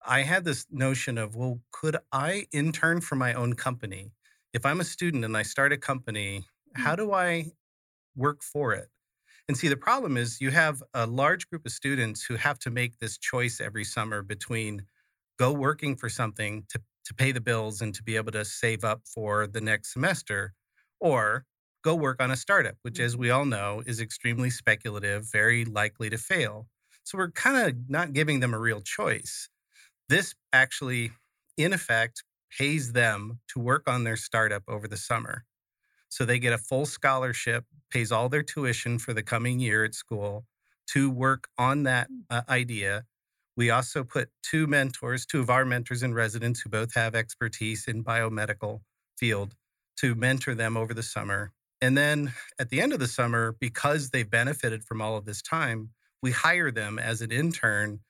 I 0.05 0.21
had 0.21 0.45
this 0.45 0.65
notion 0.71 1.17
of, 1.17 1.35
well, 1.35 1.59
could 1.71 1.97
I 2.11 2.47
intern 2.51 3.01
for 3.01 3.15
my 3.15 3.33
own 3.33 3.53
company? 3.53 4.11
If 4.53 4.65
I'm 4.65 4.79
a 4.79 4.85
student 4.85 5.25
and 5.25 5.37
I 5.37 5.43
start 5.43 5.73
a 5.73 5.77
company, 5.77 6.45
how 6.73 6.93
mm. 6.93 6.97
do 6.97 7.13
I 7.13 7.51
work 8.15 8.41
for 8.41 8.73
it? 8.73 8.89
And 9.47 9.57
see, 9.57 9.67
the 9.67 9.77
problem 9.77 10.15
is 10.15 10.41
you 10.41 10.51
have 10.51 10.83
a 10.93 11.05
large 11.07 11.49
group 11.49 11.65
of 11.65 11.71
students 11.71 12.23
who 12.23 12.35
have 12.35 12.59
to 12.59 12.69
make 12.69 12.99
this 12.99 13.17
choice 13.17 13.59
every 13.59 13.83
summer 13.83 14.21
between 14.21 14.83
go 15.37 15.51
working 15.51 15.95
for 15.95 16.09
something 16.09 16.65
to, 16.69 16.81
to 17.05 17.13
pay 17.13 17.31
the 17.31 17.41
bills 17.41 17.81
and 17.81 17.93
to 17.95 18.03
be 18.03 18.15
able 18.15 18.31
to 18.31 18.45
save 18.45 18.83
up 18.83 19.01
for 19.05 19.47
the 19.47 19.61
next 19.61 19.93
semester, 19.93 20.53
or 20.99 21.45
go 21.83 21.95
work 21.95 22.21
on 22.21 22.31
a 22.31 22.37
startup, 22.37 22.75
which, 22.81 22.99
as 22.99 23.15
we 23.15 23.29
all 23.29 23.45
know, 23.45 23.81
is 23.85 24.01
extremely 24.01 24.49
speculative, 24.49 25.29
very 25.31 25.65
likely 25.65 26.09
to 26.09 26.17
fail. 26.17 26.67
So 27.03 27.17
we're 27.17 27.31
kind 27.31 27.67
of 27.67 27.89
not 27.89 28.13
giving 28.13 28.39
them 28.39 28.53
a 28.53 28.59
real 28.59 28.81
choice. 28.81 29.49
This 30.09 30.35
actually, 30.53 31.11
in 31.57 31.73
effect, 31.73 32.23
pays 32.57 32.93
them 32.93 33.39
to 33.49 33.59
work 33.59 33.87
on 33.87 34.03
their 34.03 34.17
startup 34.17 34.63
over 34.67 34.87
the 34.87 34.97
summer. 34.97 35.45
So 36.09 36.25
they 36.25 36.39
get 36.39 36.53
a 36.53 36.57
full 36.57 36.85
scholarship, 36.85 37.65
pays 37.91 38.11
all 38.11 38.29
their 38.29 38.43
tuition 38.43 38.97
for 38.97 39.13
the 39.13 39.23
coming 39.23 39.59
year 39.59 39.83
at 39.83 39.93
school 39.93 40.45
to 40.87 41.09
work 41.09 41.47
on 41.57 41.83
that 41.83 42.07
uh, 42.29 42.41
idea. 42.49 43.05
We 43.55 43.69
also 43.69 44.03
put 44.03 44.29
two 44.41 44.65
mentors, 44.67 45.25
two 45.25 45.39
of 45.39 45.49
our 45.49 45.65
mentors 45.65 46.01
in 46.01 46.13
residence 46.13 46.61
who 46.61 46.69
both 46.69 46.95
have 46.95 47.13
expertise 47.13 47.87
in 47.87 48.03
biomedical 48.03 48.81
field 49.17 49.53
to 49.97 50.15
mentor 50.15 50.55
them 50.55 50.77
over 50.77 50.93
the 50.93 51.03
summer. 51.03 51.51
And 51.81 51.97
then 51.97 52.33
at 52.59 52.69
the 52.69 52.81
end 52.81 52.93
of 52.93 52.99
the 52.99 53.07
summer, 53.07 53.53
because 53.59 54.09
they've 54.09 54.29
benefited 54.29 54.83
from 54.83 55.01
all 55.01 55.15
of 55.17 55.25
this 55.25 55.41
time, 55.41 55.91
we 56.21 56.31
hire 56.31 56.71
them 56.71 56.99
as 56.99 57.21
an 57.21 57.31
intern 57.31 58.01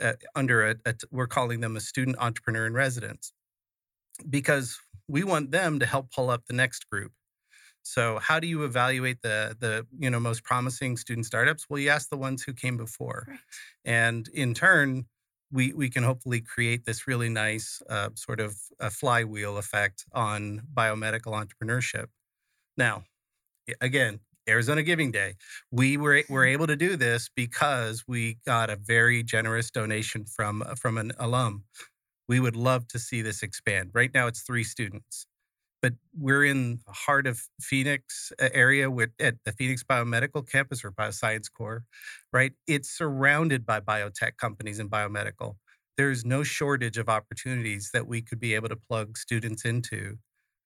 uh, 0.00 0.14
under 0.34 0.70
a, 0.70 0.76
a, 0.84 0.94
we're 1.10 1.26
calling 1.26 1.60
them 1.60 1.76
a 1.76 1.80
student 1.80 2.16
entrepreneur 2.18 2.66
in 2.66 2.74
residence 2.74 3.32
because 4.28 4.80
we 5.08 5.24
want 5.24 5.50
them 5.50 5.78
to 5.80 5.86
help 5.86 6.10
pull 6.12 6.30
up 6.30 6.46
the 6.46 6.52
next 6.54 6.88
group. 6.90 7.12
So 7.82 8.18
how 8.18 8.40
do 8.40 8.46
you 8.48 8.64
evaluate 8.64 9.22
the 9.22 9.56
the 9.58 9.86
you 9.98 10.10
know 10.10 10.20
most 10.20 10.44
promising 10.44 10.96
student 10.96 11.26
startups? 11.26 11.66
Well, 11.68 11.80
you 11.80 11.90
ask 11.90 12.10
the 12.10 12.16
ones 12.18 12.42
who 12.42 12.54
came 12.54 12.76
before, 12.76 13.28
Right. 13.28 13.40
and 13.84 14.28
in 14.28 14.54
turn, 14.54 15.06
we 15.52 15.72
we 15.74 15.90
can 15.90 16.04
hopefully 16.04 16.40
create 16.42 16.84
this 16.84 17.06
really 17.06 17.28
nice 17.30 17.82
uh, 17.90 18.10
sort 18.14 18.40
of 18.40 18.56
a 18.80 18.90
flywheel 18.90 19.58
effect 19.58 20.06
on 20.12 20.62
biomedical 20.74 21.32
entrepreneurship. 21.34 22.08
Now, 22.76 23.04
again, 23.80 24.20
Arizona 24.48 24.82
Giving 24.82 25.10
Day, 25.10 25.34
we 25.70 25.96
were 25.96 26.22
were 26.28 26.44
able 26.54 26.66
to 26.66 26.76
do 26.76 26.96
this 26.96 27.30
because 27.34 28.04
we 28.06 28.38
got 28.46 28.70
a 28.70 28.76
very 28.76 29.22
generous 29.22 29.70
donation 29.70 30.24
from 30.24 30.62
uh, 30.62 30.74
from 30.74 30.98
an 30.98 31.12
alum. 31.18 31.64
We 32.28 32.40
would 32.40 32.56
love 32.56 32.88
to 32.88 32.98
see 32.98 33.22
this 33.22 33.42
expand. 33.42 33.90
Right 33.94 34.10
now, 34.14 34.26
it's 34.26 34.42
three 34.42 34.64
students 34.64 35.26
but 35.84 35.92
we're 36.18 36.46
in 36.46 36.80
the 36.86 36.92
heart 36.94 37.26
of 37.26 37.42
Phoenix 37.60 38.32
uh, 38.40 38.48
area 38.54 38.90
with 38.90 39.10
at 39.20 39.34
the 39.44 39.52
Phoenix 39.52 39.84
Biomedical 39.84 40.50
Campus 40.50 40.82
or 40.82 40.90
Bioscience 40.90 41.52
Core, 41.54 41.84
right? 42.32 42.52
It's 42.66 42.88
surrounded 42.88 43.66
by 43.66 43.80
biotech 43.80 44.38
companies 44.38 44.78
and 44.78 44.90
biomedical. 44.90 45.56
There's 45.98 46.24
no 46.24 46.42
shortage 46.42 46.96
of 46.96 47.10
opportunities 47.10 47.90
that 47.92 48.06
we 48.08 48.22
could 48.22 48.40
be 48.40 48.54
able 48.54 48.70
to 48.70 48.76
plug 48.76 49.18
students 49.18 49.66
into. 49.66 50.16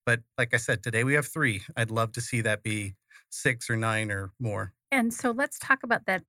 But 0.09 0.21
like 0.39 0.55
I 0.55 0.57
said, 0.57 0.81
today 0.81 1.03
we 1.03 1.13
have 1.13 1.27
three. 1.27 1.61
I'd 1.77 1.91
love 1.91 2.13
to 2.13 2.21
see 2.21 2.41
that 2.41 2.63
be 2.63 2.95
six 3.29 3.69
or 3.69 3.75
nine 3.75 4.09
or 4.09 4.31
more. 4.39 4.73
And 4.91 5.13
so 5.13 5.29
let's 5.29 5.59
talk 5.59 5.83
about 5.83 6.07
that. 6.07 6.23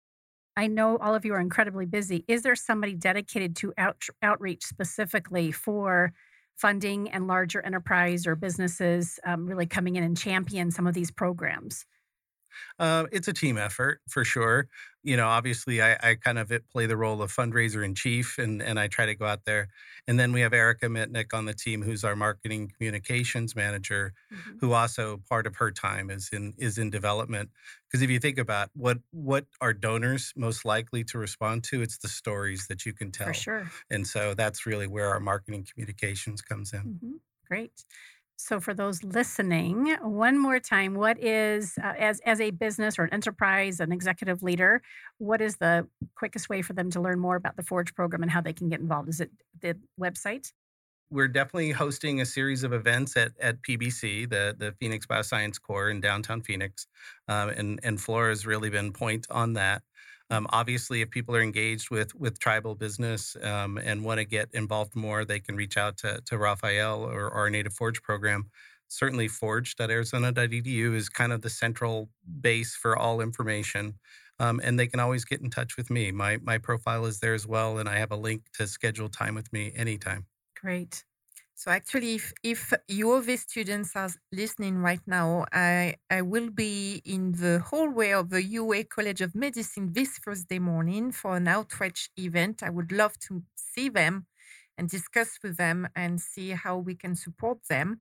I 0.55 0.66
know 0.66 0.99
all 0.99 1.14
of 1.14 1.25
you 1.25 1.33
are 1.33 1.40
incredibly 1.40 1.87
busy. 1.87 2.23
Is 2.29 2.43
there 2.43 2.55
somebody 2.55 2.93
dedicated 2.93 3.57
to 3.57 3.73
out, 3.79 3.97
outreach 4.21 4.66
specifically 4.66 5.51
for 5.51 6.12
funding 6.59 7.09
and 7.09 7.27
larger 7.27 7.64
enterprise 7.64 8.27
or 8.27 8.37
businesses 8.37 9.19
um, 9.25 9.47
really 9.47 9.64
coming 9.64 9.97
in 9.97 10.05
and 10.05 10.14
champion 10.14 10.71
some 10.71 10.87
of 10.87 10.93
these 10.93 11.11
programs? 11.11 11.87
Uh, 12.79 13.07
it's 13.13 13.29
a 13.29 13.33
team 13.33 13.59
effort 13.59 14.01
for 14.09 14.25
sure. 14.25 14.69
You 15.03 15.17
know, 15.17 15.29
obviously, 15.29 15.81
I, 15.83 15.97
I 16.11 16.15
kind 16.17 16.39
of 16.39 16.53
play 16.71 16.87
the 16.87 16.97
role 16.97 17.23
of 17.23 17.33
fundraiser 17.33 17.85
in 17.85 17.95
chief, 17.95 18.39
and 18.39 18.63
and 18.63 18.79
I 18.79 18.89
try 18.89 19.07
to 19.07 19.15
go 19.15 19.27
out 19.27 19.45
there. 19.45 19.69
And 20.07 20.19
then 20.21 20.33
we 20.33 20.41
have 20.43 20.53
Erica 20.53 20.87
Mitnick 20.87 21.33
on 21.33 21.47
the 21.47 21.55
team, 21.55 21.83
who's 21.83 22.05
our 22.05 22.17
marketing 22.17 22.71
communications 22.77 23.57
manager, 23.57 24.13
Mhm. 24.31 24.61
who 24.61 24.73
also 24.73 25.19
part 25.29 25.47
of 25.47 25.57
her 25.57 25.71
time 25.71 26.11
is 26.11 26.29
in 26.33 26.55
is 26.59 26.79
in 26.79 26.91
development. 26.91 27.51
Because 27.89 28.03
if 28.03 28.11
you 28.11 28.19
think 28.19 28.39
about 28.39 28.71
what 28.75 28.99
what 29.11 29.47
are 29.61 29.73
donors 29.73 30.33
most 30.37 30.65
likely 30.65 31.05
to 31.05 31.19
respond 31.19 31.65
to, 31.65 31.83
it's 31.83 31.99
the 31.99 32.09
stories 32.09 32.67
that 32.69 32.85
you 32.87 32.93
can 32.93 33.11
tell. 33.11 33.25
For 33.25 33.33
sure. 33.33 33.73
And 33.91 34.07
so 34.07 34.35
that's 34.35 34.67
really 34.67 34.87
where 34.87 35.09
our 35.11 35.21
marketing 35.21 35.67
communications 35.73 36.43
comes 36.43 36.73
in. 36.73 36.93
hmm 37.01 37.17
Great. 37.47 37.85
So, 38.42 38.59
for 38.59 38.72
those 38.72 39.05
listening, 39.05 39.96
one 40.00 40.38
more 40.38 40.59
time, 40.59 40.94
what 40.94 41.22
is, 41.22 41.74
uh, 41.83 41.92
as, 41.98 42.20
as 42.20 42.40
a 42.40 42.50
business 42.50 42.98
or 42.98 43.05
an 43.05 43.12
enterprise, 43.12 43.81
an 43.81 43.92
executive 43.92 44.42
leader, 44.42 44.81
what 45.18 45.42
is 45.42 45.57
the 45.57 45.87
quickest 46.16 46.48
way 46.48 46.62
for 46.62 46.72
them 46.72 46.90
to 46.92 47.00
learn 47.00 47.20
more 47.20 47.37
about 47.37 47.57
the 47.57 47.62
Forge 47.62 47.94
program 47.94 48.22
and 48.22 48.31
how 48.31 48.40
they 48.40 48.55
can 48.55 48.70
get 48.70 48.81
involved? 48.81 49.11
Is 49.11 49.20
it 49.20 49.31
the 49.61 49.76
website? 50.00 50.53
we're 51.12 51.26
definitely 51.26 51.72
hosting 51.72 52.20
a 52.20 52.24
series 52.24 52.62
of 52.62 52.72
events 52.72 53.16
at, 53.16 53.33
at 53.40 53.61
PBC, 53.62 54.31
the, 54.31 54.55
the 54.57 54.72
Phoenix 54.79 55.07
Bioscience 55.07 55.61
Core 55.61 55.90
in 55.90 56.00
downtown 56.00 56.40
Phoenix. 56.40 56.87
Um, 57.26 57.48
and, 57.48 57.81
and 57.83 58.00
Flora 58.00 58.29
has 58.29 58.46
really 58.46 58.70
been 58.70 58.92
point 58.92 59.26
on 59.29 59.55
that. 59.55 59.83
Um, 60.31 60.47
obviously, 60.51 61.01
if 61.03 61.11
people 61.11 61.35
are 61.35 61.43
engaged 61.43 61.90
with, 61.90 62.14
with 62.14 62.38
tribal 62.38 62.75
business 62.75 63.37
um, 63.43 63.79
and 63.79 64.05
want 64.05 64.19
to 64.19 64.25
get 64.25 64.49
involved 64.53 64.95
more, 64.95 65.25
they 65.25 65.40
can 65.40 65.57
reach 65.57 65.77
out 65.77 65.96
to, 65.98 66.21
to 66.27 66.38
Raphael 66.38 67.02
or, 67.02 67.31
our 67.31 67.50
Native 67.50 67.75
Forge 67.75 68.02
program. 68.02 68.50
Certainly, 68.88 69.29
forge.arizona.edu 69.29 70.94
is 70.94 71.09
kind 71.09 71.33
of 71.33 71.42
the 71.42 71.50
central 71.50 72.11
base 72.40 72.75
for 72.75 72.96
all 72.96 73.21
information. 73.21 73.94
Um, 74.38 74.61
and 74.65 74.79
they 74.79 74.87
can 74.87 75.00
always 75.00 75.25
get 75.25 75.42
in 75.42 75.50
touch 75.50 75.77
with 75.77 75.90
me. 75.90 76.11
My, 76.13 76.38
my 76.38 76.59
profile 76.59 77.04
is 77.04 77.21
there 77.21 77.35
as 77.35 77.46
well, 77.46 77.79
and 77.79 77.88
I 77.88 77.98
have 77.98 78.11
a 78.11 78.17
link 78.17 78.46
to 78.54 78.67
schedule 78.67 79.09
time 79.09 79.35
with 79.35 79.52
me 79.52 79.73
anytime. 79.77 80.27
Great. 80.54 81.04
So 81.61 81.71
actually, 81.71 82.15
if, 82.15 82.33
if 82.42 82.73
your 82.88 83.21
V 83.21 83.37
students 83.37 83.94
are 83.94 84.08
listening 84.33 84.79
right 84.79 85.02
now, 85.06 85.44
I, 85.52 85.96
I 86.08 86.23
will 86.23 86.48
be 86.48 87.02
in 87.04 87.33
the 87.33 87.58
hallway 87.58 88.13
of 88.13 88.31
the 88.31 88.42
UA 88.42 88.85
College 88.85 89.21
of 89.21 89.35
Medicine 89.35 89.92
this 89.92 90.17
Thursday 90.17 90.58
morning 90.58 91.13
for 91.13 91.37
an 91.37 91.46
outreach 91.48 92.08
event. 92.17 92.63
I 92.63 92.71
would 92.71 92.92
love 92.92 93.19
to 93.29 93.42
see 93.56 93.90
them 93.90 94.25
and 94.79 94.88
discuss 94.88 95.38
with 95.42 95.58
them 95.58 95.87
and 95.94 96.19
see 96.19 96.52
how 96.52 96.79
we 96.79 96.94
can 96.94 97.15
support 97.15 97.58
them. 97.69 98.00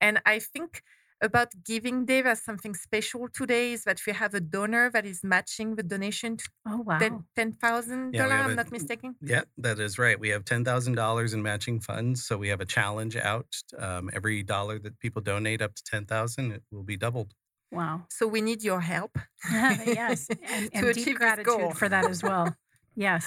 And 0.00 0.22
I 0.24 0.38
think 0.38 0.82
about 1.24 1.48
Giving 1.64 2.04
Day. 2.04 2.20
That's 2.22 2.44
something 2.44 2.74
special 2.74 3.28
today 3.40 3.72
is 3.72 3.84
that 3.84 3.98
we 4.06 4.12
have 4.12 4.34
a 4.34 4.40
donor 4.40 4.90
that 4.94 5.04
is 5.06 5.24
matching 5.24 5.74
the 5.76 5.82
donation 5.82 6.36
to 6.36 6.44
Oh, 6.66 6.80
wow. 6.88 6.98
$10,000, 7.36 8.14
Yeah, 8.14 8.26
I'm 8.26 8.50
a- 8.50 8.54
not 8.54 8.70
mistaken. 8.70 9.16
Yeah, 9.20 9.42
that 9.58 9.78
is 9.78 9.98
right. 9.98 10.18
We 10.18 10.28
have 10.30 10.44
$10,000 10.44 11.34
in 11.34 11.42
matching 11.42 11.80
funds. 11.80 12.24
So 12.26 12.36
we 12.36 12.48
have 12.48 12.60
a 12.60 12.66
challenge 12.66 13.16
out. 13.16 13.46
Um, 13.78 14.10
every 14.12 14.42
dollar 14.42 14.78
that 14.80 14.98
people 15.00 15.20
donate 15.22 15.60
up 15.62 15.74
to 15.74 15.82
10000 15.84 16.52
it 16.52 16.62
will 16.70 16.82
be 16.84 16.96
doubled. 16.96 17.32
Wow. 17.72 18.06
So 18.10 18.26
we 18.28 18.40
need 18.40 18.62
your 18.62 18.80
help. 18.80 19.18
yes. 19.50 20.28
And, 20.30 20.38
to 20.72 20.76
and 20.78 20.86
achieve 20.86 21.04
deep 21.06 21.18
goal. 21.18 21.26
gratitude 21.26 21.76
for 21.78 21.88
that 21.88 22.06
as 22.08 22.22
well. 22.22 22.54
yes. 22.94 23.26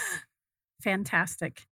Fantastic. 0.81 1.65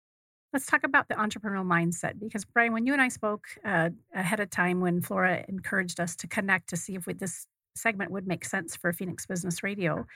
Let's 0.56 0.68
talk 0.68 0.86
about 0.86 1.10
the 1.10 1.16
entrepreneurial 1.16 1.66
mindset 1.66 2.18
because, 2.18 2.46
Brian, 2.46 2.72
when 2.72 2.86
you 2.86 2.94
and 2.94 3.02
I 3.02 3.10
spoke 3.10 3.46
uh, 3.66 3.90
ahead 4.14 4.40
of 4.40 4.50
time, 4.50 4.80
when 4.80 5.02
Flora 5.02 5.44
encouraged 5.50 6.00
us 6.00 6.16
to 6.16 6.28
connect 6.28 6.70
to 6.70 6.78
see 6.78 6.96
if 6.96 7.06
we, 7.06 7.12
this 7.12 7.46
segment 7.76 8.10
would 8.12 8.26
make 8.26 8.46
sense 8.46 8.74
for 8.74 8.94
Phoenix 8.94 9.26
Business 9.26 9.64
Radio, 9.64 10.08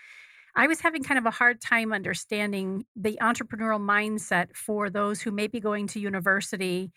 I 0.56 0.68
was 0.68 0.80
having 0.80 1.04
kind 1.04 1.18
of 1.18 1.26
a 1.26 1.30
hard 1.30 1.60
time 1.60 1.92
understanding 1.92 2.86
the 2.96 3.20
entrepreneurial 3.22 3.82
mindset 3.82 4.56
for 4.56 4.90
those 4.90 5.20
who 5.20 5.32
may 5.32 5.48
be 5.48 5.60
going 5.60 5.88
to 5.88 6.00
university 6.00 6.94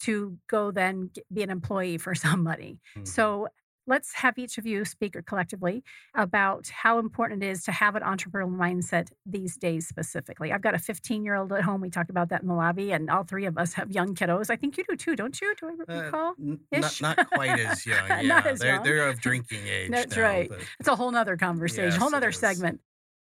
to 0.00 0.38
go 0.48 0.70
then 0.70 1.10
be 1.30 1.42
an 1.42 1.50
employee 1.50 1.98
for 1.98 2.14
somebody. 2.26 2.78
Mhm. 2.96 3.06
So 3.06 3.48
let's 3.86 4.12
have 4.14 4.38
each 4.38 4.58
of 4.58 4.66
you 4.66 4.84
speak 4.84 5.14
or 5.16 5.22
collectively 5.22 5.82
about 6.14 6.68
how 6.68 6.98
important 6.98 7.42
it 7.42 7.48
is 7.48 7.62
to 7.64 7.72
have 7.72 7.94
an 7.94 8.02
entrepreneurial 8.02 8.50
mindset 8.50 9.08
these 9.24 9.56
days 9.56 9.86
specifically. 9.86 10.52
I've 10.52 10.62
got 10.62 10.74
a 10.74 10.78
15 10.78 11.24
year 11.24 11.34
old 11.36 11.52
at 11.52 11.62
home. 11.62 11.80
We 11.80 11.90
talked 11.90 12.10
about 12.10 12.28
that 12.30 12.42
in 12.42 12.48
the 12.48 12.54
lobby, 12.54 12.92
and 12.92 13.08
all 13.10 13.24
three 13.24 13.46
of 13.46 13.56
us 13.58 13.74
have 13.74 13.90
young 13.92 14.14
kiddos. 14.14 14.50
I 14.50 14.56
think 14.56 14.76
you 14.76 14.84
do 14.88 14.96
too, 14.96 15.16
don't 15.16 15.40
you? 15.40 15.54
Do 15.54 15.68
I 15.88 15.92
Uh, 15.92 16.02
recall? 16.02 16.34
n- 16.40 16.60
not, 16.72 17.00
not 17.00 17.26
quite 17.30 17.58
as 17.60 17.86
young. 17.92 18.08
Yeah, 18.08 18.22
Not 18.22 18.46
as 18.46 18.58
they're, 18.60 18.74
young. 18.74 18.84
they're 18.84 19.08
of 19.08 19.20
drinking 19.20 19.66
age. 19.66 19.90
That's 19.90 20.16
now, 20.16 20.22
right. 20.22 20.48
but- 20.48 20.60
It's 20.80 20.88
a 20.88 20.96
whole 20.96 21.10
nother 21.10 21.36
conversation, 21.36 21.84
Yes, 21.90 21.98
whole 21.98 22.08
it 22.08 22.12
nother 22.12 22.32
segment. 22.32 22.80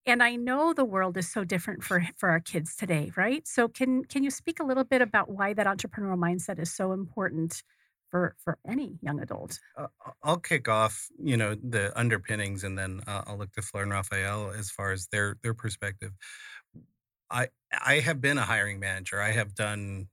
And 0.05 0.23
I 0.23 0.35
know 0.37 0.73
the 0.75 0.85
world 0.85 1.17
is 1.17 1.31
so 1.31 1.45
different 1.45 1.85
for 1.85 2.03
for 2.17 2.29
our 2.31 2.41
kids 2.41 2.75
today, 2.77 3.13
right? 3.17 3.47
So 3.47 3.69
can 3.69 4.05
can 4.05 4.25
you 4.25 4.31
speak 4.31 4.59
a 4.61 4.65
little 4.65 4.85
bit 4.85 5.01
about 5.01 5.31
why 5.31 5.55
that 5.55 5.67
entrepreneurial 5.67 6.19
mindset 6.19 6.59
is 6.59 6.73
so 6.73 6.93
important 6.93 7.63
for 8.13 8.37
for 8.45 8.61
any 8.67 8.99
young 9.03 9.21
adult? 9.21 9.61
Uh, 9.77 9.87
I'll 10.23 10.39
kick 10.41 10.69
off, 10.69 11.09
you 11.19 11.37
know, 11.37 11.55
the 11.55 11.99
underpinnings, 11.99 12.63
and 12.63 12.79
then 12.79 13.01
uh, 13.07 13.25
I'll 13.27 13.39
look 13.39 13.53
to 13.53 13.63
Fleur 13.63 13.83
and 13.83 13.91
Raphael 13.91 14.51
as 14.51 14.71
far 14.71 14.93
as 14.93 15.09
their 15.09 15.37
their 15.43 15.55
perspective. 15.55 16.13
I 17.31 17.49
I 17.73 18.01
have 18.01 18.21
been 18.21 18.39
a 18.39 18.45
hiring 18.45 18.79
manager. 18.81 19.21
I 19.21 19.31
have 19.33 19.55
done 19.55 20.09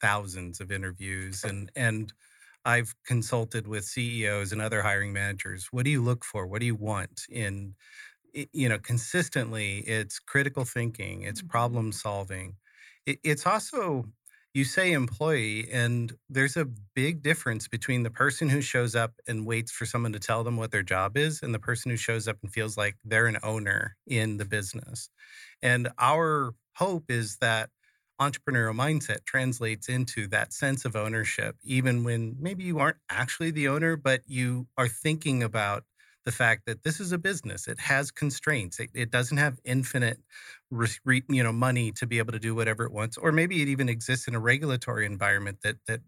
thousands 0.00 0.60
of 0.60 0.70
interviews, 0.72 1.44
and 1.44 1.70
and 1.76 2.12
I've 2.64 2.94
consulted 3.04 3.66
with 3.66 3.84
CEOs 3.84 4.52
and 4.52 4.60
other 4.62 4.82
hiring 4.82 5.12
managers. 5.12 5.68
What 5.72 5.84
do 5.84 5.90
you 5.90 6.02
look 6.02 6.24
for? 6.24 6.46
What 6.46 6.60
do 6.60 6.66
you 6.66 6.76
want 6.76 7.22
in 7.30 7.74
you 8.52 8.68
know 8.68 8.78
consistently 8.78 9.78
it's 9.80 10.20
critical 10.20 10.64
thinking 10.64 11.22
it's 11.22 11.42
Mhm. 11.42 11.50
problem 11.50 11.92
solving 11.92 12.56
it, 13.06 13.18
it's 13.24 13.46
also 13.46 14.04
you 14.52 14.64
say 14.64 14.92
employee 14.92 15.70
and 15.70 16.12
there's 16.28 16.56
a 16.56 16.64
big 16.94 17.22
difference 17.22 17.68
between 17.68 18.02
the 18.02 18.10
person 18.10 18.48
who 18.48 18.60
shows 18.60 18.96
up 18.96 19.12
and 19.28 19.46
waits 19.46 19.70
for 19.70 19.86
someone 19.86 20.12
to 20.12 20.18
tell 20.18 20.42
them 20.42 20.56
what 20.56 20.72
their 20.72 20.82
job 20.82 21.16
is 21.16 21.40
and 21.42 21.54
the 21.54 21.58
person 21.58 21.90
who 21.90 21.96
shows 21.96 22.26
up 22.26 22.36
and 22.42 22.52
feels 22.52 22.76
like 22.76 22.96
they're 23.04 23.26
an 23.26 23.38
owner 23.44 23.96
in 24.06 24.38
the 24.38 24.44
business. 24.44 25.08
And 25.62 25.90
our 25.98 26.54
hope 26.76 27.10
is 27.10 27.36
that 27.38 27.70
entrepreneurial 28.20 28.74
mindset 28.74 29.24
translates 29.24 29.88
into 29.88 30.26
that 30.28 30.52
sense 30.52 30.84
of 30.84 30.94
ownership 30.94 31.56
even 31.62 32.04
when 32.04 32.36
maybe 32.38 32.64
you 32.64 32.78
aren't 32.78 32.98
actually 33.08 33.50
the 33.50 33.66
owner 33.66 33.96
but 33.96 34.20
you 34.26 34.66
are 34.76 34.88
thinking 34.88 35.42
about 35.42 35.84
the 36.26 36.32
fact 36.32 36.66
that 36.66 36.82
this 36.82 37.00
is 37.00 37.12
a 37.12 37.18
business. 37.18 37.66
It 37.66 37.78
has 37.80 38.10
constraints. 38.10 38.78
It, 38.78 38.90
it 38.92 39.10
doesn't 39.10 39.38
have 39.38 39.58
infinite 39.64 40.18
re, 40.70 41.22
you 41.28 41.42
know 41.42 41.52
money 41.52 41.92
to 41.92 42.06
be 42.06 42.18
able 42.18 42.32
to 42.32 42.38
do 42.38 42.54
whatever 42.54 42.84
it 42.84 42.92
wants 42.92 43.16
or 43.16 43.32
maybe 43.32 43.62
it 43.62 43.68
even 43.68 43.88
exists 43.88 44.28
in 44.28 44.34
a 44.34 44.40
regulatory 44.40 45.06
environment 45.06 45.58
that 45.62 45.76
that 45.86 46.00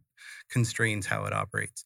constrains 0.48 1.06
how 1.06 1.24
it 1.24 1.32
operates 1.32 1.84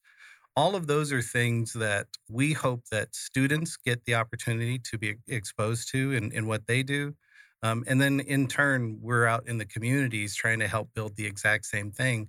all 0.57 0.77
of 0.77 0.87
those 0.87 1.13
are 1.13 1.23
things 1.23 1.75
that 1.75 2.09
we 2.29 2.53
hope 2.53 2.87
that 2.91 3.15
students 3.15 3.77
get 3.77 4.05
the 4.05 4.15
opportunity 4.15 4.79
to 4.79 4.99
be 4.99 5.17
exposed 5.29 5.89
to 5.91 6.13
in, 6.13 6.33
in 6.33 6.47
what 6.47 6.67
they 6.67 6.83
do 6.83 7.15
um, 7.63 7.85
and 7.89 8.01
then 8.01 8.21
in 8.21 8.47
turn 8.49 8.99
we're 9.01 9.27
out 9.27 9.47
in 9.49 9.59
the 9.59 9.67
communities 9.67 10.35
trying 10.35 10.59
to 10.61 10.69
help 10.69 10.93
build 10.95 11.17
the 11.17 11.27
exact 11.27 11.67
same 11.67 11.91
thing 11.93 12.29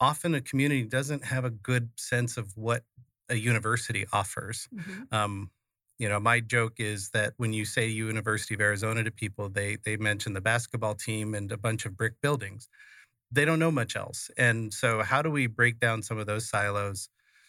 often 0.00 0.34
a 0.34 0.40
community 0.40 0.84
doesn't 0.84 1.24
have 1.24 1.44
a 1.44 1.50
good 1.50 1.90
sense 1.98 2.36
of 2.36 2.56
what 2.56 2.84
a 3.28 3.34
university 3.36 4.06
offers 4.12 4.68
Mhm. 4.72 5.08
um, 5.12 5.50
you 5.98 6.08
know, 6.08 6.20
my 6.20 6.40
joke 6.40 6.74
is 6.78 7.10
that 7.10 7.34
when 7.38 7.52
you 7.52 7.64
say 7.64 7.86
University 7.88 8.54
of 8.54 8.60
Arizona 8.60 9.04
to 9.04 9.10
people, 9.10 9.48
they 9.48 9.76
they 9.76 9.96
mention 9.96 10.32
the 10.34 10.40
basketball 10.40 10.94
team 10.94 11.34
and 11.34 11.50
a 11.52 11.58
bunch 11.58 11.86
of 11.86 11.96
brick 11.96 12.20
buildings. 12.22 12.68
They 13.30 13.44
don't 13.44 13.58
know 13.58 13.70
much 13.70 13.96
else. 13.96 14.30
And 14.38 14.72
so 14.72 15.02
how 15.02 15.22
do 15.22 15.30
we 15.30 15.46
break 15.46 15.78
down 15.80 16.02
some 16.02 16.18
of 16.18 16.26
those 16.26 16.48
silos 16.48 17.08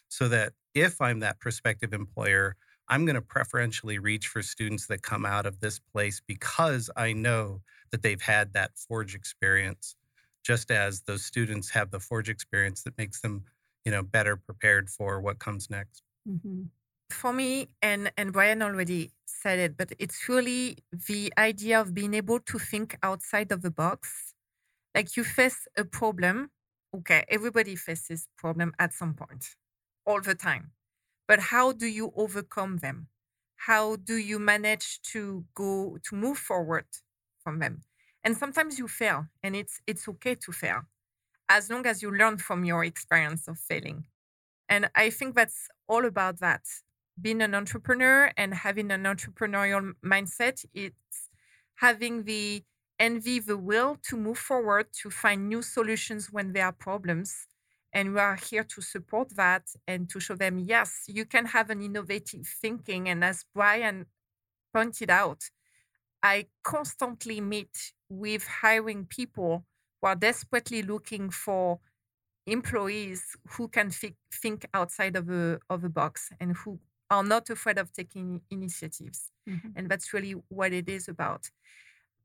so 0.10 0.28
that 0.30 0.54
if 0.74 1.00
I'm 1.02 1.20
that 1.20 1.40
prospective 1.40 1.94
employer, 1.94 2.56
I'm 2.90 3.06
going 3.06 3.16
to 3.16 3.22
preferentially 3.22 4.00
reach 4.00 4.28
for 4.28 4.42
students 4.42 4.88
that 4.88 5.04
come 5.04 5.26
out 5.26 5.46
of 5.46 5.60
this 5.60 5.80
place 5.80 6.22
because 6.26 6.90
I 6.98 7.14
know 7.14 7.62
that 7.92 8.02
they've 8.02 8.22
had 8.22 8.54
that 8.54 8.78
Forge 8.78 9.16
experience, 9.16 9.96
just 10.44 10.72
as 10.72 11.04
those 11.04 11.24
students 11.26 11.70
have 11.72 11.92
the 11.92 12.00
Forge 12.00 12.30
experience 12.30 12.84
that 12.84 12.98
makes 12.98 13.22
them, 13.22 13.46
you 13.86 13.92
know, 13.92 14.04
better 14.04 14.36
prepared 14.38 14.90
for 14.90 15.22
what 15.22 15.40
comes 15.40 15.70
next. 15.70 16.04
Mhm. 16.26 16.70
For 17.12 17.34
me, 17.34 17.70
and, 17.82 18.12
and 18.18 18.34
Brian 18.34 18.62
already 18.62 19.12
said 19.26 19.60
it, 19.60 19.78
but 19.78 19.92
it's 20.00 20.28
really 20.30 20.78
the 21.08 21.34
idea 21.38 21.80
of 21.80 21.94
being 21.94 22.14
able 22.14 22.40
to 22.40 22.60
think 22.60 22.98
outside 23.04 23.52
of 23.52 23.62
the 23.62 23.72
box. 23.72 24.34
Like 24.96 25.16
you 25.18 25.24
face 25.24 25.68
a 25.78 25.86
problem. 25.86 26.52
Okay, 26.96 27.24
everybody 27.30 27.76
faces 27.76 28.28
problem 28.38 28.74
at 28.80 28.94
some 28.94 29.14
point, 29.14 29.56
all 30.06 30.22
the 30.22 30.36
time. 30.36 30.72
But 31.28 31.40
how 31.40 31.72
do 31.72 31.88
you 31.88 32.12
overcome 32.16 32.78
them? 32.78 33.08
How 33.58 33.98
do 33.98 34.16
you 34.18 34.40
manage 34.40 35.02
to 35.14 35.46
go 35.54 35.98
to 36.04 36.16
move 36.16 36.38
forward 36.38 36.88
from 37.44 37.60
them? 37.60 37.82
And 38.24 38.36
sometimes 38.36 38.80
you 38.80 38.88
fail, 38.88 39.28
and 39.44 39.56
it's 39.56 39.82
it's 39.88 40.08
okay 40.10 40.36
to 40.36 40.52
fail, 40.52 40.82
as 41.50 41.70
long 41.70 41.86
as 41.86 42.02
you 42.02 42.12
learn 42.12 42.38
from 42.38 42.66
your 42.66 42.84
experience 42.84 43.48
of 43.48 43.60
failing. 43.60 44.08
And 44.70 44.90
I 44.96 45.10
think 45.12 45.36
that's 45.36 45.68
all 45.88 46.06
about 46.06 46.40
that 46.40 46.64
being 47.22 47.42
an 47.42 47.56
entrepreneur 47.56 48.32
and 48.38 48.54
having 48.54 48.92
an 48.92 49.04
entrepreneurial 49.04 49.94
mindset 50.04 50.66
it's 50.74 51.30
having 51.76 52.24
the 52.24 52.64
envy 53.00 53.40
the 53.40 53.58
will 53.58 53.98
to 54.04 54.18
move 54.18 54.38
forward 54.38 54.88
to 55.02 55.10
find 55.10 55.48
new 55.48 55.62
solutions 55.62 56.32
when 56.32 56.52
there 56.52 56.66
are 56.66 56.74
problems. 56.74 57.48
And 57.94 58.14
we 58.14 58.20
are 58.20 58.36
here 58.36 58.64
to 58.66 58.82
support 58.82 59.36
that 59.36 59.64
and 59.88 60.10
to 60.10 60.20
show 60.20 60.36
them 60.36 60.60
yes 60.60 61.06
you 61.08 61.26
can 61.26 61.46
have 61.48 61.70
an 61.70 61.82
innovative 61.82 62.46
thinking. 62.62 63.10
And 63.10 63.24
as 63.24 63.46
brian 63.56 64.06
pointed 64.74 65.10
out 65.10 65.44
i 66.24 66.46
constantly 66.64 67.42
meet 67.42 67.94
with 68.10 68.46
hiring 68.48 69.06
people 69.06 69.66
who 70.02 70.08
are 70.08 70.16
desperately 70.16 70.82
looking 70.82 71.30
for 71.30 71.80
employees 72.48 73.38
who 73.52 73.68
can 73.68 73.90
thi- 73.90 74.16
think 74.34 74.66
outside 74.74 75.16
of 75.16 75.30
a, 75.30 75.60
of 75.70 75.84
a 75.84 75.90
box 75.90 76.32
and 76.40 76.56
who 76.58 76.80
are 77.10 77.24
not 77.24 77.50
afraid 77.50 77.78
of 77.78 77.92
taking 77.94 78.42
initiatives. 78.50 79.32
Mhm. 79.48 79.74
And 79.76 79.90
that's 79.90 80.14
really 80.14 80.34
what 80.50 80.74
it 80.74 80.90
is 80.90 81.08
about. 81.08 81.50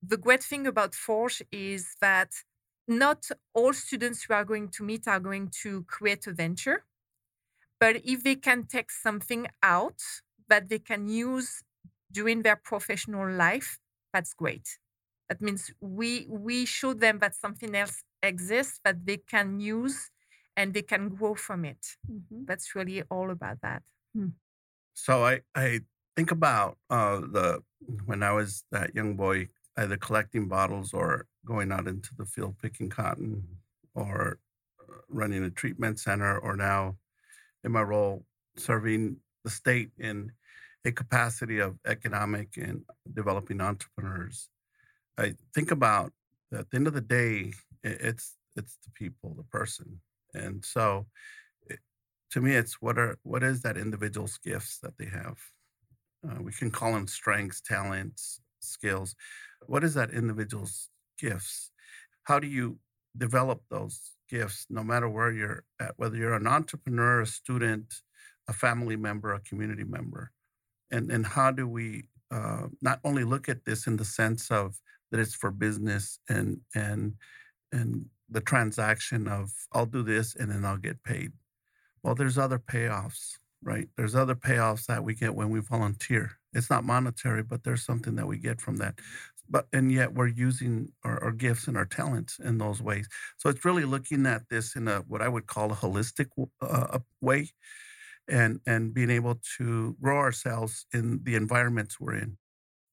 The 0.03 0.17
great 0.19 0.43
thing 0.43 0.67
about 0.67 0.95
Forge 0.95 1.43
is 1.53 1.97
that 2.01 2.33
not 2.89 3.29
all 3.55 3.73
students 3.73 4.25
who 4.25 4.35
are 4.35 4.45
going 4.45 4.69
to 4.71 4.85
meet 4.85 5.09
are 5.09 5.21
going 5.21 5.51
to 5.63 5.85
create 5.85 6.27
a 6.27 6.33
venture. 6.33 6.85
But 7.81 7.97
if 8.05 8.23
they 8.23 8.37
can 8.37 8.65
take 8.65 8.91
something 8.91 9.47
out 9.63 10.01
that 10.49 10.69
they 10.69 10.79
can 10.79 11.09
use 11.09 11.63
during 12.11 12.43
their 12.43 12.57
professional 12.57 13.31
life, 13.31 13.79
that's 14.13 14.35
great. 14.35 14.79
That 15.29 15.41
means 15.41 15.71
we 15.81 16.27
we 16.29 16.65
show 16.67 16.95
them 16.95 17.19
that 17.19 17.35
something 17.35 17.75
else 17.75 18.05
exists 18.23 18.81
that 18.85 19.07
they 19.07 19.19
can 19.19 19.61
use 19.61 20.11
and 20.57 20.73
they 20.75 20.83
can 20.83 21.09
grow 21.09 21.35
from 21.35 21.65
it. 21.65 21.97
Mhm. 22.09 22.47
That's 22.47 22.75
really 22.75 23.03
all 23.05 23.31
about 23.31 23.61
that. 23.63 23.83
So 24.95 25.25
I 25.25 25.41
I 25.55 25.81
think 26.17 26.31
about 26.31 26.79
uh, 26.89 27.21
the 27.21 27.63
when 28.07 28.23
I 28.23 28.33
was 28.33 28.65
that 28.73 28.95
young 28.95 29.17
boy, 29.17 29.49
either 29.77 29.97
collecting 29.97 30.49
bottles 30.49 30.95
or 30.95 31.27
going 31.45 31.73
out 31.73 31.87
into 31.87 32.11
the 32.17 32.25
field 32.25 32.57
picking 32.63 32.89
cotton, 32.89 33.47
or 33.95 34.39
uh, 34.81 34.95
running 35.09 35.45
a 35.45 35.51
treatment 35.51 35.99
center, 35.99 36.39
or 36.39 36.57
now 36.57 36.97
in 37.65 37.73
my 37.73 37.83
role 37.83 38.25
serving 38.57 39.17
the 39.43 39.51
state 39.51 39.91
in 39.99 40.31
a 40.85 40.93
capacity 40.93 41.59
of 41.59 41.79
economic 41.87 42.57
and 42.57 42.83
developing 43.15 43.61
entrepreneurs. 43.61 44.49
I 45.19 45.35
think 45.55 45.71
about 45.71 46.13
at 46.53 46.71
the 46.71 46.77
end 46.77 46.87
of 46.87 46.95
the 46.95 47.01
day, 47.01 47.53
it's 47.83 48.37
it's 48.57 48.79
the 48.85 48.91
people, 48.93 49.35
the 49.35 49.43
person, 49.45 50.01
and 50.35 50.65
so 50.65 51.07
to 52.35 52.41
me, 52.41 52.57
it's 52.57 52.83
what 52.83 52.99
are 52.99 53.17
what 53.23 53.45
is 53.45 53.63
that 53.63 53.77
individual's 53.79 54.39
gifts 54.39 54.81
that 54.81 54.99
they 54.99 55.05
have. 55.05 55.39
Uh, 56.29 56.43
we 56.43 56.51
can 56.51 56.69
call 56.69 56.93
them 56.93 57.07
strengths, 57.07 57.61
talents, 57.61 58.41
skills. 58.59 59.15
What 59.67 59.85
is 59.85 59.95
that 59.95 60.11
individual's 60.11 60.91
gifts? 61.17 61.71
How 62.25 62.41
do 62.41 62.49
you 62.49 62.77
develop 63.17 63.63
those 63.71 64.01
gifts, 64.29 64.67
no 64.69 64.83
matter 64.83 65.09
where 65.09 65.31
you're 65.31 65.63
at, 65.81 65.93
whether 65.97 66.17
you're 66.17 66.35
an 66.35 66.49
entrepreneur, 66.49 67.21
a 67.21 67.27
student, 67.27 67.95
a 68.49 68.53
family 68.53 68.97
member, 68.97 69.33
a 69.33 69.41
community 69.41 69.85
member, 69.85 70.33
and 70.91 71.13
and 71.13 71.25
how 71.25 71.53
do 71.53 71.69
we 71.69 72.09
uh, 72.33 72.67
not 72.83 72.99
only 73.05 73.23
look 73.23 73.49
at 73.49 73.65
this 73.65 73.87
in 73.87 73.97
the 73.97 74.05
sense 74.05 74.51
of 74.51 74.75
that 75.13 75.21
it's 75.21 75.37
for 75.37 75.53
business 75.53 76.19
and 76.29 76.59
and 76.75 77.15
and 77.71 78.07
the 78.29 78.41
transaction 78.41 79.29
of 79.29 79.53
I'll 79.73 79.87
do 79.87 80.03
this 80.03 80.35
and 80.35 80.51
then 80.51 80.65
I'll 80.65 80.79
get 80.79 81.01
paid. 81.05 81.31
Well, 82.05 82.17
there's 82.17 82.39
other 82.39 82.61
payoffs, 82.61 83.39
right? 83.63 83.89
There's 83.97 84.17
other 84.17 84.37
payoffs 84.37 84.87
that 84.87 85.05
we 85.05 85.15
get 85.15 85.35
when 85.35 85.51
we 85.51 85.61
volunteer. 85.61 86.33
It's 86.55 86.71
not 86.71 86.85
monetary, 86.85 87.43
but 87.45 87.65
there's 87.65 87.85
something 87.85 88.17
that 88.17 88.29
we 88.29 88.39
get 88.39 88.61
from 88.61 88.79
that. 88.79 89.01
But 89.51 89.69
and 89.75 89.93
yet 89.93 90.15
we're 90.15 90.29
using 90.29 90.93
our, 91.05 91.23
our 91.25 91.33
gifts 91.33 91.69
and 91.69 91.77
our 91.79 91.87
talents 91.87 92.39
in 92.41 92.59
those 92.59 92.83
ways. 92.83 93.09
So 93.39 93.51
it's 93.51 93.65
really 93.65 93.87
looking 93.87 94.27
at 94.27 94.49
this 94.51 94.77
in 94.77 94.89
a 94.89 95.01
what 95.09 95.23
I 95.23 95.29
would 95.29 95.49
call 95.49 95.73
a 95.73 95.77
holistic 95.77 96.29
uh, 96.63 97.01
way, 97.23 97.51
and 98.29 98.61
and 98.67 98.95
being 98.95 99.11
able 99.11 99.41
to 99.59 99.97
grow 100.03 100.19
ourselves 100.19 100.87
in 100.95 101.21
the 101.25 101.37
environments 101.37 102.01
we're 102.01 102.17
in 102.17 102.39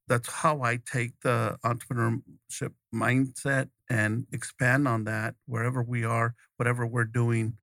that's 0.08 0.30
how 0.30 0.62
I 0.64 0.80
take 0.92 1.14
the 1.24 1.58
entrepreneurship 1.66 2.74
mindset 2.94 3.70
and 3.90 4.28
expand 4.34 4.88
on 4.88 5.06
that 5.06 5.36
wherever 5.48 5.84
we 5.84 6.04
are, 6.06 6.36
whatever 6.58 6.86
we're 6.88 7.06
doing, 7.06 7.58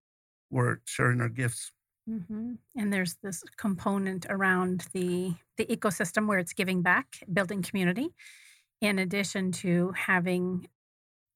we're 0.50 0.78
sharing 0.84 1.20
our 1.20 1.28
gifts. 1.28 1.72
Mm-hmm. 2.08 2.54
And 2.76 2.92
there's 2.92 3.16
this 3.22 3.42
component 3.56 4.26
around 4.30 4.86
the 4.92 5.34
the 5.56 5.66
ecosystem 5.66 6.26
where 6.26 6.38
it's 6.38 6.54
giving 6.54 6.82
back, 6.82 7.18
building 7.30 7.62
community, 7.62 8.08
in 8.80 8.98
addition 8.98 9.52
to 9.52 9.92
having 9.96 10.68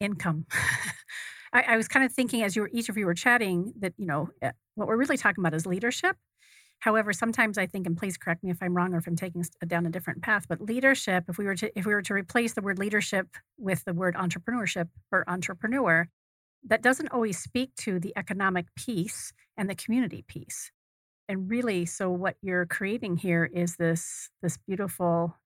income. 0.01 0.47
I, 1.53 1.63
I 1.69 1.77
was 1.77 1.89
kind 1.89 2.05
of 2.05 2.13
thinking 2.13 2.43
as 2.43 2.57
you 2.57 2.63
were 2.63 2.71
each 2.73 2.89
of 2.89 2.97
you 2.97 3.05
were 3.05 3.15
chatting 3.15 3.75
that 3.81 3.93
you 3.99 4.07
know 4.07 4.31
eh, 4.41 4.53
what 4.75 4.89
we're 4.89 4.97
really 4.97 5.19
talking 5.19 5.43
about 5.43 5.55
is 5.55 5.67
leadership 5.67 6.17
However, 6.83 7.13
sometimes 7.13 7.59
I 7.59 7.67
think, 7.67 7.87
and 7.87 7.97
please 7.97 8.17
correct 8.17 8.43
me 8.43 8.51
if 8.51 8.61
I'm 8.61 8.77
wrong 8.77 8.93
or 8.93 8.97
if 8.97 9.07
I'm 9.07 9.15
taking 9.15 9.45
down 9.69 9.87
a 9.87 9.91
different 9.91 10.21
path, 10.21 10.47
but 10.49 10.61
leadership, 10.61 11.27
if 11.29 11.39
we 11.39 11.45
were 11.45 11.55
to 11.55 11.79
if 11.79 11.87
we 11.87 11.95
were 11.95 12.03
to 12.03 12.13
replace 12.13 12.55
the 12.55 12.61
word 12.61 12.81
leadership 12.81 13.29
with 13.57 13.85
the 13.85 13.95
word 13.95 14.17
entrepreneurship 14.17 14.89
or 15.13 15.23
entrepreneur, 15.29 16.09
that 16.65 16.83
doesn't 16.83 17.13
always 17.13 17.39
speak 17.39 17.75
to 17.77 17.99
the 17.99 18.13
economic 18.17 18.67
piece 18.75 19.33
and 19.57 19.69
the 19.69 19.75
community 19.75 20.25
piece. 20.27 20.71
And 21.29 21.51
really, 21.51 21.87
so 21.87 22.11
what 22.11 22.37
you're 22.43 22.67
creating 22.67 23.17
here 23.17 23.49
is 23.53 23.77
this 23.77 24.31
this 24.43 24.59
beautiful 24.59 25.37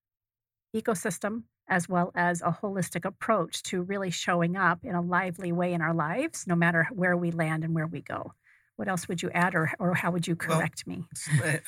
ecosystem 0.75 1.45
as 1.69 1.89
well 1.89 2.12
as 2.14 2.43
a 2.43 2.59
holistic 2.62 3.05
approach 3.05 3.62
to 3.64 3.83
really 3.83 4.11
showing 4.11 4.57
up 4.57 4.81
in 4.85 4.95
a 4.95 5.03
lively 5.03 5.53
way 5.53 5.73
in 5.73 5.83
our 5.83 5.95
lives, 5.95 6.47
no 6.47 6.55
matter 6.55 6.89
where 6.93 7.17
we 7.17 7.33
land 7.33 7.64
and 7.64 7.75
where 7.75 7.87
we 7.87 8.01
go 8.03 8.33
what 8.77 8.89
else 8.89 9.09
would 9.09 9.22
you 9.22 9.31
add 9.31 9.55
or, 9.55 9.72
or 9.79 9.95
how 9.95 10.11
would 10.11 10.27
you 10.27 10.37
correct 10.37 10.85
well, 10.87 10.99
me 10.99 11.05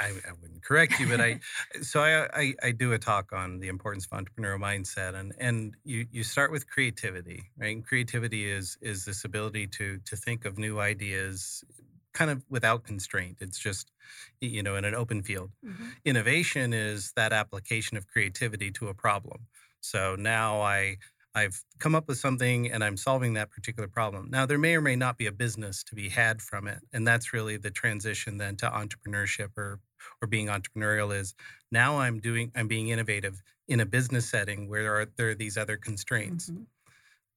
I, 0.01 0.09
I, 0.09 0.33
wouldn't 0.41 0.63
correct 0.63 1.01
you 1.01 1.09
but 1.09 1.21
i 1.21 1.41
so 1.83 2.01
I, 2.01 2.29
I, 2.35 2.55
I 2.63 2.71
do 2.73 2.93
a 2.93 2.99
talk 2.99 3.33
on 3.33 3.59
the 3.61 3.69
importance 3.69 4.07
of 4.11 4.19
entrepreneurial 4.19 4.61
mindset 4.61 5.15
and 5.15 5.33
and 5.39 5.75
you 5.85 6.07
you 6.11 6.23
start 6.23 6.53
with 6.53 6.69
creativity 6.69 7.43
right? 7.59 7.75
And 7.75 7.85
creativity 7.85 8.51
is 8.51 8.77
is 8.81 9.05
this 9.05 9.25
ability 9.25 9.67
to 9.69 9.99
to 10.05 10.17
think 10.17 10.45
of 10.45 10.59
new 10.59 10.81
ideas 10.81 11.65
kind 12.13 12.31
of 12.31 12.43
without 12.49 12.85
constraint. 12.85 13.39
It's 13.41 13.59
just 13.59 13.93
you 14.41 14.63
know 14.63 14.77
in 14.77 14.85
an 14.85 14.95
open 14.95 15.23
field. 15.23 15.51
Mm-hmm. 15.65 15.89
innovation 16.05 16.73
is 16.73 17.13
that 17.17 17.33
application 17.33 17.97
of 17.97 18.07
creativity 18.07 18.71
to 18.73 18.89
a 18.89 18.95
problem. 18.95 19.47
So 19.81 20.17
now 20.17 20.61
i 20.61 20.99
I've 21.35 21.63
come 21.79 21.95
up 21.95 22.09
with 22.09 22.19
something 22.19 22.71
and 22.71 22.83
I'm 22.83 22.97
solving 22.97 23.35
that 23.35 23.51
particular 23.51 23.89
problem. 23.89 24.29
Now, 24.31 24.47
there 24.47 24.59
may 24.59 24.75
or 24.75 24.81
may 24.81 24.97
not 24.97 25.19
be 25.19 25.27
a 25.27 25.33
business 25.33 25.85
to 25.85 25.95
be 25.95 26.09
had 26.09 26.43
from 26.43 26.67
it. 26.67 26.81
And 26.93 27.07
that's 27.07 27.33
really 27.33 27.57
the 27.57 27.71
transition 27.71 28.39
then 28.39 28.57
to 28.57 28.67
entrepreneurship 28.67 29.57
or 29.57 29.81
or 30.23 30.29
being 30.29 30.47
entrepreneurial 30.47 31.15
is 31.15 31.35
now 31.71 31.99
I'm 31.99 32.21
doing 32.21 32.53
I'm 32.55 32.69
being 32.69 32.89
innovative 32.89 33.43
in 33.67 33.81
a 33.81 33.87
business 33.87 34.29
setting 34.29 34.69
where 34.69 34.83
there 34.83 35.01
are 35.01 35.07
there 35.17 35.31
are 35.31 35.35
these 35.35 35.57
other 35.57 35.77
constraints. 35.77 36.51
Mm-hmm. 36.51 36.63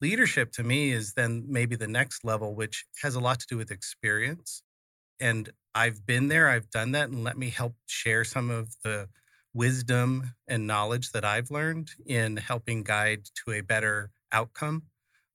Leadership 0.01 0.51
to 0.53 0.63
me 0.63 0.91
is 0.91 1.13
then 1.13 1.45
maybe 1.47 1.75
the 1.75 1.87
next 1.87 2.25
level, 2.25 2.55
which 2.55 2.85
has 3.03 3.15
a 3.15 3.19
lot 3.19 3.39
to 3.39 3.47
do 3.47 3.57
with 3.57 3.69
experience. 3.69 4.63
And 5.19 5.51
I've 5.75 6.05
been 6.05 6.27
there, 6.27 6.49
I've 6.49 6.69
done 6.71 6.93
that, 6.93 7.09
and 7.09 7.23
let 7.23 7.37
me 7.37 7.49
help 7.49 7.75
share 7.85 8.23
some 8.23 8.49
of 8.49 8.75
the 8.83 9.09
wisdom 9.54 10.34
and 10.47 10.68
knowledge 10.68 11.12
that 11.12 11.26
I've 11.26 11.52
learned 11.52 11.91
in 12.06 12.38
helping 12.38 12.84
guide 12.84 13.26
to 13.43 13.54
a 13.54 13.62
better 13.62 14.12
outcome 14.32 14.84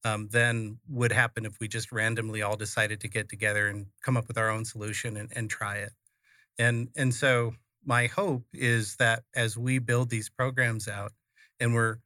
um, 0.04 0.28
than 0.28 0.78
would 0.88 1.12
happen 1.12 1.44
if 1.44 1.58
we 1.60 1.68
just 1.68 1.92
randomly 1.92 2.42
all 2.42 2.56
decided 2.56 3.00
to 3.00 3.08
get 3.08 3.28
together 3.28 3.68
and 3.68 3.86
come 4.02 4.16
up 4.16 4.28
with 4.28 4.38
our 4.38 4.48
own 4.48 4.64
solution 4.64 5.16
and, 5.16 5.32
and 5.34 5.50
try 5.50 5.76
it. 5.76 5.92
And 6.58 6.88
and 6.96 7.12
so 7.14 7.54
my 7.84 8.06
hope 8.06 8.44
is 8.52 8.96
that 8.96 9.24
as 9.34 9.56
we 9.56 9.78
build 9.78 10.10
these 10.10 10.28
programs 10.30 10.88
out, 10.88 11.12
and 11.60 11.74
we're 11.74 11.98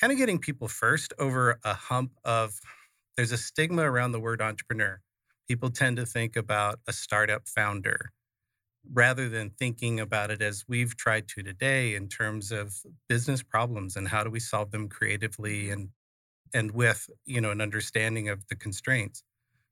kind 0.00 0.12
of 0.12 0.18
getting 0.18 0.38
people 0.38 0.68
first 0.68 1.12
over 1.18 1.58
a 1.64 1.74
hump 1.74 2.12
of 2.24 2.60
there's 3.16 3.32
a 3.32 3.38
stigma 3.38 3.82
around 3.82 4.12
the 4.12 4.20
word 4.20 4.42
entrepreneur. 4.42 5.00
People 5.48 5.70
tend 5.70 5.96
to 5.98 6.06
think 6.06 6.36
about 6.36 6.80
a 6.88 6.92
startup 6.92 7.48
founder 7.48 8.10
rather 8.92 9.28
than 9.28 9.50
thinking 9.50 10.00
about 10.00 10.30
it 10.30 10.42
as 10.42 10.64
we've 10.68 10.96
tried 10.96 11.28
to 11.28 11.42
today 11.42 11.94
in 11.94 12.08
terms 12.08 12.52
of 12.52 12.74
business 13.08 13.42
problems 13.42 13.96
and 13.96 14.08
how 14.08 14.22
do 14.22 14.30
we 14.30 14.40
solve 14.40 14.70
them 14.70 14.88
creatively 14.88 15.64
mm-hmm. 15.64 15.72
and 15.72 15.88
and 16.52 16.70
with 16.70 17.10
you 17.26 17.40
know 17.40 17.50
an 17.50 17.60
understanding 17.60 18.28
of 18.28 18.46
the 18.48 18.56
constraints. 18.56 19.22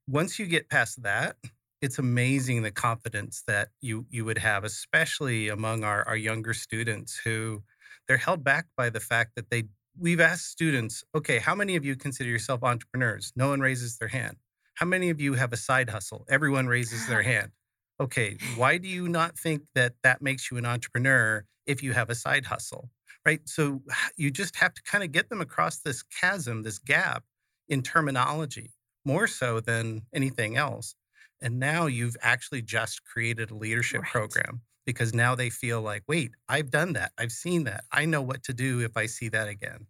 Once 0.07 0.37
you 0.37 0.45
get 0.45 0.69
past 0.69 1.01
that 1.03 1.37
it's 1.81 1.99
amazing 1.99 2.61
the 2.61 2.71
confidence 2.71 3.43
that 3.45 3.69
you 3.81 4.05
you 4.09 4.23
would 4.25 4.37
have 4.37 4.63
especially 4.63 5.49
among 5.49 5.83
our, 5.83 6.07
our 6.07 6.15
younger 6.15 6.53
students 6.53 7.19
who 7.23 7.61
they're 8.07 8.17
held 8.17 8.43
back 8.43 8.65
by 8.77 8.89
the 8.89 8.99
fact 8.99 9.31
that 9.35 9.49
they 9.49 9.63
we've 9.99 10.21
asked 10.21 10.49
students 10.49 11.03
okay 11.13 11.39
how 11.39 11.53
many 11.53 11.75
of 11.75 11.85
you 11.85 11.95
consider 11.95 12.29
yourself 12.29 12.63
entrepreneurs? 12.63 13.33
No 13.35 13.49
one 13.49 13.59
raises 13.59 13.97
their 13.97 14.07
hand. 14.07 14.37
How 14.75 14.85
many 14.85 15.09
of 15.09 15.21
you 15.21 15.33
have 15.33 15.53
a 15.53 15.57
side 15.57 15.89
hustle? 15.89 16.25
Everyone 16.29 16.67
raises 16.67 17.07
their 17.07 17.21
hand 17.31 17.51
okay, 17.99 18.37
why 18.55 18.77
do 18.77 18.87
you 18.87 19.07
not 19.07 19.37
think 19.37 19.63
that 19.75 19.93
that 20.03 20.21
makes 20.21 20.49
you 20.51 20.57
an 20.57 20.65
entrepreneur 20.65 21.45
if 21.65 21.83
you 21.83 21.93
have 21.93 22.09
a 22.09 22.15
side 22.15 22.45
hustle? 22.45 22.89
Right. 23.25 23.41
So 23.47 23.81
you 24.17 24.31
just 24.31 24.55
have 24.57 24.73
to 24.73 24.81
kind 24.83 25.03
of 25.03 25.11
get 25.11 25.29
them 25.29 25.39
across 25.39 25.79
this 25.79 26.03
chasm, 26.03 26.63
this 26.63 26.77
gap 26.77 27.23
in 27.69 27.81
terminology, 27.81 28.73
more 29.05 29.27
so 29.27 29.61
than 29.61 30.01
anything 30.13 30.57
else. 30.57 30.95
And 31.41 31.59
now 31.59 31.85
you've 31.85 32.17
actually 32.21 32.61
just 32.61 33.03
created 33.05 33.51
a 33.51 33.55
leadership 33.55 34.01
right. 34.01 34.11
program 34.11 34.61
because 34.85 35.13
now 35.13 35.35
they 35.35 35.49
feel 35.49 35.81
like, 35.81 36.03
wait, 36.07 36.31
I've 36.49 36.69
done 36.69 36.93
that. 36.93 37.11
I've 37.17 37.31
seen 37.31 37.63
that. 37.63 37.85
I 37.91 38.05
know 38.05 38.21
what 38.21 38.43
to 38.43 38.53
do 38.53 38.81
if 38.81 38.97
I 38.97 39.05
see 39.05 39.29
that 39.29 39.47
again. 39.47 39.87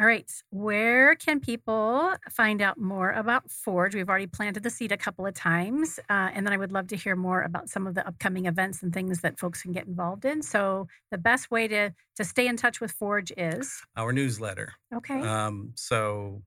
All 0.00 0.06
right. 0.06 0.30
Where 0.50 1.14
can 1.14 1.38
people 1.38 2.14
find 2.30 2.60
out 2.60 2.78
more 2.78 3.10
about 3.10 3.50
Forge? 3.50 3.94
We've 3.94 4.08
already 4.08 4.26
planted 4.26 4.62
the 4.62 4.70
seed 4.70 4.90
a 4.90 4.96
couple 4.96 5.26
of 5.26 5.34
times. 5.34 6.00
Uh, 6.10 6.30
and 6.32 6.46
then 6.46 6.52
I 6.52 6.56
would 6.56 6.72
love 6.72 6.88
to 6.88 6.96
hear 6.96 7.14
more 7.14 7.42
about 7.42 7.68
some 7.68 7.86
of 7.86 7.94
the 7.94 8.06
upcoming 8.06 8.46
events 8.46 8.82
and 8.82 8.92
things 8.92 9.20
that 9.20 9.38
folks 9.38 9.62
can 9.62 9.72
get 9.72 9.86
involved 9.86 10.24
in. 10.24 10.42
So, 10.42 10.88
the 11.10 11.18
best 11.18 11.50
way 11.50 11.68
to, 11.68 11.92
to 12.16 12.24
stay 12.24 12.46
in 12.48 12.56
touch 12.56 12.80
with 12.80 12.92
Forge 12.92 13.32
is 13.36 13.82
our 13.96 14.12
newsletter. 14.12 14.72
Okay. 14.94 15.20
Um, 15.20 15.72
so, 15.76 16.42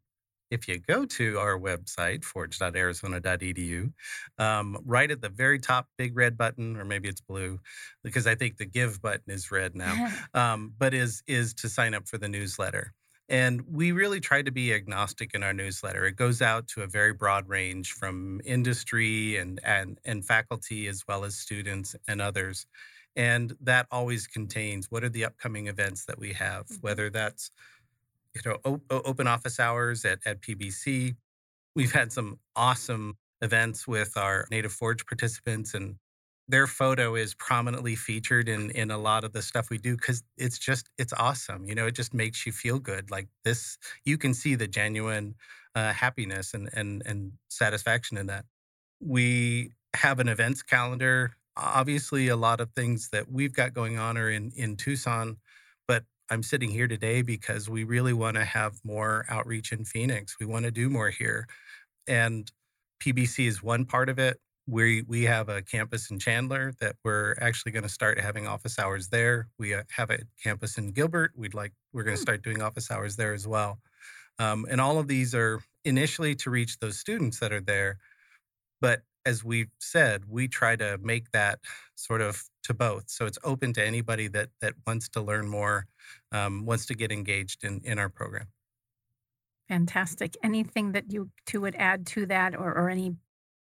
if 0.52 0.68
you 0.68 0.80
go 0.80 1.06
to 1.06 1.40
our 1.40 1.60
website, 1.60 2.24
forge.arizona.edu, 2.24 3.94
um, 4.38 4.78
right 4.86 5.10
at 5.10 5.22
the 5.22 5.30
very 5.30 5.60
top, 5.60 5.88
big 5.98 6.16
red 6.16 6.38
button, 6.38 6.78
or 6.78 6.86
maybe 6.86 7.10
it's 7.10 7.22
blue, 7.22 7.60
because 8.04 8.28
I 8.28 8.36
think 8.36 8.58
the 8.58 8.66
give 8.66 9.02
button 9.02 9.32
is 9.34 9.52
red 9.52 9.76
now, 9.76 10.10
um, 10.34 10.74
but 10.78 10.94
is 10.94 11.24
is 11.28 11.54
to 11.56 11.70
sign 11.70 11.94
up 11.94 12.08
for 12.08 12.18
the 12.18 12.28
newsletter. 12.28 12.94
And 13.28 13.62
we 13.68 13.92
really 13.92 14.20
try 14.20 14.44
to 14.44 14.52
be 14.52 14.74
agnostic 14.74 15.34
in 15.34 15.42
our 15.42 15.54
newsletter. 15.54 16.06
It 16.06 16.16
goes 16.16 16.42
out 16.42 16.68
to 16.70 16.82
a 16.82 16.88
very 16.88 17.14
broad 17.14 17.50
range 17.50 17.94
from 17.94 18.40
industry 18.46 19.38
and, 19.38 19.60
and, 19.64 20.00
and 20.06 20.24
faculty, 20.24 20.88
as 20.88 21.04
well 21.08 21.24
as 21.24 21.36
students 21.36 21.96
and 22.08 22.22
others. 22.22 22.68
And 23.16 23.56
that 23.62 23.88
always 23.92 24.28
contains 24.28 24.92
what 24.92 25.04
are 25.04 25.10
the 25.10 25.26
upcoming 25.26 25.68
events 25.68 26.06
that 26.06 26.20
we 26.20 26.34
have, 26.34 26.68
mm-hmm. 26.68 26.82
whether 26.82 27.10
that's 27.10 27.50
you 28.36 28.42
know 28.46 28.58
o- 28.66 29.02
open 29.06 29.28
office 29.28 29.60
hours 29.60 30.06
at, 30.06 30.20
at 30.26 30.42
PBC. 30.42 31.16
We've 31.76 31.92
had 31.92 32.12
some 32.12 32.40
awesome 32.56 33.18
events 33.42 33.88
with 33.88 34.18
our 34.18 34.46
Native 34.52 34.74
Forge 34.74 35.06
participants 35.06 35.74
and 35.74 35.96
their 36.48 36.68
photo 36.68 37.16
is 37.16 37.34
prominently 37.36 37.96
featured 37.96 38.48
in 38.50 38.72
in 38.72 38.92
a 38.92 38.98
lot 38.98 39.24
of 39.24 39.34
the 39.34 39.42
stuff 39.42 39.70
we 39.70 39.78
do 39.78 39.96
because 39.96 40.24
it's 40.38 40.60
just 40.60 40.90
it's 40.98 41.14
awesome 41.14 41.66
you 41.66 41.76
know 41.76 41.88
it 41.88 41.96
just 41.96 42.14
makes 42.14 42.46
you 42.46 42.52
feel 42.52 42.80
good 42.80 43.10
like 43.12 43.28
this 43.44 43.78
you 44.06 44.18
can 44.18 44.34
see 44.34 44.56
the 44.56 44.68
genuine 44.68 45.36
uh, 45.76 45.92
happiness 45.94 46.54
and 46.54 46.70
and 46.74 47.02
and 47.06 47.32
satisfaction 47.50 48.18
in 48.18 48.28
that 48.28 48.46
we 49.00 49.72
have 49.96 50.20
an 50.20 50.28
events 50.28 50.64
calendar. 50.64 51.36
Obviously, 51.58 52.28
a 52.28 52.36
lot 52.36 52.60
of 52.60 52.72
things 52.72 53.10
that 53.10 53.32
we've 53.32 53.54
got 53.54 53.74
going 53.74 53.98
on 53.98 54.18
are 54.18 54.30
in 54.30 54.52
in 54.56 54.76
Tucson, 54.76 55.38
but 55.88 56.04
I'm 56.30 56.44
sitting 56.44 56.70
here 56.70 56.88
today 56.88 57.22
because 57.22 57.70
we 57.70 57.84
really 57.84 58.14
want 58.14 58.36
to 58.36 58.46
have 58.46 58.76
more 58.84 59.26
outreach 59.30 59.72
in 59.72 59.86
Phoenix. 59.86 60.36
We 60.40 60.46
want 60.46 60.66
to 60.66 60.72
do 60.72 60.90
more 60.90 61.10
here, 61.10 61.48
and 62.08 62.52
PBC 63.02 63.48
is 63.48 63.64
one 63.64 63.86
part 63.86 64.10
of 64.10 64.20
it. 64.20 64.40
We 64.68 65.04
we 65.04 65.24
have 65.24 65.48
a 65.50 65.62
campus 65.62 66.10
in 66.10 66.20
Chandler 66.20 66.74
that 66.80 66.96
we're 67.04 67.36
actually 67.40 67.72
going 67.72 67.84
to 67.84 67.90
start 67.90 68.20
having 68.20 68.48
office 68.48 68.80
hours 68.80 69.10
there. 69.10 69.48
We 69.60 69.76
uh, 69.76 69.84
have 69.92 70.10
a 70.10 70.20
campus 70.42 70.78
in 70.78 70.92
Gilbert. 70.92 71.34
We'd 71.36 71.54
like 71.54 71.74
we're 71.94 72.04
going 72.04 72.16
to 72.16 72.20
Hmm. 72.20 72.22
start 72.22 72.44
doing 72.44 72.62
office 72.62 72.90
hours 72.90 73.16
there 73.16 73.34
as 73.34 73.48
well. 73.48 73.80
Um, 74.40 74.66
and 74.70 74.82
all 74.82 75.00
of 75.00 75.08
these 75.08 75.36
are 75.36 75.62
initially 75.86 76.36
to 76.38 76.50
reach 76.52 76.80
those 76.80 77.00
students 77.00 77.40
that 77.42 77.54
are 77.54 77.62
there, 77.62 78.00
but 78.82 79.04
as 79.26 79.44
we've 79.44 79.72
said, 79.80 80.26
we 80.28 80.48
try 80.48 80.76
to 80.78 80.98
make 81.00 81.32
that 81.32 81.60
sort 81.96 82.22
of 82.22 82.44
to 82.64 82.74
both. 82.74 83.10
So 83.10 83.26
it's 83.26 83.40
open 83.44 83.74
to 83.74 83.86
anybody 83.86 84.28
that 84.30 84.50
that 84.62 84.76
wants 84.88 85.10
to 85.10 85.22
learn 85.22 85.48
more, 85.48 85.88
um, 86.32 86.66
wants 86.66 86.86
to 86.88 86.96
get 86.96 87.12
engaged 87.12 87.64
in 87.64 87.82
in 87.84 88.00
our 88.00 88.10
program. 88.10 88.48
Fantastic. 89.68 90.38
Anything 90.44 90.92
that 90.92 91.12
you 91.12 91.32
two 91.46 91.62
would 91.62 91.76
add 91.76 92.06
to 92.08 92.26
that 92.28 92.56
or, 92.56 92.72
or 92.74 92.90
any 92.90 93.18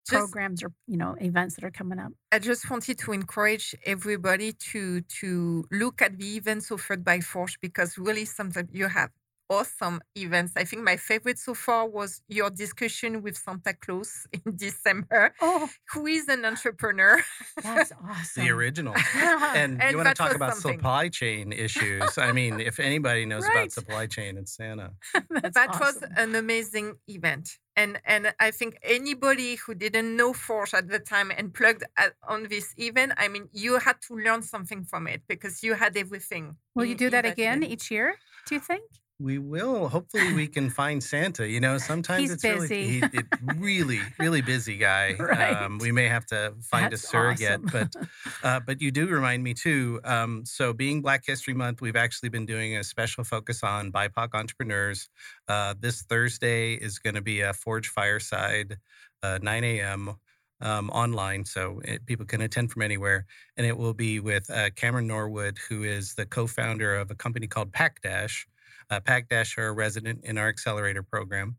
Just- 0.10 0.32
programs 0.32 0.64
or, 0.64 0.72
you 0.88 0.98
know, 0.98 1.16
events 1.20 1.56
that 1.56 1.64
are 1.64 1.72
coming 1.72 2.00
up? 2.00 2.12
I 2.32 2.40
just 2.40 2.70
wanted 2.70 2.98
to 3.00 3.12
encourage 3.14 3.76
everybody 3.86 4.54
to 4.72 5.02
to 5.02 5.66
look 5.72 6.02
at 6.02 6.18
the 6.18 6.36
events 6.38 6.72
offered 6.72 7.04
by 7.04 7.20
Forge 7.22 7.60
because 7.62 7.98
really 7.98 8.26
sometimes 8.26 8.70
you 8.72 8.88
have 8.88 9.12
awesome 9.50 10.02
events. 10.16 10.54
I 10.56 10.64
think 10.66 10.84
my 10.84 10.98
favorite 10.98 11.40
so 11.40 11.54
far 11.54 11.88
was 11.88 12.22
your 12.28 12.50
discussion 12.50 13.22
with 13.22 13.38
Santa 13.38 13.74
Claus 13.74 14.28
in 14.34 14.56
December, 14.56 15.34
Oh, 15.42 15.70
who 15.94 16.06
is 16.08 16.28
an 16.28 16.46
entrepreneur. 16.46 17.22
that's 17.64 17.92
awesome. 18.10 18.44
The 18.44 18.52
original. 18.52 18.94
And, 19.56 19.82
And 19.82 19.92
you 19.92 19.98
want 19.98 20.10
to 20.10 20.14
talk 20.16 20.36
about 20.36 20.54
something. 20.56 20.80
supply 20.80 21.10
chain 21.10 21.52
issues? 21.52 22.18
I 22.18 22.32
mean, 22.32 22.60
if 22.60 22.80
anybody 22.80 23.26
knows 23.26 23.44
Right. 23.46 23.58
about 23.58 23.72
supply 23.72 24.06
chain, 24.08 24.38
it's 24.38 24.56
Santa. 24.56 24.92
That's 25.30 25.56
that 25.56 25.80
was 25.80 26.04
an 26.16 26.36
amazing 26.36 26.96
event. 27.08 27.58
And 27.76 28.00
and 28.06 28.34
I 28.40 28.50
think 28.52 28.78
anybody 28.82 29.56
who 29.56 29.76
didn't 29.76 30.16
know 30.18 30.34
Forge 30.34 30.74
at 30.74 30.88
the 30.90 31.00
time 31.00 31.32
and 31.38 31.54
plugged 31.54 31.84
at, 31.96 32.14
on 32.28 32.48
this 32.50 32.74
event, 32.78 33.14
I 33.18 33.28
mean, 33.28 33.50
you 33.54 33.78
had 33.78 33.98
to 34.08 34.16
learn 34.16 34.42
something 34.42 34.84
from 34.84 35.08
it 35.08 35.22
because 35.28 35.62
you 35.64 35.76
had 35.76 35.96
everything. 35.96 36.56
Will 36.76 36.86
you 36.86 36.96
do 36.96 37.06
in 37.06 37.12
that 37.12 37.26
again 37.26 37.60
event. 37.64 37.72
each 37.74 37.92
year, 37.92 38.16
do 38.48 38.56
you 38.56 38.62
think? 38.62 38.84
We 39.20 39.40
will. 39.40 39.88
Hopefully, 39.90 40.34
we 40.34 40.48
can 40.48 40.70
find 40.70 41.04
Santa. 41.04 41.48
You 41.48 41.60
know, 41.60 41.78
sometimes 41.80 42.22
He's 42.22 42.32
it's 42.34 42.44
really, 42.44 42.88
he, 42.88 43.00
it, 43.00 43.26
really, 43.56 44.00
really 44.20 44.42
busy 44.42 44.78
guy. 44.90 45.16
Right. 45.18 45.54
Um, 45.54 45.80
we 45.80 45.92
may 45.92 46.08
have 46.08 46.26
to 46.28 46.54
find 46.62 46.92
That's 46.92 47.04
a 47.04 47.08
surrogate, 47.08 47.62
awesome. 47.66 47.90
but 47.94 48.08
uh, 48.44 48.60
but 48.60 48.80
you 48.82 48.92
do 48.92 49.08
remind 49.08 49.44
me 49.44 49.56
too. 49.56 50.00
Um, 50.04 50.46
so, 50.46 50.72
being 50.72 51.02
Black 51.02 51.26
History 51.26 51.56
Month, 51.56 51.82
we've 51.82 51.96
actually 51.96 52.30
been 52.30 52.46
doing 52.46 52.78
a 52.78 52.84
special 52.84 53.24
focus 53.24 53.64
on 53.64 53.92
BIPOC 53.92 54.30
entrepreneurs. 54.36 55.10
Uh, 55.48 55.74
this 55.80 56.04
Thursday 56.04 56.76
is 56.76 57.00
going 57.00 57.16
to 57.16 57.22
be 57.22 57.42
a 57.42 57.54
Forge 57.54 57.88
Fireside, 57.88 58.78
uh, 59.24 59.40
9 59.42 59.64
a.m. 59.64 60.16
Um, 60.60 60.90
online, 60.90 61.46
so 61.46 61.80
it, 61.86 62.04
people 62.08 62.26
can 62.26 62.42
attend 62.42 62.72
from 62.72 62.82
anywhere. 62.82 63.28
And 63.58 63.68
it 63.68 63.78
will 63.78 63.94
be 63.94 64.20
with 64.20 64.50
uh, 64.50 64.72
Cameron 64.72 65.06
Norwood, 65.06 65.60
who 65.70 65.84
is 65.84 66.16
the 66.16 66.26
co-founder 66.26 66.96
of 66.96 67.12
a 67.12 67.16
company 67.16 67.46
called 67.46 67.72
Pack 67.72 68.02
Dash. 68.02 68.48
Uh, 68.90 69.00
Pack 69.00 69.30
Dash 69.30 69.58
are 69.58 69.68
a 69.68 69.74
resident 69.74 70.24
in 70.24 70.38
our 70.38 70.48
accelerator 70.50 71.04
program. 71.04 71.58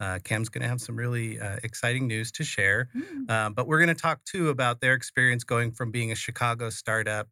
Uh, 0.00 0.18
Cam's 0.24 0.48
going 0.48 0.62
to 0.62 0.68
have 0.68 0.80
some 0.80 0.96
really 0.96 1.38
uh, 1.38 1.58
exciting 1.62 2.06
news 2.06 2.32
to 2.32 2.44
share. 2.44 2.88
Mm, 2.96 3.30
Um, 3.30 3.52
but 3.54 3.66
we're 3.66 3.78
going 3.78 3.94
to 3.94 4.02
talk 4.02 4.24
too 4.24 4.48
about 4.48 4.80
their 4.80 4.94
experience 4.94 5.44
going 5.44 5.72
from 5.72 5.90
being 5.90 6.10
a 6.10 6.14
Chicago 6.14 6.70
startup, 6.70 7.28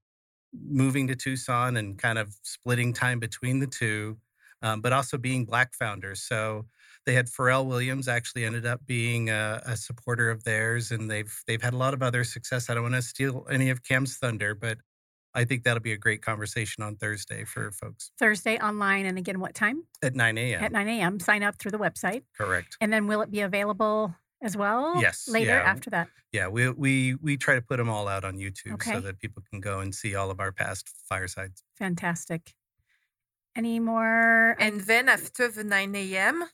moving 0.53 1.07
to 1.09 1.16
Tucson, 1.16 1.76
and 1.76 1.99
kind 1.99 2.18
of 2.18 2.34
splitting 2.42 2.92
time 2.92 3.20
between 3.20 3.61
the 3.61 3.66
two, 3.66 4.18
um, 4.62 4.80
but 4.80 4.92
also 4.92 5.18
being 5.18 5.44
Black 5.46 5.74
founders. 5.74 6.22
So 6.22 6.66
they 7.07 7.14
had 7.14 7.26
Pharrell 7.26 7.66
Williams 7.66 8.09
actually 8.09 8.44
ended 8.44 8.66
up 8.66 8.84
being 8.86 9.30
a, 9.30 9.62
a 9.64 9.76
supporter 9.76 10.30
of 10.30 10.44
theirs, 10.44 10.90
and 10.90 11.11
they've 11.11 11.34
they've 11.46 11.62
had 11.62 11.74
a 11.74 11.76
lot 11.78 11.94
of 11.94 12.03
other 12.03 12.24
success. 12.24 12.68
I 12.68 12.74
don't 12.74 12.82
want 12.82 12.94
to 12.96 13.03
steal 13.03 13.46
any 13.51 13.70
of 13.70 13.82
Cam's 13.82 14.16
thunder, 14.18 14.55
but 14.55 14.78
I 15.34 15.44
think 15.44 15.64
that'll 15.64 15.82
be 15.82 15.92
a 15.92 15.98
great 15.98 16.22
conversation 16.22 16.82
on 16.82 16.96
Thursday 16.96 17.44
for 17.44 17.70
folks 17.72 18.10
Thursday 18.18 18.58
online. 18.58 19.06
And 19.06 19.18
again, 19.18 19.40
what 19.40 19.54
time? 19.54 19.84
at 20.02 20.14
9 20.14 20.38
a.m. 20.38 20.64
At 20.64 20.72
9 20.72 20.88
a.m. 20.88 21.20
Sign 21.20 21.42
up 21.42 21.58
through 21.58 21.70
the 21.72 21.78
website. 21.78 22.22
Correct. 22.36 22.76
And 22.80 22.92
then 22.92 23.06
will 23.06 23.20
it 23.20 23.30
be 23.30 23.40
available 23.40 24.14
as 24.42 24.56
well 24.56 25.00
Yes, 25.00 25.28
later 25.28 25.50
yeah. 25.50 25.62
after 25.62 25.90
that? 25.90 26.08
Yeah, 26.32 26.48
we 26.48 26.70
we 26.70 27.14
we 27.16 27.36
try 27.36 27.54
to 27.54 27.62
put 27.62 27.76
them 27.78 27.88
all 27.88 28.06
out 28.08 28.24
on 28.24 28.36
YouTube 28.36 28.74
Okay. 28.74 28.92
so 28.92 29.00
that 29.00 29.18
people 29.18 29.42
can 29.50 29.60
go 29.60 29.80
and 29.80 29.94
see 29.94 30.14
all 30.14 30.30
of 30.30 30.40
our 30.40 30.52
past 30.52 30.88
firesides. 31.08 31.62
Fantastic. 31.76 32.54
Any 33.56 33.80
more? 33.80 34.56
And 34.60 34.82
then 34.82 35.08
after 35.08 35.48
the 35.48 35.64
9 35.64 35.94
a.m., 35.96 36.44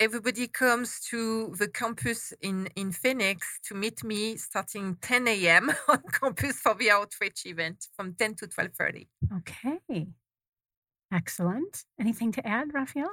everybody 0.00 0.46
comes 0.46 1.00
to 1.10 1.54
the 1.58 1.68
campus 1.68 2.32
in, 2.42 2.68
in 2.76 2.92
Phoenix 2.92 3.58
to 3.68 3.74
meet 3.74 4.02
me 4.04 4.36
starting 4.36 4.96
10 5.02 5.28
a.m. 5.28 5.70
on 5.88 6.02
campus 6.12 6.60
for 6.60 6.74
the 6.74 6.90
outreach 6.90 7.46
event 7.46 7.86
from 7.96 8.14
10 8.14 8.34
to 8.36 8.46
12.30. 8.46 9.06
okay. 9.38 10.06
Excellent. 11.12 11.84
Anything 12.00 12.32
to 12.32 12.46
add, 12.46 12.74
Raphael? 12.74 13.10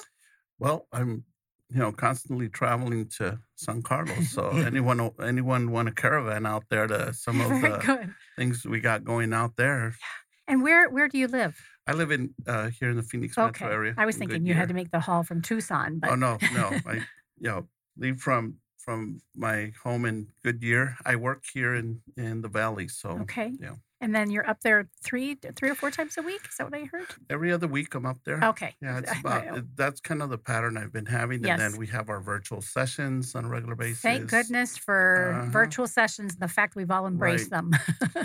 Well, 0.59 0.87
I'm, 0.91 1.23
you 1.69 1.79
know, 1.79 1.91
constantly 1.91 2.49
traveling 2.49 3.07
to 3.17 3.39
San 3.55 3.81
Carlos. 3.81 4.31
So 4.31 4.49
anyone, 4.53 5.11
anyone 5.21 5.71
want 5.71 5.87
a 5.89 5.91
caravan 5.91 6.45
out 6.45 6.63
there 6.69 6.87
to 6.87 7.13
some 7.13 7.39
of 7.41 7.49
Very 7.49 7.61
the 7.61 7.77
good. 7.77 8.13
things 8.37 8.65
we 8.65 8.79
got 8.79 9.03
going 9.03 9.31
out 9.33 9.55
there? 9.57 9.85
Yeah. 9.89 10.53
And 10.53 10.61
where 10.61 10.89
where 10.89 11.07
do 11.07 11.17
you 11.17 11.27
live? 11.27 11.57
I 11.87 11.93
live 11.93 12.11
in 12.11 12.33
uh, 12.47 12.69
here 12.69 12.89
in 12.89 12.97
the 12.97 13.03
Phoenix 13.03 13.37
Okay. 13.37 13.65
metro 13.65 13.73
area. 13.73 13.93
I 13.97 14.05
was 14.05 14.15
in 14.15 14.19
thinking 14.21 14.45
you 14.45 14.53
had 14.53 14.69
to 14.69 14.73
make 14.73 14.91
the 14.91 14.99
haul 14.99 15.23
from 15.23 15.41
Tucson, 15.41 15.99
but 15.99 16.11
Oh 16.11 16.15
no, 16.15 16.39
no. 16.49 16.79
I 16.85 16.93
you 16.95 17.49
know 17.49 17.67
leave 17.97 18.19
from 18.19 18.55
from 18.83 19.21
my 19.35 19.71
home 19.83 20.05
in 20.05 20.27
Goodyear. 20.43 20.97
I 21.05 21.15
work 21.15 21.43
here 21.53 21.73
in 21.75 22.01
in 22.17 22.41
the 22.41 22.49
valley, 22.49 22.87
so 22.87 23.09
okay. 23.21 23.51
yeah. 23.59 23.75
And 24.01 24.13
then 24.13 24.29
you're 24.29 24.45
up 24.49 24.59
there 24.63 24.89
three 25.01 25.35
three 25.55 25.69
or 25.69 25.75
four 25.75 25.89
times 25.89 26.17
a 26.17 26.21
week. 26.21 26.41
Is 26.49 26.57
that 26.57 26.69
what 26.69 26.77
I 26.77 26.83
heard? 26.91 27.07
every 27.29 27.53
other 27.53 27.67
week 27.67 27.95
I'm 27.95 28.05
up 28.05 28.17
there. 28.25 28.43
Okay. 28.43 28.75
Yeah, 28.81 28.99
it's 28.99 29.17
about 29.21 29.63
that's 29.77 30.01
kind 30.01 30.21
of 30.21 30.29
the 30.29 30.37
pattern 30.37 30.75
I've 30.77 30.91
been 30.91 31.05
having, 31.05 31.37
and 31.37 31.45
Yes. 31.45 31.59
then 31.59 31.77
we 31.79 31.87
have 31.87 32.09
our 32.09 32.19
virtual 32.19 32.61
sessions 32.61 33.33
on 33.33 33.45
a 33.45 33.47
regular 33.47 33.75
basis. 33.75 34.01
Thank 34.01 34.29
goodness 34.29 34.77
for 34.77 35.31
Uh-huh. 35.33 35.51
virtual 35.51 35.87
sessions 35.87 36.33
and 36.33 36.41
the 36.41 36.49
fact 36.49 36.75
we've 36.75 36.91
all 36.91 37.07
embraced 37.07 37.49
them. 37.49 37.71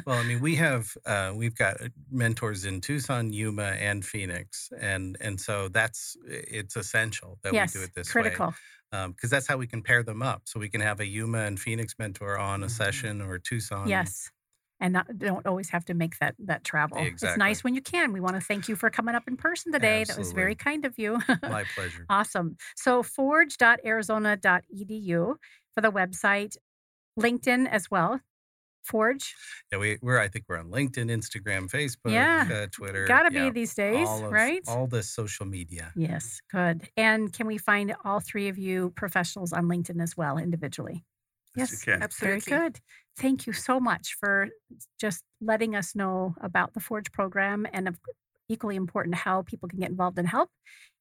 Well, 0.06 0.18
I 0.18 0.24
mean, 0.24 0.40
we 0.40 0.56
have 0.56 0.96
uh, 1.06 1.32
we've 1.36 1.54
got 1.54 1.80
uh, 1.80 1.88
mentors 2.11 2.64
in 2.64 2.80
Tucson, 2.80 3.32
Yuma, 3.32 3.70
and 3.88 4.04
Phoenix, 4.04 4.72
and 4.80 5.16
and 5.20 5.40
so 5.40 5.68
that's 5.68 6.16
it's 6.26 6.74
essential 6.76 7.38
that 7.42 7.52
yes, 7.54 7.74
we 7.74 7.80
do 7.80 7.84
it 7.84 7.94
this 7.94 8.11
critical. 8.11 8.48
way 8.48 8.54
because 8.91 9.30
that's 9.30 9.47
how 9.47 9.57
we 9.57 9.66
can 9.66 9.82
pair 9.82 10.03
them 10.03 10.22
up. 10.22 10.43
So 10.47 10.59
we 10.61 10.68
can 10.68 10.80
have 10.80 11.01
a 11.01 11.07
Yuma 11.07 11.41
and 11.41 11.61
Phoenix 11.61 11.95
mentor 11.99 12.39
on 12.39 12.62
a 12.62 12.66
Mhm. 12.66 12.70
session 12.70 13.20
or 13.20 13.39
Tucson. 13.39 13.89
Yes. 13.89 14.30
And 14.80 14.93
not, 14.93 15.18
don't 15.18 15.45
always 15.45 15.70
have 15.70 15.84
to 15.86 15.95
make 15.95 16.18
that 16.20 16.36
that 16.39 16.62
travel. 16.62 16.99
It's 16.99 17.24
nice 17.36 17.64
when 17.64 17.74
you 17.74 17.82
can. 17.82 18.12
We 18.12 18.20
want 18.20 18.36
to 18.36 18.41
thank 18.41 18.68
you 18.68 18.76
for 18.76 18.91
coming 18.91 19.16
up 19.16 19.26
in 19.26 19.36
person 19.36 19.72
today. 19.72 20.05
That 20.05 20.16
was 20.16 20.30
very 20.32 20.55
kind 20.55 20.84
of 20.84 20.97
you. 20.99 21.18
my 21.43 21.64
pleasure. 21.74 22.07
awesome. 22.09 22.57
So 22.76 23.03
forge.arizona.edu 23.03 25.34
for 25.74 25.80
the 25.80 25.91
website, 25.93 26.57
LinkedIn 27.18 27.68
as 27.68 27.91
well. 27.91 28.20
Forge. 28.89 29.34
Yeah, 29.70 29.78
we, 29.78 29.99
we're 30.03 30.18
I 30.18 30.28
think 30.28 30.47
we're 30.49 30.59
on 30.59 30.70
LinkedIn, 30.70 31.11
Instagram, 31.11 31.70
Facebook, 31.70 32.12
Yeah. 32.12 32.49
uh, 32.53 32.66
Twitter. 32.72 33.07
Gotta 33.07 33.30
be 33.30 33.36
yeah, 33.36 33.51
these 33.51 33.74
days, 33.74 34.09
all 34.09 34.24
of- 34.26 34.32
right? 34.32 34.62
All 34.66 34.86
the 34.86 35.03
social 35.03 35.47
media. 35.47 35.93
Yes, 35.95 36.41
good. 36.51 36.89
And 36.97 37.32
can 37.32 37.47
we 37.47 37.59
find 37.59 37.95
all 38.05 38.20
three 38.20 38.49
of 38.49 38.59
you 38.59 38.91
professionals 38.97 39.53
on 39.53 39.64
LinkedIn 39.66 40.03
as 40.03 40.16
well 40.16 40.39
individually? 40.39 41.05
Yes, 41.55 41.70
Yes. 41.72 41.86
you 41.86 41.93
can. 41.93 42.03
Absolutely. 42.03 42.41
Very 42.41 42.61
good. 42.70 42.80
Thank 43.18 43.47
you 43.47 43.53
so 43.53 43.80
much 43.80 44.16
for 44.20 44.49
just 45.01 45.22
letting 45.41 45.74
us 45.74 45.95
know 45.95 46.34
about 46.41 46.72
the 46.74 46.80
Forge 46.80 47.11
program 47.12 47.66
and 47.72 47.89
of 47.89 47.99
equally 48.49 48.76
important 48.76 49.14
how 49.16 49.43
people 49.43 49.68
can 49.68 49.78
get 49.80 49.91
involved 49.91 50.18
and 50.18 50.28
help. 50.28 50.51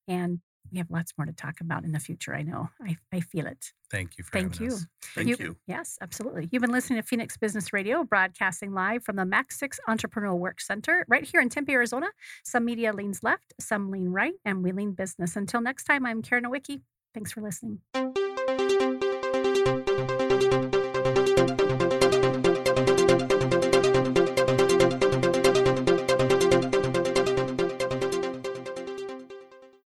And 0.07 0.39
we 0.71 0.77
have 0.77 0.89
lots 0.89 1.13
more 1.17 1.25
to 1.25 1.33
talk 1.33 1.61
about 1.61 1.83
in 1.83 1.91
the 1.91 1.99
future. 1.99 2.35
I 2.35 2.43
know. 2.43 2.69
I, 2.81 2.97
I 3.13 3.19
feel 3.19 3.45
it. 3.47 3.71
Thank 3.89 4.17
you 4.17 4.23
for 4.23 4.31
Thank 4.31 4.59
you. 4.59 4.67
us. 4.67 4.85
Thank 5.15 5.39
you. 5.39 5.55
Yes, 5.67 5.97
absolutely. 6.01 6.49
You've 6.51 6.61
been 6.61 6.71
listening 6.71 7.01
to 7.01 7.07
Phoenix 7.07 7.37
Business 7.37 7.71
Radio, 7.71 8.03
broadcasting 8.03 8.73
live 8.73 9.03
from 9.03 9.15
the 9.15 9.23
MAC6 9.23 9.77
Entrepreneurial 9.87 10.37
Work 10.37 10.59
Center 10.61 11.05
right 11.07 11.23
here 11.23 11.41
in 11.41 11.49
Tempe, 11.49 11.73
Arizona. 11.73 12.07
Some 12.43 12.65
media 12.65 12.93
leans 12.93 13.23
left, 13.23 13.53
some 13.59 13.91
lean 13.91 14.09
right, 14.09 14.33
and 14.45 14.63
we 14.63 14.71
lean 14.71 14.91
business. 14.91 15.35
Until 15.35 15.61
next 15.61 15.85
time, 15.85 16.05
I'm 16.05 16.21
Karen 16.21 16.43
Nowicki. 16.43 16.81
Thanks 17.13 17.31
for 17.31 17.41
listening. 17.41 17.79